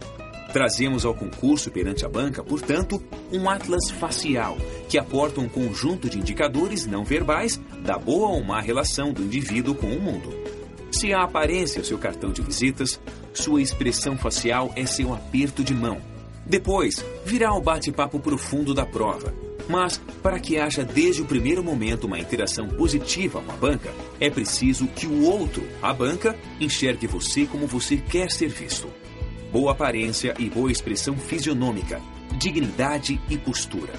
Trazemos 0.52 1.06
ao 1.06 1.14
concurso 1.14 1.70
perante 1.70 2.04
a 2.04 2.08
banca, 2.08 2.44
portanto, 2.44 3.02
um 3.32 3.48
atlas 3.48 3.90
facial 3.92 4.58
que 4.90 4.98
aporta 4.98 5.40
um 5.40 5.48
conjunto 5.48 6.10
de 6.10 6.18
indicadores 6.18 6.84
não 6.84 7.02
verbais 7.02 7.58
da 7.82 7.96
boa 7.96 8.28
ou 8.28 8.44
má 8.44 8.60
relação 8.60 9.10
do 9.10 9.22
indivíduo 9.22 9.74
com 9.74 9.86
o 9.86 10.02
mundo. 10.02 10.34
Se 10.92 11.14
a 11.14 11.22
aparência 11.22 11.80
é 11.80 11.82
seu 11.82 11.96
cartão 11.96 12.32
de 12.32 12.42
visitas, 12.42 13.00
sua 13.32 13.62
expressão 13.62 14.18
facial 14.18 14.70
é 14.76 14.84
seu 14.84 15.14
aperto 15.14 15.64
de 15.64 15.72
mão. 15.72 15.96
Depois, 16.44 17.02
virá 17.24 17.54
o 17.54 17.62
bate-papo 17.62 18.20
profundo 18.20 18.74
da 18.74 18.84
prova, 18.84 19.32
mas, 19.68 20.00
para 20.22 20.38
que 20.38 20.58
haja 20.58 20.84
desde 20.84 21.22
o 21.22 21.26
primeiro 21.26 21.62
momento 21.62 22.06
uma 22.06 22.18
interação 22.18 22.68
positiva 22.68 23.40
com 23.40 23.52
a 23.52 23.56
banca, 23.56 23.92
é 24.20 24.30
preciso 24.30 24.86
que 24.86 25.06
o 25.06 25.24
outro, 25.24 25.66
a 25.82 25.92
banca, 25.92 26.36
enxergue 26.60 27.06
você 27.06 27.46
como 27.46 27.66
você 27.66 27.96
quer 27.96 28.30
ser 28.30 28.48
visto. 28.48 28.88
Boa 29.52 29.72
aparência 29.72 30.34
e 30.38 30.48
boa 30.48 30.70
expressão 30.70 31.16
fisionômica, 31.16 32.00
dignidade 32.38 33.20
e 33.28 33.38
postura. 33.38 33.92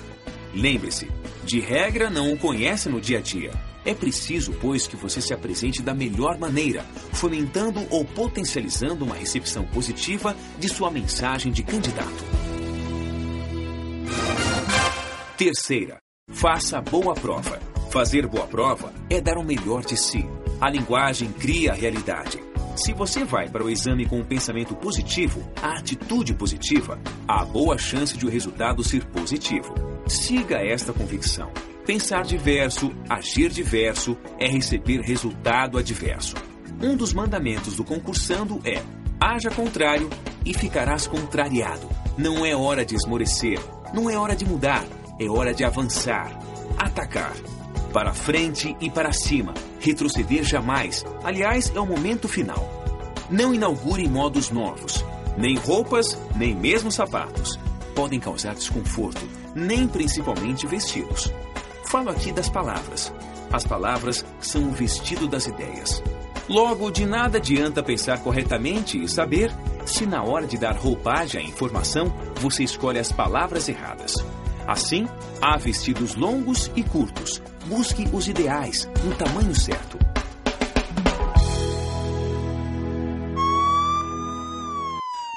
Lembre-se, 0.53 1.07
de 1.45 1.59
regra 1.59 2.09
não 2.09 2.33
o 2.33 2.37
conhece 2.37 2.89
no 2.89 2.99
dia 2.99 3.19
a 3.19 3.21
dia. 3.21 3.51
É 3.85 3.93
preciso, 3.93 4.53
pois, 4.59 4.85
que 4.85 4.97
você 4.97 5.21
se 5.21 5.33
apresente 5.33 5.81
da 5.81 5.93
melhor 5.93 6.37
maneira, 6.37 6.85
fomentando 7.13 7.85
ou 7.89 8.03
potencializando 8.03 9.05
uma 9.05 9.15
recepção 9.15 9.63
positiva 9.63 10.35
de 10.59 10.67
sua 10.67 10.91
mensagem 10.91 11.51
de 11.51 11.63
candidato. 11.63 12.36
Terceira, 15.37 15.99
faça 16.31 16.81
boa 16.81 17.13
prova. 17.13 17.59
Fazer 17.91 18.25
boa 18.25 18.47
prova 18.47 18.91
é 19.07 19.21
dar 19.21 19.37
o 19.37 19.43
melhor 19.43 19.85
de 19.85 19.95
si. 19.95 20.27
A 20.59 20.67
linguagem 20.67 21.31
cria 21.31 21.73
a 21.73 21.75
realidade. 21.75 22.39
Se 22.75 22.91
você 22.91 23.23
vai 23.23 23.47
para 23.47 23.63
o 23.63 23.69
exame 23.69 24.07
com 24.07 24.17
um 24.17 24.25
pensamento 24.25 24.75
positivo, 24.75 25.47
a 25.61 25.77
atitude 25.77 26.33
positiva, 26.33 26.99
há 27.27 27.45
boa 27.45 27.77
chance 27.77 28.17
de 28.17 28.25
o 28.25 28.29
resultado 28.29 28.83
ser 28.83 29.05
positivo. 29.05 29.75
Siga 30.07 30.57
esta 30.57 30.91
convicção. 30.91 31.51
Pensar 31.85 32.23
diverso, 32.23 32.91
agir 33.07 33.51
diverso, 33.51 34.17
é 34.39 34.47
receber 34.47 35.01
resultado 35.01 35.77
adverso. 35.77 36.33
Um 36.81 36.95
dos 36.95 37.13
mandamentos 37.13 37.75
do 37.75 37.83
concursando 37.83 38.59
é: 38.65 38.81
haja 39.19 39.51
contrário 39.51 40.09
e 40.43 40.51
ficarás 40.51 41.05
contrariado. 41.05 41.87
Não 42.17 42.43
é 42.43 42.55
hora 42.55 42.83
de 42.83 42.95
esmorecer, 42.95 43.59
não 43.93 44.09
é 44.09 44.17
hora 44.17 44.35
de 44.35 44.43
mudar, 44.43 44.83
é 45.19 45.29
hora 45.29 45.53
de 45.53 45.63
avançar, 45.63 46.37
atacar. 46.77 47.33
Para 47.91 48.13
frente 48.13 48.75
e 48.79 48.89
para 48.89 49.11
cima. 49.11 49.53
Retroceder 49.79 50.43
jamais. 50.43 51.05
Aliás, 51.23 51.71
é 51.75 51.79
o 51.79 51.85
momento 51.85 52.27
final. 52.27 52.69
Não 53.29 53.53
inaugure 53.53 54.07
modos 54.07 54.51
novos. 54.51 55.03
Nem 55.37 55.55
roupas, 55.55 56.19
nem 56.35 56.55
mesmo 56.55 56.91
sapatos. 56.91 57.59
Podem 57.95 58.19
causar 58.19 58.53
desconforto, 58.53 59.27
nem 59.55 59.87
principalmente 59.87 60.67
vestidos. 60.67 61.33
Falo 61.85 62.09
aqui 62.09 62.31
das 62.31 62.49
palavras. 62.49 63.11
As 63.51 63.65
palavras 63.65 64.25
são 64.39 64.63
o 64.63 64.71
vestido 64.71 65.27
das 65.27 65.47
ideias. 65.47 66.03
Logo, 66.47 66.91
de 66.91 67.05
nada 67.05 67.37
adianta 67.37 67.81
pensar 67.81 68.21
corretamente 68.21 69.01
e 69.01 69.07
saber 69.07 69.51
se 69.85 70.05
na 70.05 70.23
hora 70.23 70.45
de 70.45 70.57
dar 70.57 70.75
roupagem 70.75 71.41
à 71.41 71.43
informação 71.43 72.13
você 72.39 72.63
escolhe 72.63 72.99
as 72.99 73.11
palavras 73.11 73.67
erradas. 73.67 74.13
Assim, 74.67 75.07
há 75.41 75.57
vestidos 75.57 76.15
longos 76.15 76.69
e 76.75 76.83
curtos. 76.83 77.41
Busque 77.67 78.05
os 78.11 78.27
ideais, 78.27 78.89
no 79.03 79.15
tamanho 79.15 79.55
certo. 79.55 79.97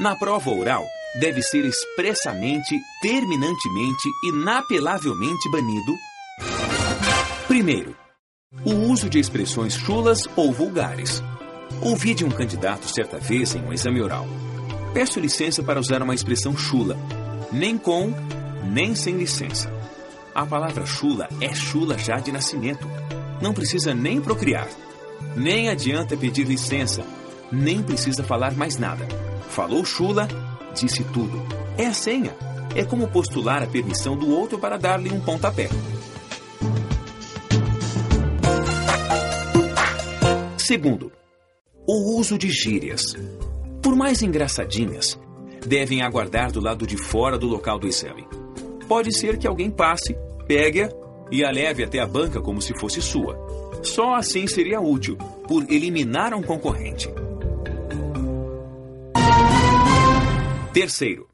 Na 0.00 0.16
prova 0.16 0.50
oral, 0.50 0.84
deve 1.20 1.42
ser 1.42 1.64
expressamente, 1.64 2.80
terminantemente, 3.02 4.08
inapelavelmente 4.24 5.48
banido. 5.50 5.94
Primeiro, 7.46 7.94
o 8.64 8.72
uso 8.90 9.08
de 9.08 9.18
expressões 9.18 9.74
chulas 9.74 10.26
ou 10.34 10.52
vulgares. 10.52 11.22
Ouvi 11.82 12.14
de 12.14 12.24
um 12.24 12.30
candidato 12.30 12.88
certa 12.88 13.18
vez 13.18 13.54
em 13.54 13.62
um 13.62 13.72
exame 13.72 14.02
oral. 14.02 14.26
Peço 14.92 15.20
licença 15.20 15.62
para 15.62 15.78
usar 15.78 16.02
uma 16.02 16.14
expressão 16.14 16.56
chula, 16.56 16.96
nem 17.52 17.78
com, 17.78 18.12
nem 18.64 18.94
sem 18.94 19.16
licença. 19.16 19.72
A 20.34 20.46
palavra 20.46 20.86
chula 20.86 21.28
é 21.40 21.54
chula 21.54 21.98
já 21.98 22.16
de 22.16 22.30
nascimento. 22.30 22.88
Não 23.42 23.52
precisa 23.52 23.94
nem 23.94 24.20
procriar. 24.20 24.68
Nem 25.36 25.68
adianta 25.68 26.16
pedir 26.16 26.46
licença. 26.46 27.02
Nem 27.50 27.82
precisa 27.82 28.22
falar 28.22 28.54
mais 28.54 28.78
nada. 28.78 29.06
Falou 29.48 29.84
chula, 29.84 30.28
disse 30.74 31.02
tudo. 31.04 31.42
É 31.76 31.86
a 31.86 31.92
senha. 31.92 32.34
É 32.74 32.84
como 32.84 33.08
postular 33.08 33.62
a 33.62 33.66
permissão 33.66 34.16
do 34.16 34.30
outro 34.30 34.58
para 34.58 34.78
dar-lhe 34.78 35.10
um 35.10 35.20
pontapé. 35.20 35.68
Segundo, 40.56 41.10
o 41.84 42.16
uso 42.16 42.38
de 42.38 42.48
gírias. 42.48 43.16
Por 43.82 43.96
mais 43.96 44.22
engraçadinhas, 44.22 45.18
devem 45.66 46.02
aguardar 46.02 46.52
do 46.52 46.60
lado 46.60 46.86
de 46.86 46.96
fora 46.96 47.36
do 47.36 47.48
local 47.48 47.76
do 47.76 47.88
exame. 47.88 48.24
Pode 48.90 49.16
ser 49.16 49.38
que 49.38 49.46
alguém 49.46 49.70
passe, 49.70 50.16
pegue-a 50.48 50.88
e 51.30 51.44
a 51.44 51.50
leve 51.52 51.84
até 51.84 52.00
a 52.00 52.06
banca 52.08 52.40
como 52.40 52.60
se 52.60 52.76
fosse 52.76 53.00
sua. 53.00 53.38
Só 53.84 54.16
assim 54.16 54.48
seria 54.48 54.80
útil, 54.80 55.16
por 55.46 55.62
eliminar 55.70 56.34
um 56.34 56.42
concorrente. 56.42 57.08
Terceiro, 60.72 61.28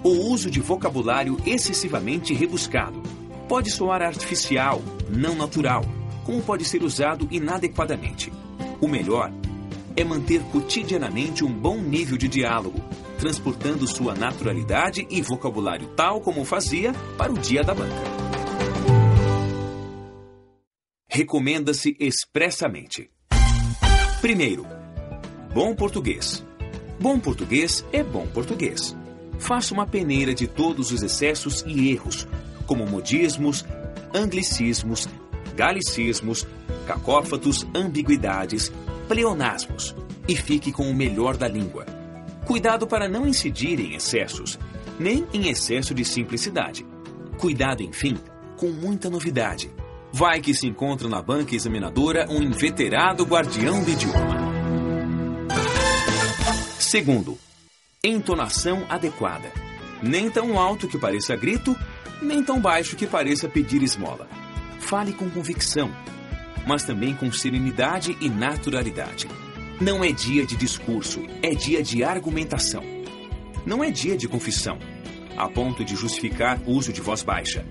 o 0.00 0.10
uso 0.10 0.48
de 0.48 0.60
vocabulário 0.60 1.36
excessivamente 1.44 2.32
rebuscado. 2.32 3.02
Pode 3.48 3.68
soar 3.68 4.00
artificial, 4.00 4.80
não 5.10 5.34
natural, 5.34 5.82
como 6.24 6.40
pode 6.40 6.64
ser 6.64 6.84
usado 6.84 7.26
inadequadamente. 7.32 8.32
O 8.80 8.86
melhor 8.86 9.32
é 9.96 10.04
manter 10.04 10.42
cotidianamente 10.52 11.44
um 11.44 11.52
bom 11.52 11.78
nível 11.78 12.18
de 12.18 12.28
diálogo, 12.28 12.80
transportando 13.18 13.86
sua 13.86 14.14
naturalidade 14.14 15.06
e 15.10 15.22
vocabulário 15.22 15.88
tal 15.96 16.20
como 16.20 16.44
fazia 16.44 16.92
para 17.16 17.32
o 17.32 17.38
dia 17.38 17.62
da 17.62 17.74
banca. 17.74 18.16
Recomenda-se 21.08 21.96
expressamente. 21.98 23.10
Primeiro, 24.20 24.66
bom 25.54 25.74
português. 25.74 26.44
Bom 27.00 27.18
português 27.18 27.84
é 27.90 28.02
bom 28.02 28.26
português. 28.26 28.94
Faça 29.38 29.72
uma 29.72 29.86
peneira 29.86 30.34
de 30.34 30.46
todos 30.46 30.92
os 30.92 31.02
excessos 31.02 31.64
e 31.66 31.90
erros, 31.90 32.28
como 32.66 32.86
modismos, 32.86 33.64
anglicismos, 34.14 35.08
galicismos, 35.54 36.46
cacófatos, 36.86 37.66
ambiguidades, 37.74 38.70
pleonasmos, 39.08 39.94
e 40.28 40.36
fique 40.36 40.72
com 40.72 40.90
o 40.90 40.94
melhor 40.94 41.36
da 41.36 41.48
língua. 41.48 41.86
Cuidado 42.44 42.86
para 42.86 43.08
não 43.08 43.26
incidir 43.26 43.80
em 43.80 43.94
excessos, 43.94 44.58
nem 44.98 45.26
em 45.32 45.48
excesso 45.48 45.94
de 45.94 46.04
simplicidade. 46.04 46.86
Cuidado, 47.38 47.82
enfim, 47.82 48.16
com 48.56 48.68
muita 48.68 49.10
novidade. 49.10 49.70
Vai 50.12 50.40
que 50.40 50.54
se 50.54 50.66
encontra 50.66 51.08
na 51.08 51.20
banca 51.20 51.54
examinadora 51.54 52.26
um 52.30 52.42
inveterado 52.42 53.24
guardião 53.24 53.82
do 53.82 53.90
idioma. 53.90 54.46
Segundo, 56.78 57.36
entonação 58.02 58.86
adequada. 58.88 59.50
Nem 60.02 60.30
tão 60.30 60.58
alto 60.58 60.86
que 60.88 60.98
pareça 60.98 61.34
grito, 61.36 61.76
nem 62.22 62.42
tão 62.42 62.60
baixo 62.60 62.96
que 62.96 63.06
pareça 63.06 63.48
pedir 63.48 63.82
esmola. 63.82 64.28
Fale 64.78 65.12
com 65.12 65.28
convicção, 65.28 65.90
mas 66.66 66.82
também 66.82 67.14
com 67.14 67.30
serenidade 67.30 68.16
e 68.20 68.28
naturalidade. 68.28 69.28
Não 69.80 70.02
é 70.02 70.10
dia 70.10 70.44
de 70.44 70.56
discurso, 70.56 71.22
é 71.42 71.54
dia 71.54 71.82
de 71.82 72.02
argumentação. 72.02 72.82
Não 73.64 73.84
é 73.84 73.90
dia 73.90 74.16
de 74.16 74.26
confissão, 74.26 74.78
a 75.36 75.48
ponto 75.48 75.84
de 75.84 75.94
justificar 75.94 76.58
o 76.66 76.72
uso 76.72 76.92
de 76.92 77.00
voz 77.00 77.22
baixa. 77.22 77.64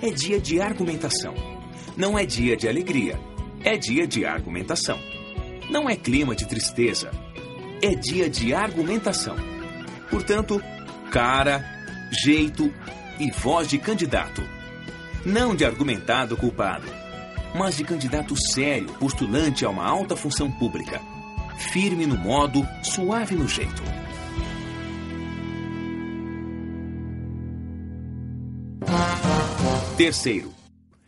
É 0.00 0.10
dia 0.10 0.40
de 0.40 0.60
argumentação. 0.60 1.34
Não 1.96 2.18
é 2.18 2.24
dia 2.24 2.56
de 2.56 2.68
alegria, 2.68 3.18
é 3.64 3.76
dia 3.76 4.06
de 4.06 4.24
argumentação. 4.24 4.98
Não 5.68 5.90
é 5.90 5.96
clima 5.96 6.34
de 6.34 6.46
tristeza, 6.46 7.10
é 7.82 7.94
dia 7.94 8.30
de 8.30 8.54
argumentação. 8.54 9.36
Portanto, 10.08 10.62
cara, 11.10 11.64
jeito 12.24 12.72
e 13.18 13.30
voz 13.30 13.68
de 13.68 13.78
candidato. 13.78 14.42
Não 15.26 15.54
de 15.54 15.64
argumentado 15.64 16.36
culpado, 16.36 16.86
mas 17.54 17.76
de 17.76 17.84
candidato 17.84 18.34
sério, 18.36 18.92
postulante 18.94 19.64
a 19.64 19.70
uma 19.70 19.84
alta 19.84 20.16
função 20.16 20.50
pública. 20.50 21.00
Firme 21.72 22.06
no 22.06 22.16
modo, 22.16 22.66
suave 22.82 23.34
no 23.34 23.48
jeito. 23.48 23.82
Terceiro, 29.96 30.54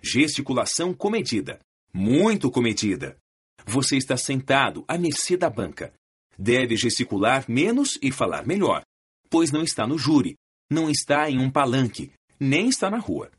gesticulação 0.02 0.92
comedida. 0.92 1.60
Muito 1.94 2.50
comedida. 2.50 3.16
Você 3.64 3.96
está 3.96 4.16
sentado 4.16 4.84
à 4.88 4.98
mercê 4.98 5.36
da 5.36 5.48
banca. 5.48 5.92
Deve 6.36 6.76
gesticular 6.76 7.44
menos 7.48 7.98
e 8.02 8.10
falar 8.10 8.46
melhor, 8.46 8.82
pois 9.28 9.52
não 9.52 9.62
está 9.62 9.86
no 9.86 9.98
júri, 9.98 10.36
não 10.70 10.90
está 10.90 11.30
em 11.30 11.38
um 11.38 11.50
palanque, 11.50 12.10
nem 12.38 12.68
está 12.68 12.90
na 12.90 12.98
rua. 12.98 13.30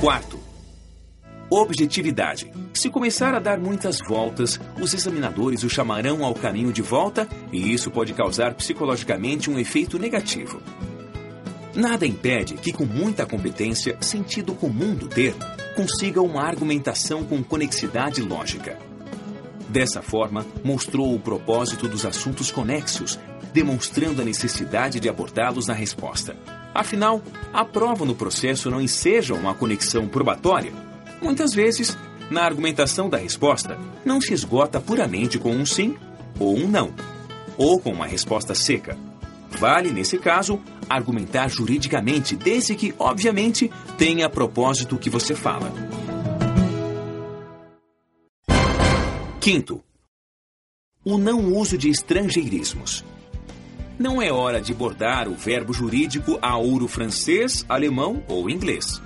Quarto, 0.00 0.38
objetividade. 1.54 2.50
Se 2.72 2.90
começar 2.90 3.34
a 3.34 3.38
dar 3.38 3.58
muitas 3.58 3.98
voltas, 4.08 4.58
os 4.80 4.92
examinadores 4.92 5.62
o 5.62 5.70
chamarão 5.70 6.24
ao 6.24 6.34
caminho 6.34 6.72
de 6.72 6.82
volta 6.82 7.28
e 7.52 7.72
isso 7.72 7.90
pode 7.90 8.12
causar 8.12 8.54
psicologicamente 8.54 9.48
um 9.48 9.58
efeito 9.58 9.98
negativo. 9.98 10.60
Nada 11.74 12.06
impede 12.06 12.54
que, 12.54 12.72
com 12.72 12.84
muita 12.84 13.26
competência, 13.26 13.96
sentido 14.00 14.54
comum 14.54 14.94
do 14.94 15.08
termo, 15.08 15.40
consiga 15.76 16.20
uma 16.20 16.42
argumentação 16.42 17.24
com 17.24 17.42
conexidade 17.42 18.20
lógica. 18.20 18.78
Dessa 19.68 20.02
forma, 20.02 20.46
mostrou 20.62 21.14
o 21.14 21.18
propósito 21.18 21.88
dos 21.88 22.04
assuntos 22.06 22.50
conexos, 22.50 23.18
demonstrando 23.52 24.22
a 24.22 24.24
necessidade 24.24 25.00
de 25.00 25.08
abordá-los 25.08 25.66
na 25.66 25.74
resposta. 25.74 26.36
Afinal, 26.72 27.22
a 27.52 27.64
prova 27.64 28.04
no 28.04 28.14
processo 28.14 28.70
não 28.70 28.80
enseja 28.80 29.34
uma 29.34 29.54
conexão 29.54 30.08
probatória, 30.08 30.72
Muitas 31.20 31.54
vezes, 31.54 31.96
na 32.30 32.42
argumentação 32.42 33.08
da 33.08 33.16
resposta, 33.16 33.78
não 34.04 34.20
se 34.20 34.32
esgota 34.32 34.80
puramente 34.80 35.38
com 35.38 35.50
um 35.50 35.66
sim 35.66 35.96
ou 36.38 36.56
um 36.56 36.68
não, 36.68 36.92
ou 37.56 37.78
com 37.80 37.92
uma 37.92 38.06
resposta 38.06 38.54
seca. 38.54 38.96
Vale, 39.58 39.90
nesse 39.90 40.18
caso, 40.18 40.60
argumentar 40.88 41.48
juridicamente, 41.48 42.36
desde 42.36 42.74
que, 42.74 42.94
obviamente, 42.98 43.70
tenha 43.96 44.28
propósito 44.28 44.96
o 44.96 44.98
que 44.98 45.08
você 45.08 45.34
fala. 45.34 45.72
Quinto, 49.40 49.82
o 51.04 51.18
não 51.18 51.52
uso 51.52 51.76
de 51.76 51.90
estrangeirismos. 51.90 53.04
Não 53.98 54.20
é 54.20 54.32
hora 54.32 54.60
de 54.60 54.74
bordar 54.74 55.28
o 55.28 55.34
verbo 55.34 55.72
jurídico 55.72 56.38
a 56.42 56.56
ouro 56.56 56.88
francês, 56.88 57.64
alemão 57.68 58.24
ou 58.26 58.50
inglês. 58.50 59.00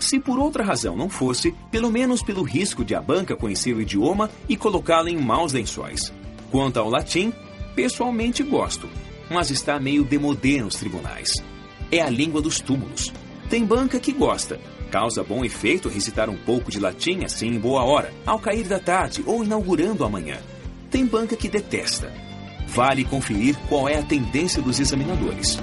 Se 0.00 0.18
por 0.18 0.38
outra 0.38 0.64
razão 0.64 0.96
não 0.96 1.08
fosse, 1.08 1.54
pelo 1.70 1.90
menos 1.90 2.22
pelo 2.22 2.42
risco 2.42 2.84
de 2.84 2.94
a 2.94 3.02
banca 3.02 3.36
conhecer 3.36 3.76
o 3.76 3.82
idioma 3.82 4.30
e 4.48 4.56
colocá-lo 4.56 5.08
em 5.08 5.16
maus 5.16 5.52
lençóis. 5.52 6.12
Quanto 6.50 6.80
ao 6.80 6.88
latim, 6.88 7.32
pessoalmente 7.76 8.42
gosto, 8.42 8.88
mas 9.30 9.50
está 9.50 9.78
meio 9.78 10.02
demodê 10.02 10.60
nos 10.60 10.76
tribunais. 10.76 11.30
É 11.92 12.00
a 12.00 12.08
língua 12.08 12.40
dos 12.40 12.60
túmulos. 12.60 13.12
Tem 13.48 13.64
banca 13.64 14.00
que 14.00 14.12
gosta. 14.12 14.58
Causa 14.90 15.22
bom 15.22 15.44
efeito 15.44 15.88
recitar 15.88 16.28
um 16.28 16.36
pouco 16.36 16.70
de 16.70 16.80
latim 16.80 17.22
assim 17.24 17.48
em 17.48 17.60
boa 17.60 17.84
hora, 17.84 18.12
ao 18.26 18.40
cair 18.40 18.66
da 18.66 18.80
tarde 18.80 19.22
ou 19.26 19.44
inaugurando 19.44 20.04
amanhã. 20.04 20.38
Tem 20.90 21.06
banca 21.06 21.36
que 21.36 21.48
detesta. 21.48 22.12
Vale 22.66 23.04
conferir 23.04 23.56
qual 23.68 23.88
é 23.88 23.98
a 23.98 24.02
tendência 24.02 24.62
dos 24.62 24.80
examinadores. 24.80 25.58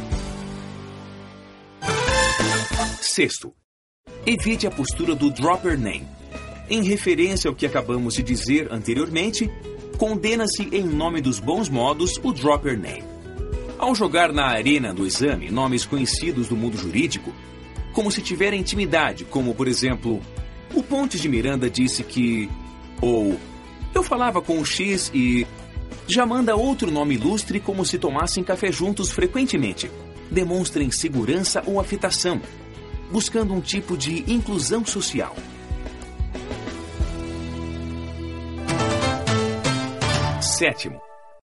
Sexto, 3.01 3.51
evite 4.29 4.67
a 4.67 4.71
postura 4.71 5.15
do 5.15 5.29
dropper 5.29 5.79
name. 5.79 6.05
Em 6.69 6.83
referência 6.83 7.47
ao 7.47 7.55
que 7.55 7.65
acabamos 7.65 8.15
de 8.15 8.23
dizer 8.23 8.67
anteriormente, 8.69 9.49
condena-se 9.97 10.67
em 10.69 10.83
nome 10.83 11.21
dos 11.21 11.39
bons 11.39 11.69
modos 11.69 12.19
o 12.21 12.33
dropper 12.33 12.77
name. 12.77 13.05
Ao 13.79 13.95
jogar 13.95 14.33
na 14.33 14.47
arena 14.47 14.93
do 14.93 15.05
exame 15.05 15.49
nomes 15.49 15.85
conhecidos 15.85 16.49
do 16.49 16.57
mundo 16.57 16.77
jurídico, 16.77 17.33
como 17.93 18.11
se 18.11 18.21
tiver 18.21 18.53
intimidade, 18.53 19.23
como 19.23 19.55
por 19.55 19.65
exemplo, 19.65 20.21
o 20.73 20.83
Pontes 20.83 21.21
de 21.21 21.29
Miranda 21.29 21.69
disse 21.69 22.03
que. 22.03 22.49
ou 23.01 23.39
eu 23.95 24.03
falava 24.03 24.41
com 24.41 24.59
o 24.59 24.65
X 24.65 25.09
e. 25.13 25.47
já 26.05 26.25
manda 26.25 26.55
outro 26.55 26.91
nome 26.91 27.15
ilustre 27.15 27.61
como 27.61 27.85
se 27.85 27.97
tomassem 27.97 28.43
café 28.43 28.73
juntos 28.73 29.09
frequentemente. 29.09 29.89
Demonstra 30.29 30.83
insegurança 30.83 31.63
ou 31.65 31.79
afetação, 31.79 32.41
buscando 33.11 33.53
um 33.53 33.61
tipo 33.61 33.97
de 33.97 34.31
inclusão 34.31 34.85
social. 34.85 35.35
Sétimo, 40.41 40.99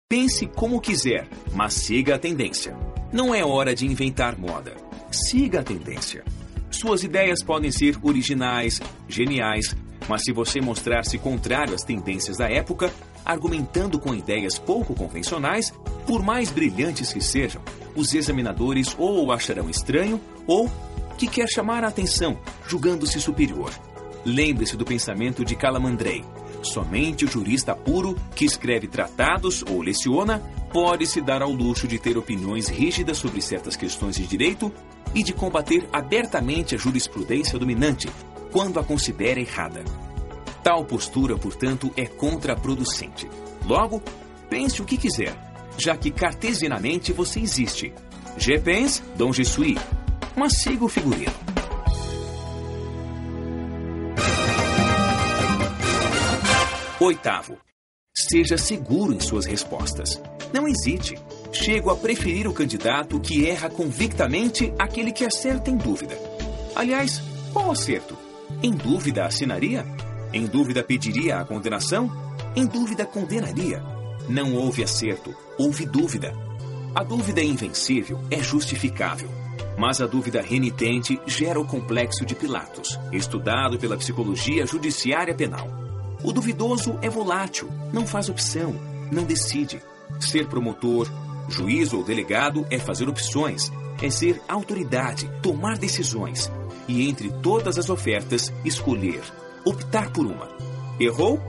pense 0.10 0.47
como 0.47 0.82
quiser, 0.82 1.28
mas 1.53 1.74
siga 1.76 2.16
a 2.16 2.20
tendência. 2.20 2.76
Não 3.14 3.34
é 3.34 3.45
hora 3.45 3.76
de 3.76 3.86
inventar 3.86 4.38
moda. 4.38 4.76
Siga 5.12 5.60
a 5.60 5.64
tendência. 5.64 6.24
Suas 6.72 7.03
ideias 7.03 7.43
podem 7.43 7.72
ser 7.72 7.97
originais, 8.01 8.82
geniais, 9.08 9.76
mas 10.10 10.24
se 10.24 10.34
você 10.34 10.60
mostrar-se 10.60 11.18
contrário 11.18 11.74
às 11.74 11.84
tendências 11.84 12.38
da 12.38 12.49
época, 12.49 12.91
argumentando 13.24 13.99
com 13.99 14.14
ideias 14.14 14.60
pouco 14.60 14.93
convencionais, 14.93 15.72
por 16.06 16.22
mais 16.22 16.51
brilhantes 16.51 17.14
que 17.14 17.22
sejam, 17.22 17.62
os 17.95 18.14
examinadores 18.14 18.95
ou 18.97 19.26
o 19.26 19.32
acharão 19.32 19.70
estranho 19.70 20.20
ou 20.45 20.70
que 21.18 21.28
quer 21.28 21.47
chamar 21.47 21.84
a 21.84 21.88
atenção, 21.88 22.38
julgando-se 22.68 23.20
superior. 23.20 23.72
Lembre-se 24.26 24.76
do 24.76 24.86
pensamento 24.86 25.45
de 25.45 25.55
Calamandrei. 25.55 26.24
Somente 26.63 27.26
o 27.26 27.32
jurista 27.32 27.76
puro, 27.76 28.16
que 28.36 28.43
escreve 28.43 28.88
tratados 28.88 29.63
ou 29.70 29.82
leciona, 29.82 30.39
pode 30.74 31.05
se 31.05 31.22
dar 31.22 31.41
ao 31.41 31.51
luxo 31.51 31.88
de 31.88 31.99
ter 31.99 32.18
opiniões 32.18 32.68
rígidas 32.68 33.18
sobre 33.18 33.41
certas 33.41 33.76
questões 33.76 34.16
de 34.16 34.26
direito 34.26 34.72
e 35.13 35.24
de 35.24 35.32
combater 35.32 35.88
abertamente 35.93 36.76
a 36.76 36.78
jurisprudência 36.78 37.59
dominante, 37.59 38.09
quando 38.51 38.80
a 38.80 38.84
considera 38.84 39.39
errada. 39.39 39.84
Tal 40.63 40.84
postura, 40.84 41.38
portanto, 41.38 41.91
é 41.95 42.05
contraproducente. 42.05 43.30
Logo, 43.66 44.01
pense 44.49 44.82
o 44.82 44.86
que 44.86 44.97
quiser, 44.97 45.36
já 45.78 45.95
que 45.95 46.09
cartesianamente 46.09 47.13
você 47.13 47.39
existe. 47.39 47.93
Je 48.38 48.59
pense, 48.59 49.01
donc 49.16 49.36
je 49.36 49.45
suis. 49.45 49.78
Mas 50.36 50.57
siga 50.57 50.83
o 50.83 50.89
figurino. 50.89 51.31
Oitavo. 56.99 57.57
Seja 58.13 58.57
seguro 58.57 59.13
em 59.13 59.19
suas 59.19 59.45
respostas. 59.45 60.21
Não 60.53 60.67
hesite. 60.67 61.15
Chego 61.51 61.89
a 61.89 61.95
preferir 61.95 62.47
o 62.47 62.53
candidato 62.53 63.19
que 63.19 63.47
erra 63.47 63.69
convictamente 63.69 64.73
aquele 64.79 65.11
que 65.11 65.25
acerta 65.25 65.69
em 65.69 65.77
dúvida. 65.77 66.17
Aliás, 66.75 67.21
qual 67.53 67.71
acerto? 67.71 68.17
Em 68.63 68.71
dúvida 68.71 69.25
assinaria? 69.25 69.86
Em 70.33 70.45
dúvida 70.45 70.83
pediria 70.83 71.38
a 71.38 71.45
condenação? 71.45 72.11
Em 72.55 72.65
dúvida 72.65 73.05
condenaria? 73.05 73.81
Não 74.27 74.55
houve 74.55 74.83
acerto, 74.83 75.36
houve 75.57 75.86
dúvida. 75.86 76.33
A 76.93 77.03
dúvida 77.03 77.41
é 77.41 77.45
invencível, 77.45 78.19
é 78.31 78.41
justificável. 78.41 79.44
Mas 79.78 80.01
a 80.01 80.07
dúvida 80.07 80.41
renitente 80.41 81.19
gera 81.26 81.59
o 81.59 81.65
complexo 81.65 82.26
de 82.26 82.34
Pilatos, 82.34 82.99
estudado 83.11 83.78
pela 83.78 83.97
psicologia 83.97 84.65
judiciária 84.65 85.34
penal. 85.34 85.67
O 86.23 86.32
duvidoso 86.32 86.97
é 87.01 87.09
volátil, 87.09 87.69
não 87.91 88.07
faz 88.07 88.30
opção, 88.30 88.73
não 89.11 89.23
decide. 89.23 89.82
Ser 90.19 90.47
promotor, 90.47 91.11
juiz 91.49 91.93
ou 91.93 92.03
delegado 92.03 92.65
é 92.69 92.80
fazer 92.80 93.09
opções, 93.09 93.71
é 94.01 94.09
ser 94.09 94.41
autoridade, 94.47 95.30
tomar 95.41 95.78
decisões 95.78 96.51
e, 96.88 97.07
entre 97.07 97.30
todas 97.41 97.78
as 97.78 97.89
ofertas, 97.89 98.53
escolher, 98.63 99.21
optar 99.65 100.11
por 100.11 100.26
uma. 100.26 100.49
Errou? 100.99 101.39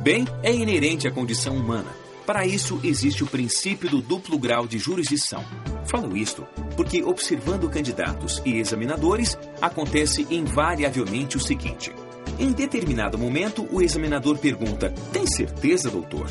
Bem, 0.00 0.26
é 0.42 0.52
inerente 0.52 1.06
à 1.06 1.12
condição 1.12 1.56
humana. 1.56 2.01
Para 2.32 2.46
isso, 2.46 2.80
existe 2.82 3.22
o 3.22 3.26
princípio 3.26 3.90
do 3.90 4.00
duplo 4.00 4.38
grau 4.38 4.66
de 4.66 4.78
jurisdição. 4.78 5.44
Falo 5.84 6.16
isto 6.16 6.46
porque, 6.74 7.02
observando 7.02 7.68
candidatos 7.68 8.40
e 8.42 8.56
examinadores, 8.56 9.36
acontece 9.60 10.26
invariavelmente 10.30 11.36
o 11.36 11.40
seguinte: 11.40 11.92
em 12.38 12.50
determinado 12.50 13.18
momento, 13.18 13.68
o 13.70 13.82
examinador 13.82 14.38
pergunta: 14.38 14.88
Tem 15.12 15.26
certeza, 15.26 15.90
doutor? 15.90 16.26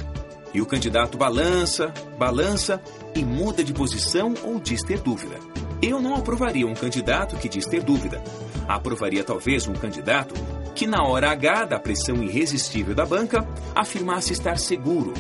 E 0.52 0.60
o 0.60 0.66
candidato 0.66 1.20
balança, 1.20 1.94
balança 2.18 2.82
e 3.14 3.24
muda 3.24 3.64
de 3.64 3.72
posição 3.72 4.34
ou 4.44 4.60
diz 4.60 4.82
ter 4.82 5.02
dúvida. 5.02 5.36
Eu 5.84 6.02
não 6.02 6.16
aprovaria 6.16 6.66
um 6.66 6.74
candidato 6.74 7.36
que 7.36 7.48
diz 7.48 7.68
ter 7.68 7.84
dúvida. 7.84 8.24
Aprovaria 8.68 9.24
talvez 9.24 9.68
um 9.68 9.74
candidato 9.74 10.34
que, 10.74 10.88
na 10.88 11.04
hora 11.04 11.30
H 11.30 11.66
da 11.66 11.80
pressão 11.80 12.24
irresistível 12.24 12.96
da 12.96 13.06
banca, 13.06 13.48
afirmasse 13.76 14.34
estar 14.34 14.58
seguro, 14.58 15.14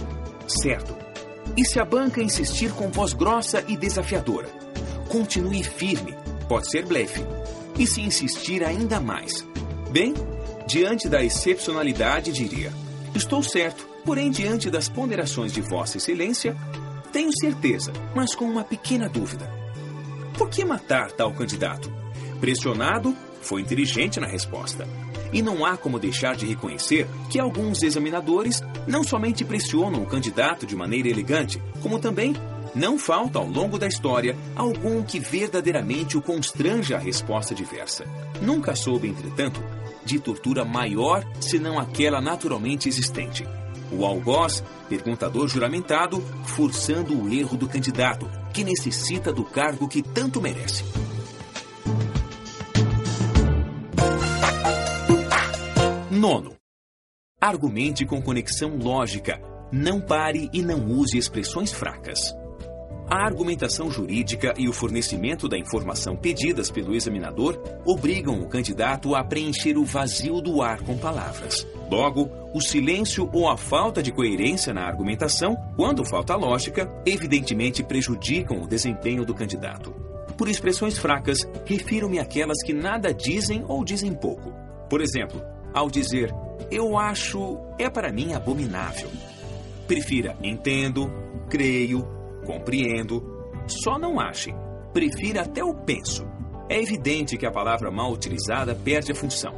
certo. 0.47 0.95
E 1.55 1.65
se 1.65 1.79
a 1.79 1.85
banca 1.85 2.21
insistir 2.21 2.71
com 2.71 2.89
voz 2.89 3.13
grossa 3.13 3.63
e 3.67 3.75
desafiadora? 3.75 4.47
Continue 5.09 5.63
firme, 5.63 6.15
pode 6.47 6.69
ser 6.69 6.85
blefe. 6.85 7.25
E 7.77 7.85
se 7.85 8.01
insistir 8.01 8.63
ainda 8.63 8.99
mais? 8.99 9.45
Bem, 9.91 10.13
diante 10.67 11.09
da 11.09 11.23
excepcionalidade, 11.23 12.31
diria: 12.31 12.71
Estou 13.13 13.43
certo, 13.43 13.87
porém, 14.05 14.31
diante 14.31 14.69
das 14.69 14.87
ponderações 14.87 15.51
de 15.51 15.61
Vossa 15.61 15.97
Excelência, 15.97 16.55
tenho 17.11 17.31
certeza, 17.37 17.91
mas 18.15 18.33
com 18.33 18.45
uma 18.45 18.63
pequena 18.63 19.09
dúvida. 19.09 19.51
Por 20.37 20.49
que 20.49 20.63
matar 20.63 21.11
tal 21.11 21.33
candidato? 21.33 21.91
Pressionado, 22.39 23.15
foi 23.41 23.61
inteligente 23.61 24.19
na 24.19 24.27
resposta. 24.27 24.87
E 25.31 25.41
não 25.41 25.65
há 25.65 25.77
como 25.77 25.99
deixar 25.99 26.35
de 26.35 26.45
reconhecer 26.45 27.07
que 27.29 27.39
alguns 27.39 27.83
examinadores 27.83 28.61
não 28.87 29.03
somente 29.03 29.45
pressionam 29.45 30.03
o 30.03 30.05
candidato 30.05 30.65
de 30.65 30.75
maneira 30.75 31.09
elegante, 31.09 31.61
como 31.81 31.99
também 31.99 32.35
não 32.73 32.97
falta 32.97 33.37
ao 33.37 33.47
longo 33.47 33.77
da 33.77 33.87
história 33.87 34.37
algum 34.55 35.03
que 35.03 35.19
verdadeiramente 35.19 36.17
o 36.17 36.21
constranja 36.21 36.95
a 36.95 36.99
resposta 36.99 37.53
diversa. 37.53 38.05
Nunca 38.41 38.75
soube, 38.75 39.07
entretanto, 39.07 39.61
de 40.05 40.19
tortura 40.19 40.63
maior 40.65 41.25
senão 41.39 41.77
aquela 41.77 42.21
naturalmente 42.21 42.87
existente. 42.87 43.45
O 43.91 44.05
algoz, 44.05 44.63
perguntador 44.87 45.47
juramentado, 45.49 46.21
forçando 46.45 47.13
o 47.13 47.31
erro 47.31 47.57
do 47.57 47.67
candidato, 47.67 48.29
que 48.53 48.63
necessita 48.63 49.33
do 49.33 49.43
cargo 49.43 49.87
que 49.87 50.01
tanto 50.01 50.41
merece. 50.41 50.85
Nono. 56.21 56.55
Argumente 57.41 58.05
com 58.05 58.21
conexão 58.21 58.77
lógica. 58.77 59.41
Não 59.71 59.99
pare 59.99 60.51
e 60.53 60.61
não 60.61 60.85
use 60.85 61.17
expressões 61.17 61.73
fracas. 61.73 62.31
A 63.09 63.25
argumentação 63.25 63.89
jurídica 63.89 64.53
e 64.55 64.69
o 64.69 64.71
fornecimento 64.71 65.49
da 65.49 65.57
informação 65.57 66.15
pedidas 66.15 66.69
pelo 66.69 66.93
examinador 66.93 67.59
obrigam 67.83 68.39
o 68.39 68.47
candidato 68.47 69.15
a 69.15 69.23
preencher 69.23 69.79
o 69.79 69.83
vazio 69.83 70.39
do 70.41 70.61
ar 70.61 70.83
com 70.83 70.95
palavras. 70.95 71.65
Logo, 71.89 72.29
o 72.53 72.61
silêncio 72.61 73.27
ou 73.33 73.49
a 73.49 73.57
falta 73.57 74.03
de 74.03 74.11
coerência 74.11 74.75
na 74.75 74.85
argumentação, 74.85 75.55
quando 75.75 76.05
falta 76.05 76.35
lógica, 76.35 76.87
evidentemente 77.03 77.81
prejudicam 77.81 78.61
o 78.61 78.67
desempenho 78.67 79.25
do 79.25 79.33
candidato. 79.33 79.91
Por 80.37 80.47
expressões 80.47 80.99
fracas, 80.99 81.39
refiro-me 81.65 82.19
àquelas 82.19 82.61
que 82.63 82.73
nada 82.73 83.11
dizem 83.11 83.65
ou 83.67 83.83
dizem 83.83 84.13
pouco. 84.13 84.53
Por 84.87 85.01
exemplo, 85.01 85.41
ao 85.73 85.89
dizer 85.89 86.33
eu 86.71 86.97
acho 86.97 87.59
é 87.77 87.89
para 87.89 88.13
mim 88.13 88.33
abominável. 88.33 89.09
Prefira 89.87 90.37
entendo, 90.41 91.11
creio, 91.49 92.07
compreendo. 92.45 93.21
Só 93.67 93.99
não 93.99 94.19
ache. 94.19 94.53
Prefira 94.93 95.41
até 95.41 95.61
o 95.63 95.73
penso. 95.73 96.25
É 96.69 96.81
evidente 96.81 97.37
que 97.37 97.45
a 97.45 97.51
palavra 97.51 97.91
mal 97.91 98.11
utilizada 98.11 98.73
perde 98.73 99.11
a 99.11 99.15
função. 99.15 99.53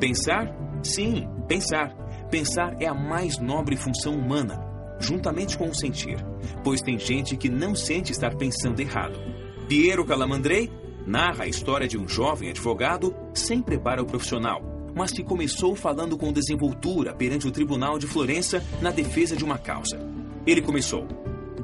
Pensar? 0.00 0.54
Sim, 0.82 1.28
pensar. 1.46 1.94
Pensar 2.30 2.80
é 2.80 2.86
a 2.86 2.94
mais 2.94 3.38
nobre 3.38 3.76
função 3.76 4.14
humana, 4.14 4.58
juntamente 4.98 5.58
com 5.58 5.68
o 5.68 5.74
sentir, 5.74 6.16
pois 6.64 6.80
tem 6.80 6.98
gente 6.98 7.36
que 7.36 7.50
não 7.50 7.74
sente 7.74 8.10
estar 8.10 8.34
pensando 8.36 8.80
errado. 8.80 9.20
Piero 9.68 10.04
Calamandrei 10.04 10.70
narra 11.06 11.44
a 11.44 11.48
história 11.48 11.86
de 11.86 11.98
um 11.98 12.08
jovem 12.08 12.48
advogado 12.48 13.14
sem 13.34 13.60
preparo 13.60 14.06
profissional 14.06 14.73
mas 14.94 15.10
que 15.10 15.24
começou 15.24 15.74
falando 15.74 16.16
com 16.16 16.32
desenvoltura 16.32 17.14
perante 17.14 17.46
o 17.46 17.50
Tribunal 17.50 17.98
de 17.98 18.06
Florença 18.06 18.62
na 18.80 18.90
defesa 18.90 19.36
de 19.36 19.44
uma 19.44 19.58
causa. 19.58 19.98
Ele 20.46 20.62
começou: 20.62 21.06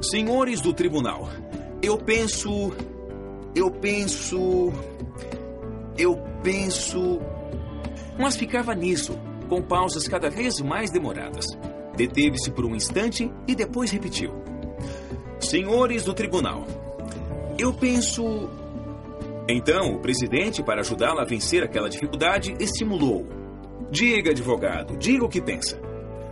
Senhores 0.01 0.61
do 0.61 0.73
tribunal, 0.73 1.29
eu 1.81 1.97
penso. 1.97 2.73
Eu 3.55 3.69
penso. 3.71 4.71
Eu 5.97 6.15
penso. 6.43 7.19
Mas 8.19 8.35
ficava 8.35 8.73
nisso, 8.73 9.17
com 9.47 9.61
pausas 9.61 10.07
cada 10.07 10.29
vez 10.29 10.59
mais 10.59 10.91
demoradas. 10.91 11.45
Deteve-se 11.95 12.51
por 12.51 12.65
um 12.65 12.75
instante 12.75 13.31
e 13.47 13.55
depois 13.55 13.91
repetiu: 13.91 14.31
Senhores 15.39 16.03
do 16.03 16.13
tribunal, 16.13 16.65
eu 17.57 17.73
penso. 17.73 18.49
Então, 19.53 19.95
o 19.95 19.99
presidente, 19.99 20.63
para 20.63 20.79
ajudá-lo 20.79 21.19
a 21.19 21.25
vencer 21.25 21.61
aquela 21.61 21.89
dificuldade, 21.89 22.55
estimulou. 22.57 23.25
Diga, 23.91 24.31
advogado, 24.31 24.95
diga 24.95 25.25
o 25.25 25.29
que 25.29 25.41
pensa. 25.41 25.77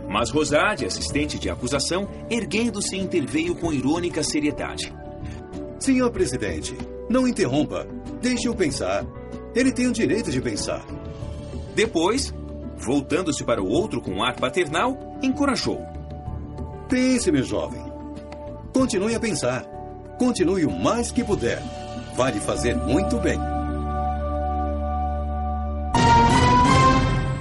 Mas 0.08 0.30
Rosade, 0.30 0.86
assistente 0.86 1.38
de 1.38 1.50
acusação, 1.50 2.08
erguendo-se, 2.30 2.96
interveio 2.96 3.54
com 3.54 3.74
irônica 3.74 4.22
seriedade. 4.22 4.90
Senhor 5.78 6.10
presidente, 6.10 6.74
não 7.10 7.28
interrompa. 7.28 7.86
Deixe-o 8.22 8.56
pensar. 8.56 9.04
Ele 9.54 9.70
tem 9.70 9.86
o 9.86 9.92
direito 9.92 10.30
de 10.30 10.40
pensar. 10.40 10.82
Depois, 11.74 12.32
voltando-se 12.78 13.44
para 13.44 13.62
o 13.62 13.68
outro 13.68 14.00
com 14.00 14.12
um 14.12 14.24
ar 14.24 14.36
paternal, 14.36 14.98
encorajou. 15.22 15.78
Pense, 16.88 17.30
meu 17.30 17.44
jovem. 17.44 17.82
Continue 18.72 19.14
a 19.14 19.20
pensar. 19.20 19.64
Continue 20.18 20.64
o 20.64 20.70
mais 20.70 21.12
que 21.12 21.22
puder. 21.22 21.62
Vai 22.16 22.32
lhe 22.32 22.40
fazer 22.40 22.76
muito 22.76 23.18
bem. 23.18 23.38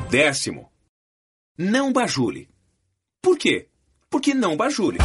Décimo. 0.10 0.72
Não 1.58 1.92
bajule. 1.92 2.50
Por 3.22 3.38
quê? 3.38 3.68
Porque 4.10 4.34
não 4.34 4.56
bajule. 4.56 4.98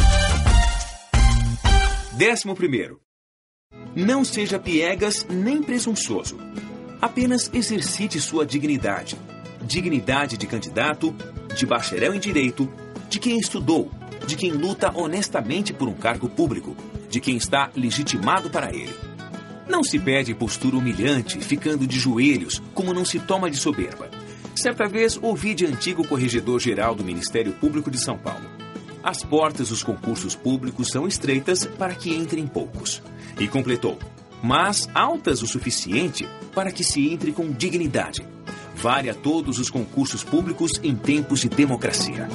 Décimo 2.13 2.55
primeiro. 2.55 3.01
Não 3.95 4.23
seja 4.23 4.57
piegas 4.57 5.25
nem 5.29 5.61
presunçoso. 5.61 6.37
Apenas 7.01 7.51
exercite 7.53 8.19
sua 8.19 8.45
dignidade. 8.45 9.17
Dignidade 9.61 10.37
de 10.37 10.47
candidato, 10.47 11.13
de 11.55 11.65
bacharel 11.65 12.13
em 12.13 12.19
direito, 12.19 12.71
de 13.09 13.19
quem 13.19 13.37
estudou, 13.37 13.91
de 14.25 14.35
quem 14.35 14.51
luta 14.51 14.91
honestamente 14.95 15.73
por 15.73 15.87
um 15.87 15.93
cargo 15.93 16.29
público, 16.29 16.75
de 17.09 17.19
quem 17.19 17.37
está 17.37 17.69
legitimado 17.75 18.49
para 18.49 18.73
ele. 18.73 19.04
Não 19.67 19.83
se 19.83 19.97
pede 19.99 20.33
postura 20.35 20.77
humilhante, 20.77 21.39
ficando 21.39 21.87
de 21.87 21.99
joelhos, 21.99 22.61
como 22.73 22.93
não 22.93 23.03
se 23.03 23.19
toma 23.19 23.49
de 23.49 23.57
soberba. 23.57 24.09
Certa 24.55 24.87
vez 24.87 25.17
ouvi 25.21 25.53
de 25.53 25.65
antigo 25.65 26.07
corregedor-geral 26.07 26.95
do 26.95 27.03
Ministério 27.03 27.53
Público 27.53 27.91
de 27.91 27.97
São 27.97 28.17
Paulo. 28.17 28.49
As 29.03 29.23
portas 29.23 29.69
dos 29.69 29.83
concursos 29.83 30.35
públicos 30.35 30.87
são 30.89 31.07
estreitas 31.07 31.65
para 31.65 31.93
que 31.93 32.13
entrem 32.13 32.47
poucos. 32.47 33.01
E 33.39 33.47
completou: 33.47 33.99
mas 34.41 34.87
altas 34.93 35.41
o 35.41 35.47
suficiente 35.47 36.27
para 36.53 36.71
que 36.71 36.83
se 36.83 37.09
entre 37.11 37.31
com 37.31 37.51
dignidade. 37.51 38.25
Vale 38.75 39.09
a 39.09 39.13
todos 39.13 39.57
os 39.59 39.69
concursos 39.69 40.23
públicos 40.23 40.73
em 40.83 40.95
tempos 40.95 41.39
de 41.39 41.49
democracia. 41.49 42.27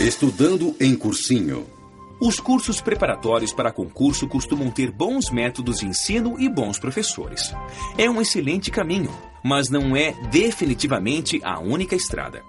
Estudando 0.00 0.76
em 0.78 0.94
cursinho. 0.94 1.77
Os 2.20 2.40
cursos 2.40 2.80
preparatórios 2.80 3.52
para 3.52 3.70
concurso 3.70 4.26
costumam 4.26 4.72
ter 4.72 4.90
bons 4.90 5.30
métodos 5.30 5.78
de 5.78 5.86
ensino 5.86 6.34
e 6.38 6.48
bons 6.48 6.76
professores. 6.76 7.54
É 7.96 8.10
um 8.10 8.20
excelente 8.20 8.72
caminho, 8.72 9.10
mas 9.44 9.70
não 9.70 9.96
é 9.96 10.12
definitivamente 10.28 11.40
a 11.44 11.60
única 11.60 11.94
estrada. 11.94 12.42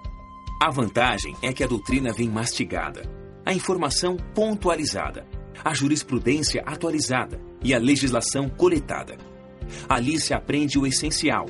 A 0.60 0.70
vantagem 0.70 1.36
é 1.40 1.52
que 1.52 1.62
a 1.62 1.68
doutrina 1.68 2.12
vem 2.12 2.28
mastigada, 2.28 3.08
a 3.46 3.54
informação 3.54 4.16
pontualizada, 4.34 5.24
a 5.64 5.72
jurisprudência 5.72 6.62
atualizada 6.66 7.40
e 7.62 7.72
a 7.72 7.78
legislação 7.78 8.48
coletada. 8.48 9.16
Ali 9.88 10.18
se 10.18 10.34
aprende 10.34 10.80
o 10.80 10.86
essencial. 10.86 11.46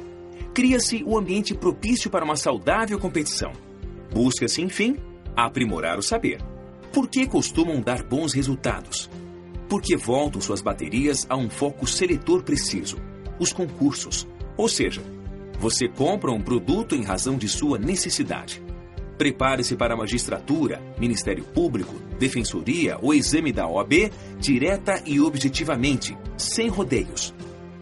Cria-se 0.52 1.02
o 1.06 1.16
ambiente 1.16 1.54
propício 1.54 2.10
para 2.10 2.24
uma 2.24 2.36
saudável 2.36 2.98
competição. 2.98 3.52
Busca-se, 4.12 4.60
enfim, 4.60 4.98
aprimorar 5.34 5.98
o 5.98 6.02
saber. 6.02 6.49
Por 6.92 7.08
que 7.08 7.26
costumam 7.26 7.80
dar 7.80 8.02
bons 8.02 8.32
resultados? 8.32 9.08
Porque 9.68 9.96
voltam 9.96 10.40
suas 10.40 10.60
baterias 10.60 11.24
a 11.28 11.36
um 11.36 11.48
foco 11.48 11.86
seletor 11.86 12.42
preciso: 12.42 12.96
os 13.38 13.52
concursos. 13.52 14.26
Ou 14.56 14.68
seja, 14.68 15.02
você 15.58 15.86
compra 15.86 16.32
um 16.32 16.40
produto 16.40 16.94
em 16.94 17.04
razão 17.04 17.36
de 17.36 17.48
sua 17.48 17.78
necessidade. 17.78 18.62
Prepare-se 19.16 19.76
para 19.76 19.94
a 19.94 19.96
magistratura, 19.96 20.82
Ministério 20.98 21.44
Público, 21.44 21.94
Defensoria 22.18 22.98
ou 23.00 23.14
exame 23.14 23.52
da 23.52 23.68
OAB 23.68 24.10
direta 24.38 25.02
e 25.06 25.20
objetivamente, 25.20 26.16
sem 26.36 26.68
rodeios. 26.68 27.34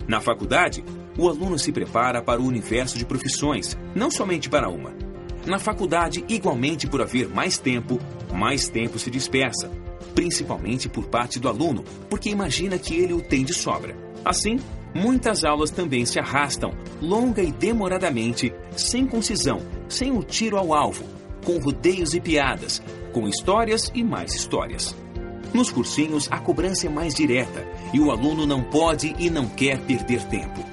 Na 0.06 0.20
faculdade, 0.20 0.84
o 1.16 1.28
aluno 1.28 1.58
se 1.58 1.72
prepara 1.72 2.20
para 2.20 2.40
o 2.40 2.46
universo 2.46 2.98
de 2.98 3.04
profissões, 3.04 3.78
não 3.94 4.10
somente 4.10 4.50
para 4.50 4.68
uma. 4.68 4.92
Na 5.46 5.58
faculdade, 5.58 6.24
igualmente 6.28 6.86
por 6.86 7.00
haver 7.00 7.28
mais 7.28 7.56
tempo, 7.56 7.98
mais 8.32 8.68
tempo 8.68 8.98
se 8.98 9.10
dispersa, 9.10 9.70
principalmente 10.14 10.88
por 10.88 11.06
parte 11.06 11.38
do 11.38 11.48
aluno, 11.48 11.84
porque 12.08 12.30
imagina 12.30 12.78
que 12.78 12.94
ele 12.94 13.12
o 13.12 13.20
tem 13.20 13.44
de 13.44 13.54
sobra. 13.54 13.96
Assim, 14.24 14.58
muitas 14.94 15.44
aulas 15.44 15.70
também 15.70 16.04
se 16.04 16.18
arrastam, 16.18 16.72
longa 17.00 17.42
e 17.42 17.52
demoradamente, 17.52 18.52
sem 18.76 19.06
concisão, 19.06 19.60
sem 19.88 20.10
o 20.10 20.22
tiro 20.22 20.56
ao 20.56 20.74
alvo, 20.74 21.04
com 21.44 21.58
rodeios 21.58 22.14
e 22.14 22.20
piadas, 22.20 22.82
com 23.12 23.28
histórias 23.28 23.90
e 23.94 24.02
mais 24.02 24.34
histórias. 24.34 24.94
Nos 25.52 25.70
cursinhos, 25.70 26.28
a 26.30 26.38
cobrança 26.38 26.86
é 26.86 26.90
mais 26.90 27.14
direta 27.14 27.66
e 27.92 28.00
o 28.00 28.10
aluno 28.10 28.46
não 28.46 28.62
pode 28.62 29.14
e 29.18 29.30
não 29.30 29.48
quer 29.48 29.78
perder 29.80 30.22
tempo. 30.24 30.67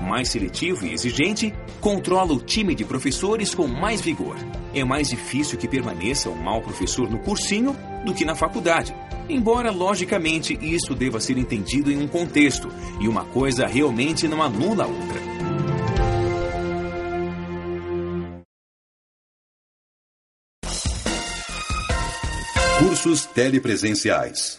Mais 0.00 0.30
seletivo 0.30 0.86
e 0.86 0.92
exigente, 0.92 1.54
controla 1.80 2.32
o 2.32 2.40
time 2.40 2.74
de 2.74 2.84
professores 2.84 3.54
com 3.54 3.66
mais 3.66 4.00
vigor. 4.00 4.36
É 4.74 4.82
mais 4.82 5.08
difícil 5.08 5.58
que 5.58 5.68
permaneça 5.68 6.30
um 6.30 6.42
mau 6.42 6.62
professor 6.62 7.10
no 7.10 7.18
cursinho 7.18 7.76
do 8.04 8.14
que 8.14 8.24
na 8.24 8.34
faculdade, 8.34 8.94
embora 9.28 9.70
logicamente 9.70 10.58
isso 10.60 10.94
deva 10.94 11.20
ser 11.20 11.36
entendido 11.36 11.92
em 11.92 11.98
um 12.02 12.08
contexto 12.08 12.68
e 13.00 13.06
uma 13.06 13.24
coisa 13.24 13.66
realmente 13.66 14.26
não 14.26 14.42
anula 14.42 14.84
a 14.84 14.86
outra. 14.86 15.20
Cursos 22.78 23.26
telepresenciais. 23.26 24.58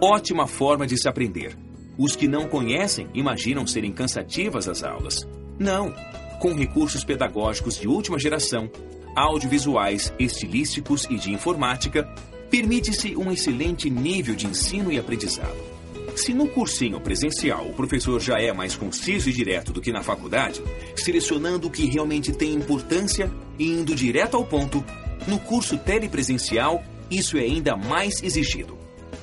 Ótima 0.00 0.48
forma 0.48 0.84
de 0.84 1.00
se 1.00 1.08
aprender. 1.08 1.56
Os 2.02 2.16
que 2.16 2.26
não 2.26 2.48
conhecem 2.48 3.06
imaginam 3.14 3.64
serem 3.64 3.92
cansativas 3.92 4.66
as 4.66 4.82
aulas. 4.82 5.24
Não. 5.56 5.94
Com 6.40 6.52
recursos 6.52 7.04
pedagógicos 7.04 7.78
de 7.78 7.86
última 7.86 8.18
geração, 8.18 8.68
audiovisuais, 9.14 10.12
estilísticos 10.18 11.06
e 11.08 11.14
de 11.14 11.32
informática, 11.32 12.02
permite-se 12.50 13.14
um 13.14 13.30
excelente 13.30 13.88
nível 13.88 14.34
de 14.34 14.48
ensino 14.48 14.90
e 14.90 14.98
aprendizado. 14.98 15.56
Se 16.16 16.34
no 16.34 16.48
cursinho 16.48 17.00
presencial 17.00 17.68
o 17.68 17.72
professor 17.72 18.20
já 18.20 18.40
é 18.40 18.52
mais 18.52 18.74
conciso 18.74 19.30
e 19.30 19.32
direto 19.32 19.72
do 19.72 19.80
que 19.80 19.92
na 19.92 20.02
faculdade, 20.02 20.60
selecionando 20.96 21.68
o 21.68 21.70
que 21.70 21.86
realmente 21.86 22.32
tem 22.32 22.52
importância 22.52 23.30
e 23.56 23.68
indo 23.68 23.94
direto 23.94 24.36
ao 24.36 24.44
ponto, 24.44 24.84
no 25.28 25.38
curso 25.38 25.78
telepresencial 25.78 26.82
isso 27.08 27.38
é 27.38 27.42
ainda 27.42 27.76
mais 27.76 28.20
exigido. 28.24 28.76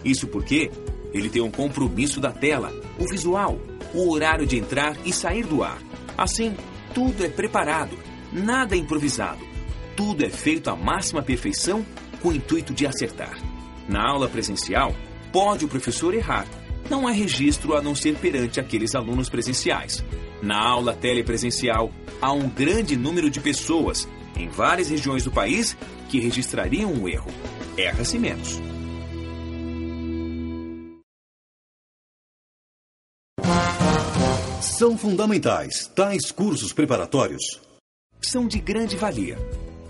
Isso 0.06 0.28
porque 0.28 0.72
ele 1.14 1.30
tem 1.30 1.42
um 1.42 1.52
compromisso 1.52 2.20
da 2.20 2.32
tela, 2.32 2.74
o 3.00 3.08
visual, 3.08 3.60
o 3.94 4.12
horário 4.12 4.46
de 4.46 4.58
entrar 4.58 4.96
e 5.06 5.14
sair 5.14 5.46
do 5.46 5.64
ar. 5.64 5.80
Assim, 6.18 6.56
tudo 6.94 7.26
é 7.26 7.30
preparado, 7.30 7.98
nada 8.32 8.76
é 8.76 8.78
improvisado. 8.78 9.48
Tudo 9.96 10.24
é 10.24 10.30
feito 10.30 10.70
à 10.70 10.76
máxima 10.76 11.22
perfeição 11.22 11.86
com 12.22 12.30
o 12.30 12.34
intuito 12.34 12.74
de 12.74 12.86
acertar. 12.86 13.38
Na 13.88 14.08
aula 14.08 14.30
presencial, 14.30 14.96
pode 15.32 15.66
o 15.66 15.68
professor 15.68 16.14
errar. 16.14 16.46
Não 16.90 17.08
há 17.08 17.12
registro 17.12 17.76
a 17.76 17.82
não 17.82 17.94
ser 17.94 18.16
perante 18.16 18.60
aqueles 18.60 18.96
alunos 18.96 19.30
presenciais. 19.30 20.04
Na 20.42 20.58
aula 20.58 20.94
telepresencial, 20.94 21.92
há 22.22 22.32
um 22.32 22.48
grande 22.48 22.96
número 22.96 23.30
de 23.30 23.40
pessoas, 23.40 24.08
em 24.38 24.48
várias 24.48 24.90
regiões 24.90 25.24
do 25.24 25.32
país, 25.32 25.76
que 26.08 26.20
registrariam 26.20 26.92
um 26.92 27.08
erro 27.08 27.30
erra-se 27.80 28.20
menos. 28.20 28.60
São 34.80 34.98
fundamentais 34.98 35.92
tais 35.94 36.32
cursos 36.32 36.72
preparatórios? 36.72 37.60
São 38.22 38.48
de 38.48 38.60
grande 38.60 38.96
valia. 38.96 39.38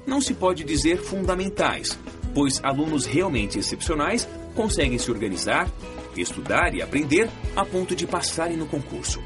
Não 0.04 0.20
se 0.20 0.34
pode 0.34 0.64
dizer 0.64 0.98
fundamentais, 1.04 1.96
pois 2.34 2.60
alunos 2.64 3.06
realmente 3.06 3.60
excepcionais 3.60 4.28
conseguem 4.56 4.98
se 4.98 5.12
organizar, 5.12 5.72
estudar 6.18 6.74
e 6.74 6.82
aprender 6.82 7.30
a 7.56 7.64
ponto 7.64 7.96
de 7.96 8.08
passarem 8.08 8.58
no 8.58 8.66
concurso. 8.66 9.22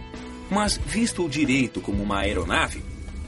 Mas, 0.51 0.75
visto 0.75 1.23
o 1.23 1.29
direito 1.29 1.79
como 1.79 2.03
uma 2.03 2.19
aeronave, 2.19 2.83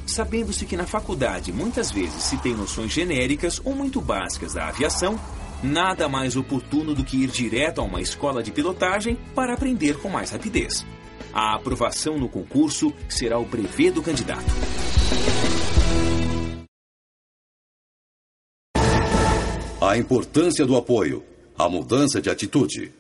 sabendo-se 0.06 0.66
que 0.66 0.76
na 0.76 0.86
faculdade 0.86 1.54
muitas 1.54 1.90
vezes 1.90 2.22
se 2.22 2.36
tem 2.40 2.54
noções 2.54 2.92
genéricas 2.92 3.62
ou 3.64 3.74
muito 3.74 4.02
básicas 4.02 4.56
da 4.56 4.68
aviação, 4.68 5.18
nada 5.64 6.10
mais 6.10 6.36
oportuno 6.36 6.94
do 6.94 7.06
que 7.06 7.16
ir 7.16 7.30
direto 7.30 7.80
a 7.80 7.86
uma 7.86 8.02
escola 8.02 8.44
de 8.44 8.52
pilotagem 8.52 9.18
para 9.34 9.54
aprender 9.54 9.98
com 10.00 10.10
mais 10.10 10.32
rapidez. 10.32 10.86
A 11.36 11.54
aprovação 11.54 12.18
no 12.18 12.30
concurso 12.30 12.94
será 13.10 13.38
o 13.38 13.44
brevet 13.44 13.92
do 13.92 14.02
candidato. 14.02 14.46
A 19.82 19.98
importância 19.98 20.66
do 20.66 20.78
apoio, 20.78 21.26
a 21.58 21.68
mudança 21.68 22.22
de 22.22 22.30
atitude. 22.30 22.94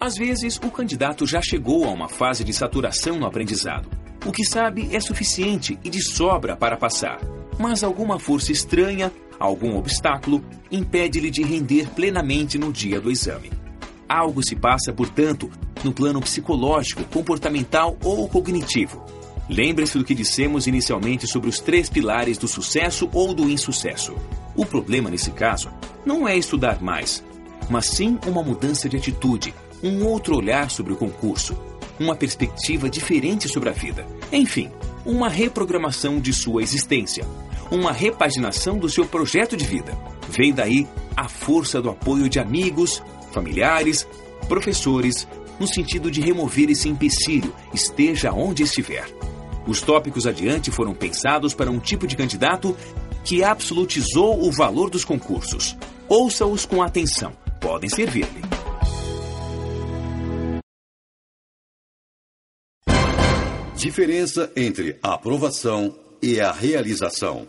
Às 0.00 0.16
vezes, 0.16 0.56
o 0.56 0.70
candidato 0.70 1.26
já 1.26 1.42
chegou 1.42 1.84
a 1.84 1.90
uma 1.90 2.08
fase 2.08 2.42
de 2.42 2.54
saturação 2.54 3.18
no 3.18 3.26
aprendizado. 3.26 3.90
O 4.24 4.32
que 4.32 4.46
sabe 4.46 4.88
é 4.96 4.98
suficiente 4.98 5.78
e 5.84 5.90
de 5.90 6.00
sobra 6.00 6.56
para 6.56 6.78
passar. 6.78 7.20
Mas 7.58 7.84
alguma 7.84 8.18
força 8.18 8.50
estranha, 8.50 9.12
algum 9.38 9.76
obstáculo, 9.76 10.42
impede-lhe 10.72 11.30
de 11.30 11.42
render 11.42 11.90
plenamente 11.90 12.56
no 12.56 12.72
dia 12.72 12.98
do 12.98 13.10
exame. 13.10 13.52
Algo 14.08 14.42
se 14.42 14.56
passa, 14.56 14.90
portanto, 14.90 15.50
no 15.84 15.92
plano 15.92 16.20
psicológico, 16.20 17.04
comportamental 17.04 17.96
ou 18.02 18.28
cognitivo. 18.28 19.04
Lembre-se 19.48 19.98
do 19.98 20.04
que 20.04 20.14
dissemos 20.14 20.66
inicialmente 20.66 21.26
sobre 21.26 21.50
os 21.50 21.60
três 21.60 21.90
pilares 21.90 22.38
do 22.38 22.48
sucesso 22.48 23.08
ou 23.12 23.34
do 23.34 23.48
insucesso. 23.50 24.14
O 24.56 24.64
problema 24.64 25.10
nesse 25.10 25.30
caso 25.30 25.70
não 26.04 26.26
é 26.26 26.36
estudar 26.36 26.82
mais, 26.82 27.22
mas 27.68 27.86
sim 27.86 28.18
uma 28.26 28.42
mudança 28.42 28.88
de 28.88 28.96
atitude, 28.96 29.54
um 29.82 30.06
outro 30.06 30.36
olhar 30.36 30.70
sobre 30.70 30.92
o 30.94 30.96
concurso, 30.96 31.56
uma 32.00 32.16
perspectiva 32.16 32.88
diferente 32.88 33.48
sobre 33.48 33.68
a 33.68 33.72
vida. 33.72 34.06
Enfim, 34.32 34.70
uma 35.04 35.28
reprogramação 35.28 36.18
de 36.18 36.32
sua 36.32 36.62
existência, 36.62 37.26
uma 37.70 37.92
repaginação 37.92 38.78
do 38.78 38.88
seu 38.88 39.04
projeto 39.04 39.56
de 39.56 39.64
vida. 39.64 39.96
Vem 40.28 40.52
daí 40.52 40.88
a 41.16 41.28
força 41.28 41.82
do 41.82 41.90
apoio 41.90 42.28
de 42.28 42.38
amigos, 42.38 43.02
familiares, 43.32 44.06
professores, 44.48 45.28
no 45.58 45.66
sentido 45.66 46.10
de 46.10 46.20
remover 46.20 46.70
esse 46.70 46.88
empecilho, 46.88 47.54
esteja 47.72 48.32
onde 48.32 48.62
estiver. 48.62 49.06
Os 49.66 49.80
tópicos 49.80 50.26
adiante 50.26 50.70
foram 50.70 50.94
pensados 50.94 51.54
para 51.54 51.70
um 51.70 51.78
tipo 51.78 52.06
de 52.06 52.16
candidato 52.16 52.76
que 53.24 53.42
absolutizou 53.42 54.46
o 54.46 54.52
valor 54.52 54.90
dos 54.90 55.04
concursos. 55.04 55.76
Ouça-os 56.08 56.66
com 56.66 56.82
atenção, 56.82 57.32
podem 57.60 57.88
servir-lhe. 57.88 58.42
Diferença 63.76 64.50
entre 64.56 64.98
a 65.02 65.14
aprovação 65.14 65.94
e 66.22 66.40
a 66.40 66.52
realização. 66.52 67.48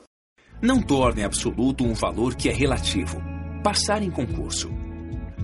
Não 0.62 0.82
torne 0.82 1.24
absoluto 1.24 1.86
um 1.86 1.94
valor 1.94 2.36
que 2.36 2.50
é 2.50 2.54
relativo. 2.54 3.22
Passar 3.64 4.02
em 4.02 4.12
concurso. 4.12 4.70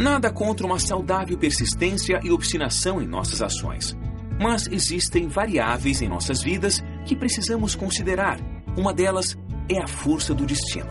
Nada 0.02 0.32
contra 0.32 0.66
uma 0.66 0.80
saudável 0.80 1.38
persistência 1.38 2.20
e 2.24 2.32
obstinação 2.32 2.99
em 2.99 3.06
nossas 3.06 3.39
ações. 3.39 3.95
Mas 4.41 4.66
existem 4.66 5.28
variáveis 5.28 6.02
em 6.02 6.10
nossas 6.10 6.41
vidas 6.41 6.84
que 7.06 7.16
precisamos 7.16 7.76
considerar. 7.76 8.39
Uma 8.76 8.95
delas 8.95 9.38
é 9.70 9.78
a 9.78 9.86
força 9.86 10.34
do 10.34 10.43
destino. 10.43 10.89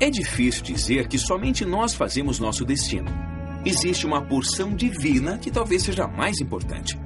É 0.00 0.08
difícil 0.08 0.62
dizer 0.62 1.06
que 1.06 1.18
somente 1.18 1.66
nós 1.66 1.92
fazemos 1.92 2.38
nosso 2.38 2.64
destino. 2.64 3.10
Existe 3.62 4.06
uma 4.06 4.22
porção 4.26 4.74
divina 4.74 5.36
que 5.36 5.50
talvez 5.50 5.82
seja 5.82 6.08
mais 6.08 6.40
importante. 6.40 6.98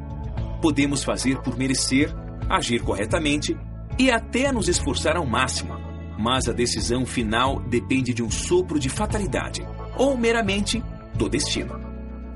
Podemos 0.63 1.03
fazer 1.03 1.43
por 1.43 1.59
merecer, 1.59 2.15
agir 2.49 2.81
corretamente 2.81 3.59
e 3.99 4.09
até 4.09 4.53
nos 4.53 4.69
esforçar 4.69 5.17
ao 5.17 5.27
máximo, 5.27 5.75
mas 6.17 6.47
a 6.47 6.53
decisão 6.53 7.05
final 7.05 7.59
depende 7.59 8.15
de 8.15 8.23
um 8.23 8.31
sopro 8.31 8.79
de 8.79 8.89
fatalidade 8.89 9.67
ou 9.97 10.17
meramente 10.17 10.83
do 11.15 11.29
destino. 11.29 11.81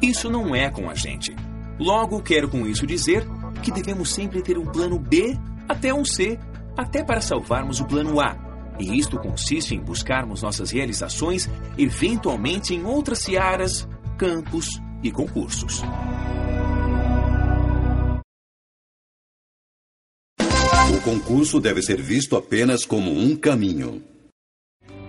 Isso 0.00 0.30
não 0.30 0.54
é 0.54 0.70
com 0.70 0.88
a 0.88 0.94
gente. 0.94 1.34
Logo, 1.78 2.22
quero 2.22 2.48
com 2.48 2.66
isso 2.66 2.86
dizer 2.86 3.26
que 3.62 3.70
devemos 3.70 4.12
sempre 4.12 4.42
ter 4.42 4.58
um 4.58 4.66
plano 4.66 4.98
B 4.98 5.36
até 5.68 5.92
um 5.92 6.04
C, 6.04 6.38
até 6.76 7.04
para 7.04 7.20
salvarmos 7.20 7.80
o 7.80 7.84
plano 7.84 8.20
A. 8.20 8.36
E 8.78 8.96
isto 8.96 9.18
consiste 9.18 9.74
em 9.74 9.80
buscarmos 9.80 10.42
nossas 10.42 10.70
realizações 10.70 11.48
eventualmente 11.76 12.74
em 12.74 12.84
outras 12.84 13.18
searas, 13.18 13.88
campos 14.16 14.80
e 15.02 15.10
concursos. 15.10 15.82
O 20.96 21.00
concurso 21.02 21.60
deve 21.60 21.82
ser 21.82 22.00
visto 22.00 22.36
apenas 22.36 22.84
como 22.84 23.10
um 23.10 23.36
caminho. 23.36 24.02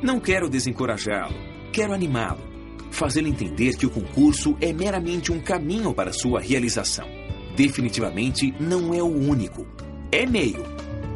Não 0.01 0.20
quero 0.20 0.49
desencorajá-lo, 0.49 1.36
quero 1.72 1.93
animá-lo 1.93 2.49
fazê-lo 2.92 3.28
entender 3.28 3.76
que 3.78 3.86
o 3.86 3.90
concurso 3.90 4.58
é 4.60 4.74
meramente 4.74 5.32
um 5.32 5.40
caminho 5.40 5.94
para 5.94 6.14
sua 6.14 6.40
realização. 6.40 7.08
Definitivamente 7.56 8.54
não 8.60 8.94
é 8.94 9.02
o 9.02 9.08
único. 9.08 9.68
É 10.12 10.26
meio, 10.26 10.64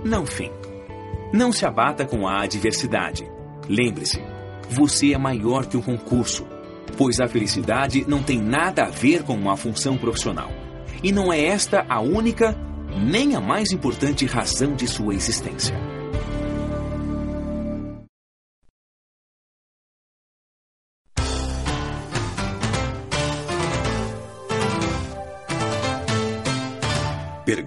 não 0.04 0.26
fim. 0.26 0.52
Não 1.34 1.52
se 1.52 1.66
abata 1.66 2.06
com 2.06 2.28
a 2.28 2.44
adversidade. 2.44 3.28
Lembre-se, 3.68 4.22
você 4.70 5.14
é 5.14 5.18
maior 5.18 5.66
que 5.66 5.78
o 5.78 5.82
concurso, 5.82 6.46
pois 6.98 7.20
a 7.20 7.28
felicidade 7.28 8.06
não 8.08 8.22
tem 8.22 8.42
nada 8.42 8.84
a 8.84 8.90
ver 8.90 9.24
com 9.24 9.34
uma 9.34 9.58
função 9.58 9.98
profissional. 9.98 10.52
E 11.02 11.12
não 11.12 11.34
é 11.34 11.44
esta 11.44 11.86
a 11.90 12.00
única, 12.02 12.56
nem 12.98 13.36
a 13.36 13.42
mais 13.42 13.72
importante 13.72 14.26
razão 14.26 14.76
de 14.76 14.88
sua 14.88 15.14
existência. 15.14 15.93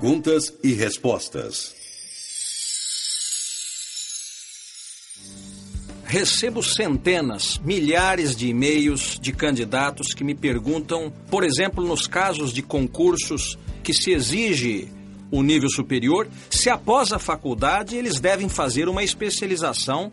Perguntas 0.07 0.55
e 0.63 0.73
respostas. 0.73 1.75
Recebo 6.05 6.63
centenas, 6.63 7.59
milhares 7.59 8.37
de 8.37 8.47
e-mails 8.47 9.19
de 9.21 9.33
candidatos 9.33 10.15
que 10.15 10.23
me 10.23 10.33
perguntam, 10.33 11.13
por 11.29 11.43
exemplo, 11.43 11.85
nos 11.85 12.07
casos 12.07 12.53
de 12.53 12.63
concursos 12.63 13.59
que 13.83 13.93
se 13.93 14.13
exige 14.13 14.89
o 15.29 15.43
nível 15.43 15.69
superior, 15.69 16.29
se 16.49 16.71
após 16.71 17.13
a 17.13 17.19
faculdade 17.19 17.97
eles 17.97 18.21
devem 18.21 18.49
fazer 18.49 18.89
uma 18.89 19.03
especialização 19.03 20.09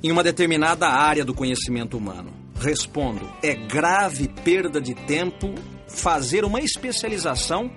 em 0.00 0.12
uma 0.12 0.22
determinada 0.22 0.86
área 0.86 1.24
do 1.24 1.34
conhecimento 1.34 1.98
humano. 1.98 2.32
Respondo: 2.60 3.28
é 3.42 3.52
grave 3.52 4.28
perda 4.44 4.80
de 4.80 4.94
tempo 4.94 5.52
fazer 5.88 6.44
uma 6.44 6.60
especialização 6.60 7.68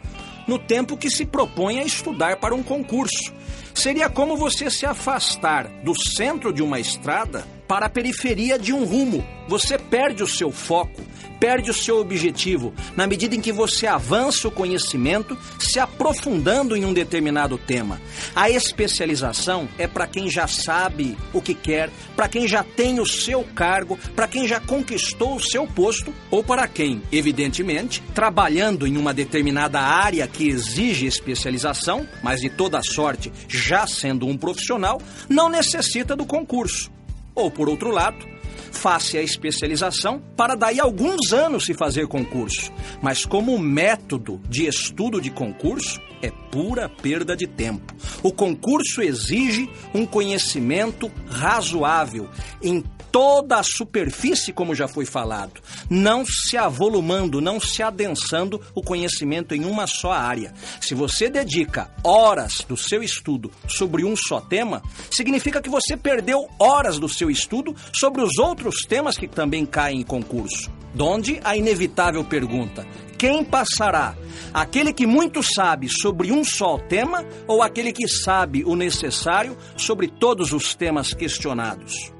no 0.47 0.57
tempo 0.57 0.97
que 0.97 1.09
se 1.09 1.25
propõe 1.25 1.79
a 1.79 1.83
estudar 1.83 2.37
para 2.37 2.55
um 2.55 2.63
concurso. 2.63 3.33
Seria 3.73 4.09
como 4.09 4.37
você 4.37 4.71
se 4.71 4.85
afastar 4.85 5.67
do 5.83 5.93
centro 5.93 6.51
de 6.53 6.63
uma 6.63 6.79
estrada 6.79 7.45
para 7.67 7.87
a 7.87 7.89
periferia 7.89 8.57
de 8.57 8.73
um 8.73 8.85
rumo. 8.85 9.25
Você 9.47 9.77
perde 9.77 10.23
o 10.23 10.27
seu 10.27 10.51
foco, 10.51 11.01
perde 11.39 11.69
o 11.69 11.73
seu 11.73 11.99
objetivo 11.99 12.73
na 12.95 13.07
medida 13.07 13.35
em 13.35 13.41
que 13.41 13.51
você 13.51 13.87
avança 13.87 14.47
o 14.47 14.51
conhecimento 14.51 15.37
se 15.59 15.79
aprofundando 15.79 16.75
em 16.75 16.83
um 16.83 16.93
determinado 16.93 17.57
tema. 17.57 18.01
A 18.35 18.49
especialização 18.49 19.69
é 19.77 19.87
para 19.87 20.07
quem 20.07 20.29
já 20.29 20.47
sabe 20.47 21.17
o 21.33 21.41
que 21.41 21.53
quer, 21.53 21.89
para 22.15 22.27
quem 22.27 22.47
já 22.47 22.63
tem 22.63 22.99
o 22.99 23.05
seu 23.05 23.43
cargo, 23.43 23.97
para 24.15 24.27
quem 24.27 24.47
já 24.47 24.59
conquistou 24.59 25.35
o 25.35 25.43
seu 25.43 25.65
posto 25.67 26.13
ou 26.29 26.43
para 26.43 26.67
quem, 26.67 27.01
evidentemente, 27.11 28.01
trabalhando 28.13 28.85
em 28.85 28.97
uma 28.97 29.13
determinada 29.13 29.79
área 29.79 30.27
que 30.27 30.47
exige 30.47 31.05
especialização, 31.05 32.07
mas 32.21 32.41
de 32.41 32.49
toda 32.49 32.81
sorte 32.81 33.31
já 33.47 33.87
sendo 33.87 34.27
um 34.27 34.37
profissional, 34.37 35.01
não 35.29 35.49
necessita 35.49 36.15
do 36.15 36.25
concurso. 36.25 36.96
Ou 37.37 37.51
por 37.51 37.69
outro 37.69 37.91
lado, 37.91 38.25
faça 38.71 39.19
a 39.19 39.21
especialização 39.21 40.19
para 40.35 40.55
daí 40.55 40.79
alguns 40.79 41.31
anos 41.31 41.65
se 41.65 41.73
fazer 41.75 42.07
concurso. 42.07 42.71
Mas 42.99 43.25
como 43.25 43.57
método 43.59 44.41
de 44.49 44.65
estudo 44.65 45.21
de 45.21 45.29
concurso, 45.29 46.01
é 46.19 46.31
pura 46.31 46.89
perda 46.89 47.37
de 47.37 47.45
tempo. 47.45 47.93
O 48.23 48.31
concurso 48.33 49.03
exige 49.03 49.69
um 49.93 50.03
conhecimento 50.03 51.11
razoável 51.29 52.27
em 52.59 52.83
toda 53.17 53.57
a 53.57 53.63
superfície, 53.63 54.53
como 54.53 54.75
já 54.75 54.87
foi 54.87 55.03
falado, 55.03 55.59
não 55.89 56.23
se 56.23 56.55
avolumando, 56.55 57.41
não 57.41 57.59
se 57.59 57.81
adensando 57.81 58.61
o 58.75 58.83
conhecimento 58.83 59.55
em 59.55 59.65
uma 59.65 59.87
só 59.87 60.11
área. 60.11 60.53
Se 60.79 60.93
você 60.93 61.27
dedica 61.27 61.89
horas 62.03 62.63
do 62.69 62.77
seu 62.77 63.01
estudo 63.01 63.51
sobre 63.67 64.05
um 64.05 64.15
só 64.15 64.39
tema, 64.39 64.83
significa 65.09 65.59
que 65.63 65.67
você 65.67 65.97
perdeu 65.97 66.47
horas 66.59 66.99
do 66.99 67.09
seu 67.09 67.31
estudo 67.31 67.75
sobre 67.91 68.21
os 68.21 68.37
outros 68.37 68.85
temas 68.87 69.17
que 69.17 69.27
também 69.27 69.65
caem 69.65 70.01
em 70.01 70.03
concurso. 70.03 70.71
Donde 70.93 71.39
a 71.43 71.57
inevitável 71.57 72.23
pergunta: 72.23 72.85
quem 73.17 73.43
passará? 73.43 74.15
Aquele 74.53 74.93
que 74.93 75.07
muito 75.07 75.41
sabe 75.41 75.89
sobre 75.89 76.31
um 76.31 76.45
só 76.45 76.77
tema 76.77 77.25
ou 77.47 77.63
aquele 77.63 77.91
que 77.91 78.07
sabe 78.07 78.63
o 78.63 78.75
necessário 78.75 79.57
sobre 79.75 80.07
todos 80.07 80.53
os 80.53 80.75
temas 80.75 81.15
questionados? 81.15 82.15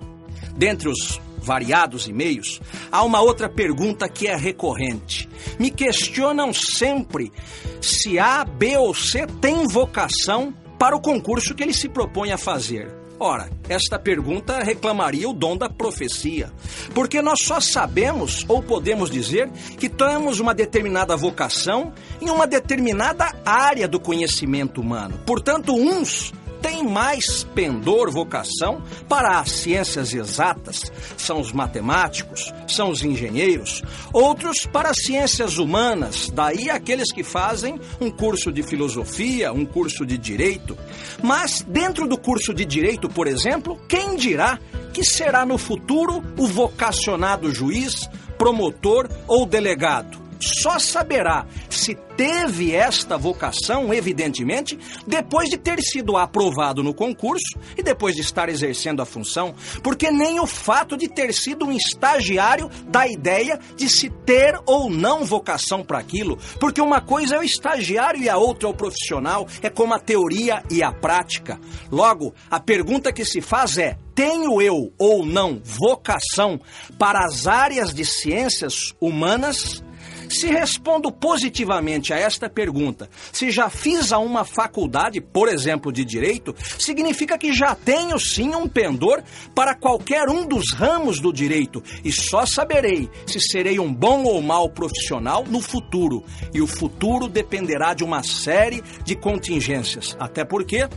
Dentre 0.57 0.89
os 0.89 1.21
variados 1.37 2.07
e-mails, 2.07 2.59
há 2.91 3.03
uma 3.03 3.21
outra 3.21 3.47
pergunta 3.47 4.09
que 4.09 4.27
é 4.27 4.35
recorrente. 4.35 5.29
Me 5.57 5.71
questionam 5.71 6.51
sempre 6.51 7.31
se 7.79 8.19
A, 8.19 8.43
B 8.43 8.75
ou 8.77 8.93
C 8.93 9.25
tem 9.39 9.65
vocação 9.67 10.53
para 10.77 10.95
o 10.95 11.01
concurso 11.01 11.55
que 11.55 11.63
ele 11.63 11.73
se 11.73 11.87
propõe 11.87 12.31
a 12.31 12.37
fazer. 12.37 12.91
Ora, 13.19 13.49
esta 13.67 13.97
pergunta 13.97 14.61
reclamaria 14.63 15.27
o 15.27 15.33
dom 15.33 15.57
da 15.57 15.67
profecia, 15.67 16.51
porque 16.93 17.19
nós 17.19 17.39
só 17.41 17.59
sabemos 17.59 18.45
ou 18.47 18.61
podemos 18.61 19.09
dizer 19.09 19.49
que 19.79 19.89
temos 19.89 20.39
uma 20.39 20.53
determinada 20.53 21.17
vocação 21.17 21.93
em 22.21 22.29
uma 22.29 22.45
determinada 22.45 23.33
área 23.43 23.87
do 23.87 23.99
conhecimento 23.99 24.81
humano. 24.81 25.19
Portanto, 25.25 25.73
uns 25.73 26.31
tem 26.61 26.83
mais 26.83 27.43
pendor, 27.43 28.11
vocação 28.11 28.81
para 29.07 29.39
as 29.39 29.51
ciências 29.51 30.13
exatas, 30.13 30.91
são 31.17 31.39
os 31.39 31.51
matemáticos, 31.51 32.53
são 32.67 32.89
os 32.89 33.03
engenheiros, 33.03 33.81
outros 34.11 34.65
para 34.65 34.89
as 34.89 34.97
ciências 35.03 35.57
humanas, 35.57 36.29
daí 36.33 36.69
aqueles 36.69 37.11
que 37.11 37.23
fazem 37.23 37.79
um 37.99 38.09
curso 38.09 38.51
de 38.51 38.63
filosofia, 38.63 39.51
um 39.51 39.65
curso 39.65 40.05
de 40.05 40.17
direito. 40.17 40.77
Mas 41.21 41.65
dentro 41.67 42.07
do 42.07 42.17
curso 42.17 42.53
de 42.53 42.65
direito, 42.65 43.09
por 43.09 43.27
exemplo, 43.27 43.79
quem 43.87 44.15
dirá 44.15 44.59
que 44.93 45.03
será 45.03 45.45
no 45.45 45.57
futuro 45.57 46.23
o 46.37 46.47
vocacionado 46.47 47.53
juiz, 47.53 48.09
promotor 48.37 49.09
ou 49.27 49.45
delegado 49.45 50.26
só 50.39 50.79
saberá 50.79 51.45
se 51.69 51.95
teve 52.17 52.73
esta 52.73 53.15
vocação, 53.15 53.93
evidentemente, 53.93 54.77
depois 55.05 55.49
de 55.49 55.57
ter 55.57 55.79
sido 55.81 56.17
aprovado 56.17 56.83
no 56.83 56.93
concurso 56.93 57.57
e 57.77 57.83
depois 57.83 58.15
de 58.15 58.21
estar 58.21 58.49
exercendo 58.49 59.01
a 59.01 59.05
função, 59.05 59.53
porque 59.83 60.09
nem 60.09 60.39
o 60.39 60.47
fato 60.47 60.97
de 60.97 61.07
ter 61.07 61.31
sido 61.31 61.65
um 61.65 61.71
estagiário 61.71 62.69
dá 62.87 63.07
ideia 63.07 63.59
de 63.75 63.87
se 63.87 64.09
ter 64.09 64.59
ou 64.65 64.89
não 64.89 65.23
vocação 65.23 65.83
para 65.83 65.99
aquilo, 65.99 66.37
porque 66.59 66.81
uma 66.81 66.99
coisa 66.99 67.35
é 67.35 67.39
o 67.39 67.43
estagiário 67.43 68.21
e 68.21 68.27
a 68.27 68.37
outra 68.37 68.67
é 68.67 68.71
o 68.71 68.75
profissional, 68.75 69.47
é 69.61 69.69
como 69.69 69.93
a 69.93 69.99
teoria 69.99 70.63
e 70.71 70.81
a 70.81 70.91
prática. 70.91 71.59
Logo, 71.91 72.33
a 72.49 72.59
pergunta 72.59 73.13
que 73.13 73.23
se 73.23 73.41
faz 73.41 73.77
é: 73.77 73.97
tenho 74.15 74.59
eu 74.59 74.91
ou 74.97 75.23
não 75.23 75.61
vocação 75.63 76.59
para 76.97 77.23
as 77.23 77.45
áreas 77.45 77.93
de 77.93 78.03
ciências 78.03 78.93
humanas? 78.99 79.83
Se 80.29 80.47
respondo 80.47 81.11
positivamente 81.11 82.13
a 82.13 82.17
esta 82.17 82.49
pergunta, 82.49 83.09
se 83.31 83.49
já 83.51 83.69
fiz 83.69 84.11
a 84.11 84.17
uma 84.17 84.43
faculdade, 84.43 85.21
por 85.21 85.47
exemplo, 85.47 85.91
de 85.91 86.03
direito, 86.03 86.55
significa 86.79 87.37
que 87.37 87.53
já 87.53 87.75
tenho 87.75 88.19
sim 88.19 88.53
um 88.55 88.67
pendor 88.67 89.23
para 89.55 89.75
qualquer 89.75 90.29
um 90.29 90.45
dos 90.45 90.73
ramos 90.73 91.19
do 91.19 91.31
direito 91.31 91.83
e 92.03 92.11
só 92.11 92.45
saberei 92.45 93.09
se 93.25 93.39
serei 93.39 93.79
um 93.79 93.93
bom 93.93 94.23
ou 94.23 94.41
mau 94.41 94.69
profissional 94.69 95.43
no 95.45 95.61
futuro. 95.61 96.23
E 96.53 96.61
o 96.61 96.67
futuro 96.67 97.27
dependerá 97.27 97.93
de 97.93 98.03
uma 98.03 98.23
série 98.23 98.83
de 99.03 99.15
contingências. 99.15 100.15
Até 100.19 100.43
porque 100.43 100.87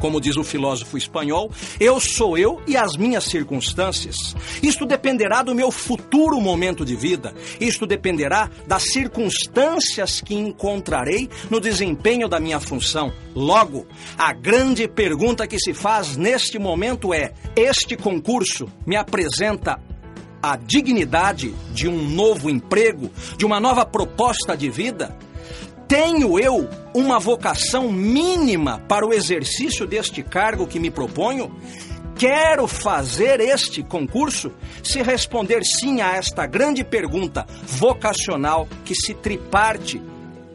como 0.00 0.20
diz 0.20 0.36
o 0.36 0.42
filósofo 0.42 0.96
espanhol, 0.96 1.50
eu 1.78 2.00
sou 2.00 2.36
eu 2.36 2.60
e 2.66 2.76
as 2.76 2.96
minhas 2.96 3.24
circunstâncias. 3.24 4.34
Isto 4.62 4.86
dependerá 4.86 5.42
do 5.42 5.54
meu 5.54 5.70
futuro 5.70 6.40
momento 6.40 6.84
de 6.84 6.96
vida. 6.96 7.34
Isto 7.60 7.86
dependerá 7.86 8.50
das 8.66 8.84
circunstâncias 8.84 10.20
que 10.20 10.34
encontrarei 10.34 11.28
no 11.48 11.60
desempenho 11.60 12.28
da 12.28 12.40
minha 12.40 12.58
função. 12.58 13.12
Logo, 13.34 13.86
a 14.16 14.32
grande 14.32 14.88
pergunta 14.88 15.46
que 15.46 15.58
se 15.58 15.74
faz 15.74 16.16
neste 16.16 16.58
momento 16.58 17.14
é: 17.14 17.32
este 17.54 17.96
concurso 17.96 18.66
me 18.86 18.96
apresenta 18.96 19.78
a 20.42 20.56
dignidade 20.56 21.54
de 21.72 21.86
um 21.86 22.08
novo 22.08 22.48
emprego, 22.48 23.10
de 23.36 23.44
uma 23.44 23.60
nova 23.60 23.84
proposta 23.84 24.56
de 24.56 24.70
vida? 24.70 25.16
Tenho 25.90 26.38
eu 26.38 26.68
uma 26.94 27.18
vocação 27.18 27.90
mínima 27.90 28.78
para 28.86 29.04
o 29.04 29.12
exercício 29.12 29.88
deste 29.88 30.22
cargo 30.22 30.64
que 30.64 30.78
me 30.78 30.88
proponho? 30.88 31.52
Quero 32.16 32.68
fazer 32.68 33.40
este 33.40 33.82
concurso? 33.82 34.52
Se 34.84 35.02
responder 35.02 35.64
sim 35.64 36.00
a 36.00 36.12
esta 36.12 36.46
grande 36.46 36.84
pergunta 36.84 37.44
vocacional 37.66 38.68
que 38.84 38.94
se 38.94 39.14
triparte 39.14 40.00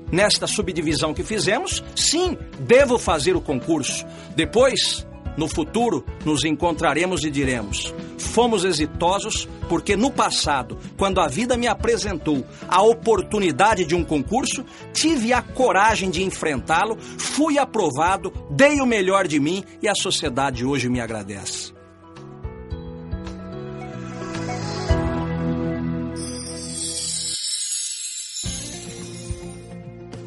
nesta 0.09 0.47
subdivisão 0.47 1.13
que 1.13 1.21
fizemos, 1.21 1.83
sim, 1.93 2.37
devo 2.57 2.97
fazer 2.97 3.35
o 3.35 3.41
concurso. 3.41 4.05
Depois, 4.37 5.05
no 5.37 5.47
futuro, 5.47 6.05
nos 6.23 6.43
encontraremos 6.43 7.23
e 7.23 7.29
diremos: 7.29 7.93
fomos 8.17 8.63
exitosos 8.63 9.47
porque 9.67 9.95
no 9.95 10.11
passado, 10.11 10.77
quando 10.97 11.19
a 11.19 11.27
vida 11.27 11.57
me 11.57 11.67
apresentou 11.67 12.45
a 12.67 12.81
oportunidade 12.81 13.85
de 13.85 13.95
um 13.95 14.03
concurso, 14.03 14.63
tive 14.93 15.33
a 15.33 15.41
coragem 15.41 16.09
de 16.09 16.23
enfrentá-lo, 16.23 16.97
fui 17.17 17.57
aprovado, 17.57 18.31
dei 18.49 18.79
o 18.79 18.85
melhor 18.85 19.27
de 19.27 19.39
mim 19.39 19.63
e 19.81 19.87
a 19.87 19.95
sociedade 19.95 20.65
hoje 20.65 20.89
me 20.89 20.99
agradece. 20.99 21.73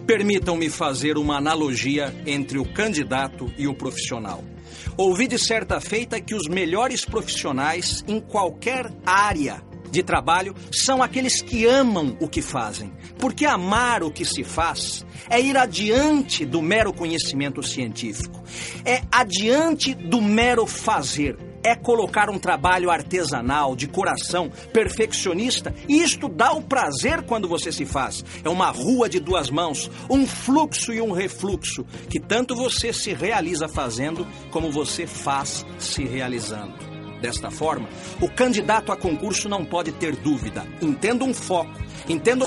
Permitam-me 0.07 0.71
fazer 0.71 1.19
uma 1.19 1.37
analogia 1.37 2.15
entre 2.27 2.59
o 2.59 2.65
candidato 2.65 3.53
e 3.59 3.69
o 3.69 3.75
profissional. 3.75 4.43
Ouvi 4.97 5.27
de 5.27 5.39
certa 5.39 5.81
feita 5.81 6.21
que 6.21 6.35
os 6.35 6.49
melhores 6.49 7.05
profissionais 7.05 8.05
em 8.07 8.21
qualquer 8.21 8.93
área 9.05 9.63
de 9.91 10.03
trabalho 10.03 10.55
são 10.73 11.03
aqueles 11.03 11.41
que 11.41 11.65
amam 11.67 12.17
o 12.21 12.29
que 12.29 12.43
fazem. 12.43 12.93
Porque 13.19 13.47
amar 13.47 14.03
o 14.03 14.11
que 14.11 14.25
se 14.25 14.45
faz 14.45 15.05
é 15.31 15.41
ir 15.41 15.57
adiante 15.57 16.45
do 16.45 16.63
mero 16.63 16.93
conhecimento 16.93 17.63
científico, 17.63 18.43
é 18.85 19.03
adiante 19.11 19.95
do 19.95 20.21
mero 20.21 20.67
fazer 20.67 21.48
é 21.63 21.75
colocar 21.75 22.31
um 22.31 22.39
trabalho 22.39 22.91
artesanal, 22.91 23.75
de 23.75 23.87
coração, 23.87 24.51
perfeccionista, 24.73 25.75
e 25.89 26.03
isto 26.03 26.29
dá 26.29 26.53
o 26.53 26.63
prazer 26.63 27.23
quando 27.23 27.49
você 27.49 27.73
se 27.73 27.85
faz. 27.85 28.25
É 28.45 28.49
uma 28.49 28.71
rua 28.71 29.09
de 29.09 29.21
duas 29.21 29.51
mãos, 29.51 29.91
um 30.09 30.27
fluxo 30.27 30.93
e 30.93 31.01
um 31.01 31.13
refluxo, 31.13 31.85
que 32.09 32.21
tanto 32.21 32.55
você 32.55 32.93
se 32.93 33.13
realiza 33.13 33.69
fazendo, 33.69 34.27
como 34.51 34.71
você 34.71 35.07
faz 35.07 35.65
se 35.79 36.05
realizando. 36.05 36.75
Desta 37.21 37.51
forma, 37.51 37.89
o 38.21 38.29
candidato 38.29 38.93
a 38.93 38.97
concurso 38.97 39.49
não 39.49 39.65
pode 39.65 39.91
ter 39.93 40.15
dúvida. 40.15 40.65
Entenda 40.81 41.25
um 41.25 41.35
foco, 41.35 41.73
entenda 42.09 42.47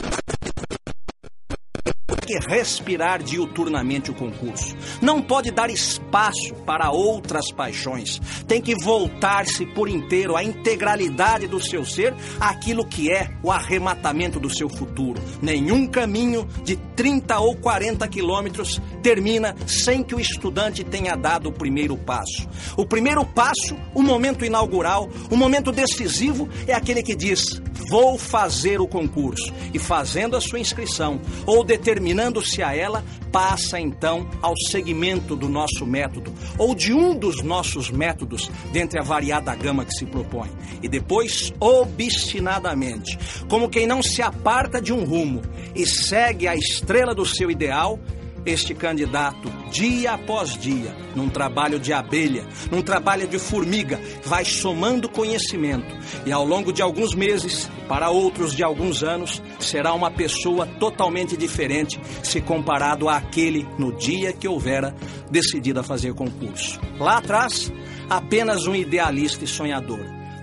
que 2.31 2.39
respirar 2.47 3.21
diuturnamente 3.21 4.09
o 4.09 4.13
concurso. 4.13 4.75
Não 5.01 5.21
pode 5.21 5.51
dar 5.51 5.69
espaço 5.69 6.53
para 6.65 6.91
outras 6.91 7.51
paixões. 7.51 8.21
Tem 8.47 8.61
que 8.61 8.73
voltar-se 8.75 9.65
por 9.65 9.89
inteiro 9.89 10.37
à 10.37 10.43
integralidade 10.43 11.47
do 11.47 11.61
seu 11.61 11.83
ser, 11.83 12.13
aquilo 12.39 12.85
que 12.85 13.11
é 13.11 13.31
o 13.43 13.51
arrematamento 13.51 14.39
do 14.39 14.49
seu 14.49 14.69
futuro. 14.69 15.21
Nenhum 15.41 15.85
caminho 15.87 16.47
de 16.63 16.77
30 16.77 17.39
ou 17.39 17.55
40 17.55 18.07
quilômetros 18.07 18.81
termina 19.03 19.55
sem 19.67 20.01
que 20.03 20.15
o 20.15 20.19
estudante 20.19 20.83
tenha 20.83 21.15
dado 21.15 21.49
o 21.49 21.51
primeiro 21.51 21.97
passo. 21.97 22.47
O 22.77 22.85
primeiro 22.85 23.25
passo, 23.25 23.75
o 23.93 24.01
momento 24.01 24.45
inaugural, 24.45 25.09
o 25.29 25.35
momento 25.35 25.71
decisivo, 25.71 26.47
é 26.65 26.73
aquele 26.73 27.03
que 27.03 27.15
diz: 27.15 27.61
Vou 27.89 28.17
fazer 28.17 28.79
o 28.79 28.87
concurso. 28.87 29.51
E 29.73 29.79
fazendo 29.79 30.37
a 30.37 30.41
sua 30.41 30.59
inscrição 30.59 31.19
ou 31.45 31.63
determinando 31.63 32.20
Inclinando-se 32.21 32.61
a 32.61 32.75
ela, 32.75 33.03
passa 33.31 33.79
então 33.79 34.29
ao 34.43 34.53
segmento 34.69 35.35
do 35.35 35.49
nosso 35.49 35.87
método, 35.87 36.31
ou 36.55 36.75
de 36.75 36.93
um 36.93 37.17
dos 37.17 37.41
nossos 37.41 37.89
métodos, 37.89 38.47
dentre 38.71 38.99
a 38.99 39.03
variada 39.03 39.55
gama 39.55 39.83
que 39.83 39.93
se 39.95 40.05
propõe. 40.05 40.51
E 40.83 40.87
depois, 40.87 41.51
obstinadamente, 41.59 43.17
como 43.49 43.69
quem 43.69 43.87
não 43.87 44.03
se 44.03 44.21
aparta 44.21 44.79
de 44.79 44.93
um 44.93 45.03
rumo 45.03 45.41
e 45.73 45.83
segue 45.83 46.47
a 46.47 46.55
estrela 46.55 47.15
do 47.15 47.25
seu 47.25 47.49
ideal, 47.49 47.99
este 48.45 48.73
candidato, 48.73 49.49
dia 49.71 50.13
após 50.13 50.57
dia, 50.57 50.95
num 51.15 51.29
trabalho 51.29 51.79
de 51.79 51.93
abelha, 51.93 52.45
num 52.71 52.81
trabalho 52.81 53.27
de 53.27 53.37
formiga, 53.37 53.99
vai 54.23 54.43
somando 54.43 55.09
conhecimento 55.09 55.95
e 56.25 56.31
ao 56.31 56.45
longo 56.45 56.71
de 56.71 56.81
alguns 56.81 57.13
meses, 57.13 57.69
para 57.87 58.09
outros 58.09 58.55
de 58.55 58.63
alguns 58.63 59.03
anos, 59.03 59.41
será 59.59 59.93
uma 59.93 60.09
pessoa 60.09 60.65
totalmente 60.65 61.37
diferente 61.37 61.99
se 62.23 62.41
comparado 62.41 63.07
àquele 63.07 63.67
no 63.77 63.91
dia 63.95 64.33
que 64.33 64.47
houvera 64.47 64.95
decidido 65.29 65.79
a 65.79 65.83
fazer 65.83 66.13
concurso. 66.13 66.79
Lá 66.99 67.17
atrás, 67.17 67.71
apenas 68.09 68.65
um 68.67 68.75
idealista 68.75 69.43
e 69.43 69.47
sonhador. 69.47 69.99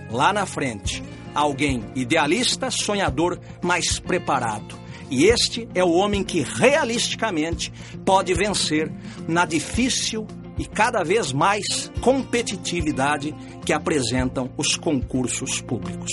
Lá 0.09 0.33
na 0.33 0.45
frente, 0.45 1.03
alguém 1.35 1.83
idealista, 1.95 2.71
sonhador, 2.71 3.39
mas 3.61 3.99
preparado 3.99 4.79
e 5.09 5.25
este 5.25 5.67
é 5.73 5.83
o 5.83 5.91
homem 5.91 6.23
que 6.23 6.41
realisticamente 6.41 7.71
pode 8.05 8.33
vencer 8.33 8.91
na 9.27 9.45
difícil 9.45 10.27
e 10.57 10.65
cada 10.65 11.03
vez 11.03 11.31
mais 11.31 11.91
competitividade 12.01 13.33
que 13.65 13.73
apresentam 13.73 14.51
os 14.57 14.75
concursos 14.75 15.61
públicos. 15.61 16.11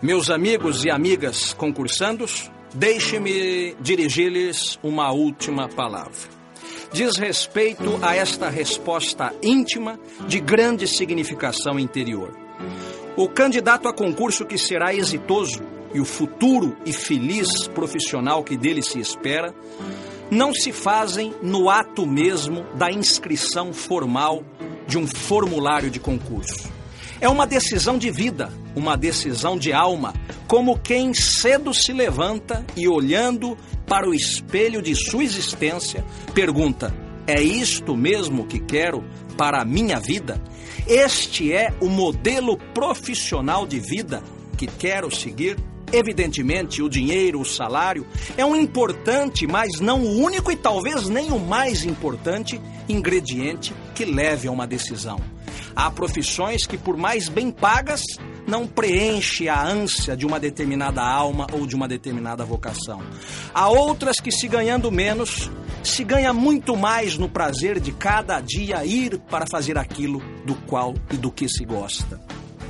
Meus 0.00 0.30
amigos 0.30 0.84
e 0.84 0.90
amigas 0.90 1.52
concursandos, 1.52 2.50
deixe-me 2.72 3.74
dirigir-lhes 3.80 4.78
uma 4.82 5.12
última 5.12 5.68
palavra 5.68 6.37
diz 6.92 7.16
respeito 7.16 7.98
a 8.02 8.14
esta 8.16 8.48
resposta 8.48 9.34
íntima 9.42 9.98
de 10.26 10.40
grande 10.40 10.86
significação 10.86 11.78
interior. 11.78 12.36
O 13.16 13.28
candidato 13.28 13.88
a 13.88 13.92
concurso 13.92 14.46
que 14.46 14.58
será 14.58 14.94
exitoso 14.94 15.62
e 15.92 16.00
o 16.00 16.04
futuro 16.04 16.76
e 16.84 16.92
feliz 16.92 17.66
profissional 17.68 18.44
que 18.44 18.56
dele 18.56 18.82
se 18.82 18.98
espera 18.98 19.54
não 20.30 20.52
se 20.52 20.72
fazem 20.72 21.34
no 21.42 21.70
ato 21.70 22.06
mesmo 22.06 22.64
da 22.74 22.90
inscrição 22.90 23.72
formal 23.72 24.44
de 24.86 24.98
um 24.98 25.06
formulário 25.06 25.90
de 25.90 25.98
concurso. 25.98 26.70
É 27.20 27.28
uma 27.28 27.46
decisão 27.46 27.98
de 27.98 28.10
vida, 28.10 28.52
uma 28.76 28.96
decisão 28.96 29.58
de 29.58 29.72
alma, 29.72 30.14
como 30.46 30.78
quem 30.78 31.12
cedo 31.12 31.74
se 31.74 31.92
levanta 31.92 32.64
e 32.76 32.86
olhando 32.86 33.56
para 33.88 34.08
o 34.08 34.14
espelho 34.14 34.82
de 34.82 34.94
sua 34.94 35.24
existência, 35.24 36.04
pergunta: 36.34 36.94
é 37.26 37.40
isto 37.40 37.96
mesmo 37.96 38.46
que 38.46 38.58
quero 38.58 39.02
para 39.36 39.62
a 39.62 39.64
minha 39.64 39.98
vida? 39.98 40.40
Este 40.86 41.52
é 41.52 41.74
o 41.80 41.88
modelo 41.88 42.56
profissional 42.74 43.66
de 43.66 43.80
vida 43.80 44.22
que 44.56 44.66
quero 44.66 45.14
seguir? 45.14 45.56
Evidentemente, 45.90 46.82
o 46.82 46.88
dinheiro, 46.88 47.40
o 47.40 47.44
salário, 47.46 48.06
é 48.36 48.44
um 48.44 48.54
importante, 48.54 49.46
mas 49.46 49.80
não 49.80 50.02
o 50.02 50.18
único 50.18 50.52
e 50.52 50.56
talvez 50.56 51.08
nem 51.08 51.30
o 51.32 51.38
mais 51.38 51.84
importante 51.84 52.60
ingrediente 52.88 53.74
que 53.94 54.04
leve 54.04 54.48
a 54.48 54.50
uma 54.50 54.66
decisão. 54.66 55.18
Há 55.74 55.90
profissões 55.90 56.66
que, 56.66 56.76
por 56.76 56.96
mais 56.96 57.28
bem 57.28 57.50
pagas, 57.50 58.02
não 58.48 58.66
preenche 58.66 59.46
a 59.46 59.62
ânsia 59.62 60.16
de 60.16 60.24
uma 60.24 60.40
determinada 60.40 61.02
alma 61.02 61.46
ou 61.52 61.66
de 61.66 61.76
uma 61.76 61.86
determinada 61.86 62.46
vocação. 62.46 63.02
Há 63.52 63.68
outras 63.68 64.18
que, 64.18 64.32
se 64.32 64.48
ganhando 64.48 64.90
menos, 64.90 65.50
se 65.84 66.02
ganha 66.02 66.32
muito 66.32 66.74
mais 66.74 67.18
no 67.18 67.28
prazer 67.28 67.78
de 67.78 67.92
cada 67.92 68.40
dia 68.40 68.84
ir 68.86 69.18
para 69.30 69.44
fazer 69.46 69.76
aquilo 69.76 70.22
do 70.46 70.54
qual 70.54 70.94
e 71.12 71.16
do 71.18 71.30
que 71.30 71.46
se 71.46 71.62
gosta. 71.62 72.18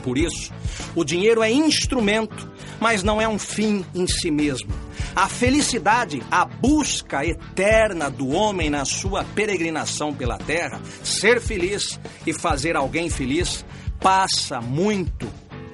Por 0.02 0.18
isso, 0.18 0.52
o 0.96 1.04
dinheiro 1.04 1.44
é 1.44 1.50
instrumento, 1.50 2.50
mas 2.80 3.04
não 3.04 3.20
é 3.20 3.28
um 3.28 3.38
fim 3.38 3.84
em 3.94 4.06
si 4.06 4.32
mesmo. 4.32 4.72
A 5.14 5.28
felicidade, 5.28 6.22
a 6.28 6.44
busca 6.44 7.24
eterna 7.24 8.10
do 8.10 8.28
homem 8.28 8.68
na 8.68 8.84
sua 8.84 9.22
peregrinação 9.22 10.12
pela 10.12 10.38
terra, 10.38 10.80
ser 11.04 11.40
feliz 11.40 12.00
e 12.26 12.32
fazer 12.32 12.74
alguém 12.74 13.08
feliz, 13.08 13.64
passa 14.00 14.60
muito 14.60 15.28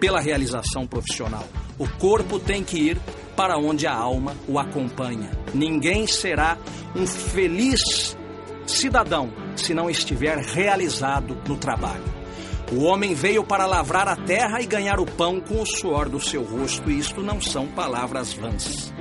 pela 0.04 0.20
realização 0.20 0.86
profissional. 0.86 1.48
O 1.78 1.88
corpo 1.88 2.38
tem 2.38 2.62
que 2.62 2.76
ir 2.76 3.00
para 3.34 3.56
onde 3.56 3.86
a 3.86 3.94
alma 3.94 4.36
o 4.46 4.58
acompanha. 4.58 5.30
Ninguém 5.54 6.06
será 6.06 6.58
um 6.94 7.06
feliz 7.06 8.14
cidadão 8.66 9.32
se 9.56 9.72
não 9.72 9.88
estiver 9.88 10.36
realizado 10.36 11.38
no 11.48 11.56
trabalho. 11.56 12.04
O 12.70 12.82
homem 12.82 13.14
veio 13.14 13.42
para 13.42 13.64
lavrar 13.64 14.06
a 14.06 14.14
terra 14.14 14.60
e 14.60 14.66
ganhar 14.66 15.00
o 15.00 15.06
pão 15.06 15.40
com 15.40 15.62
o 15.62 15.66
suor 15.66 16.06
do 16.10 16.20
seu 16.20 16.42
rosto, 16.42 16.90
e 16.90 16.98
isto 16.98 17.22
não 17.22 17.40
são 17.40 17.66
palavras 17.68 18.34
vãs. 18.34 18.92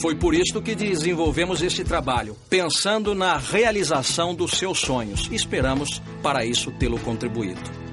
Foi 0.00 0.14
por 0.14 0.34
isto 0.34 0.62
que 0.62 0.76
desenvolvemos 0.76 1.62
este 1.62 1.82
trabalho, 1.82 2.36
pensando 2.48 3.12
na 3.12 3.38
realização 3.38 4.32
dos 4.32 4.52
seus 4.52 4.78
sonhos. 4.78 5.28
Esperamos, 5.32 6.00
para 6.22 6.46
isso, 6.46 6.70
tê-lo 6.78 7.00
contribuído. 7.00 7.83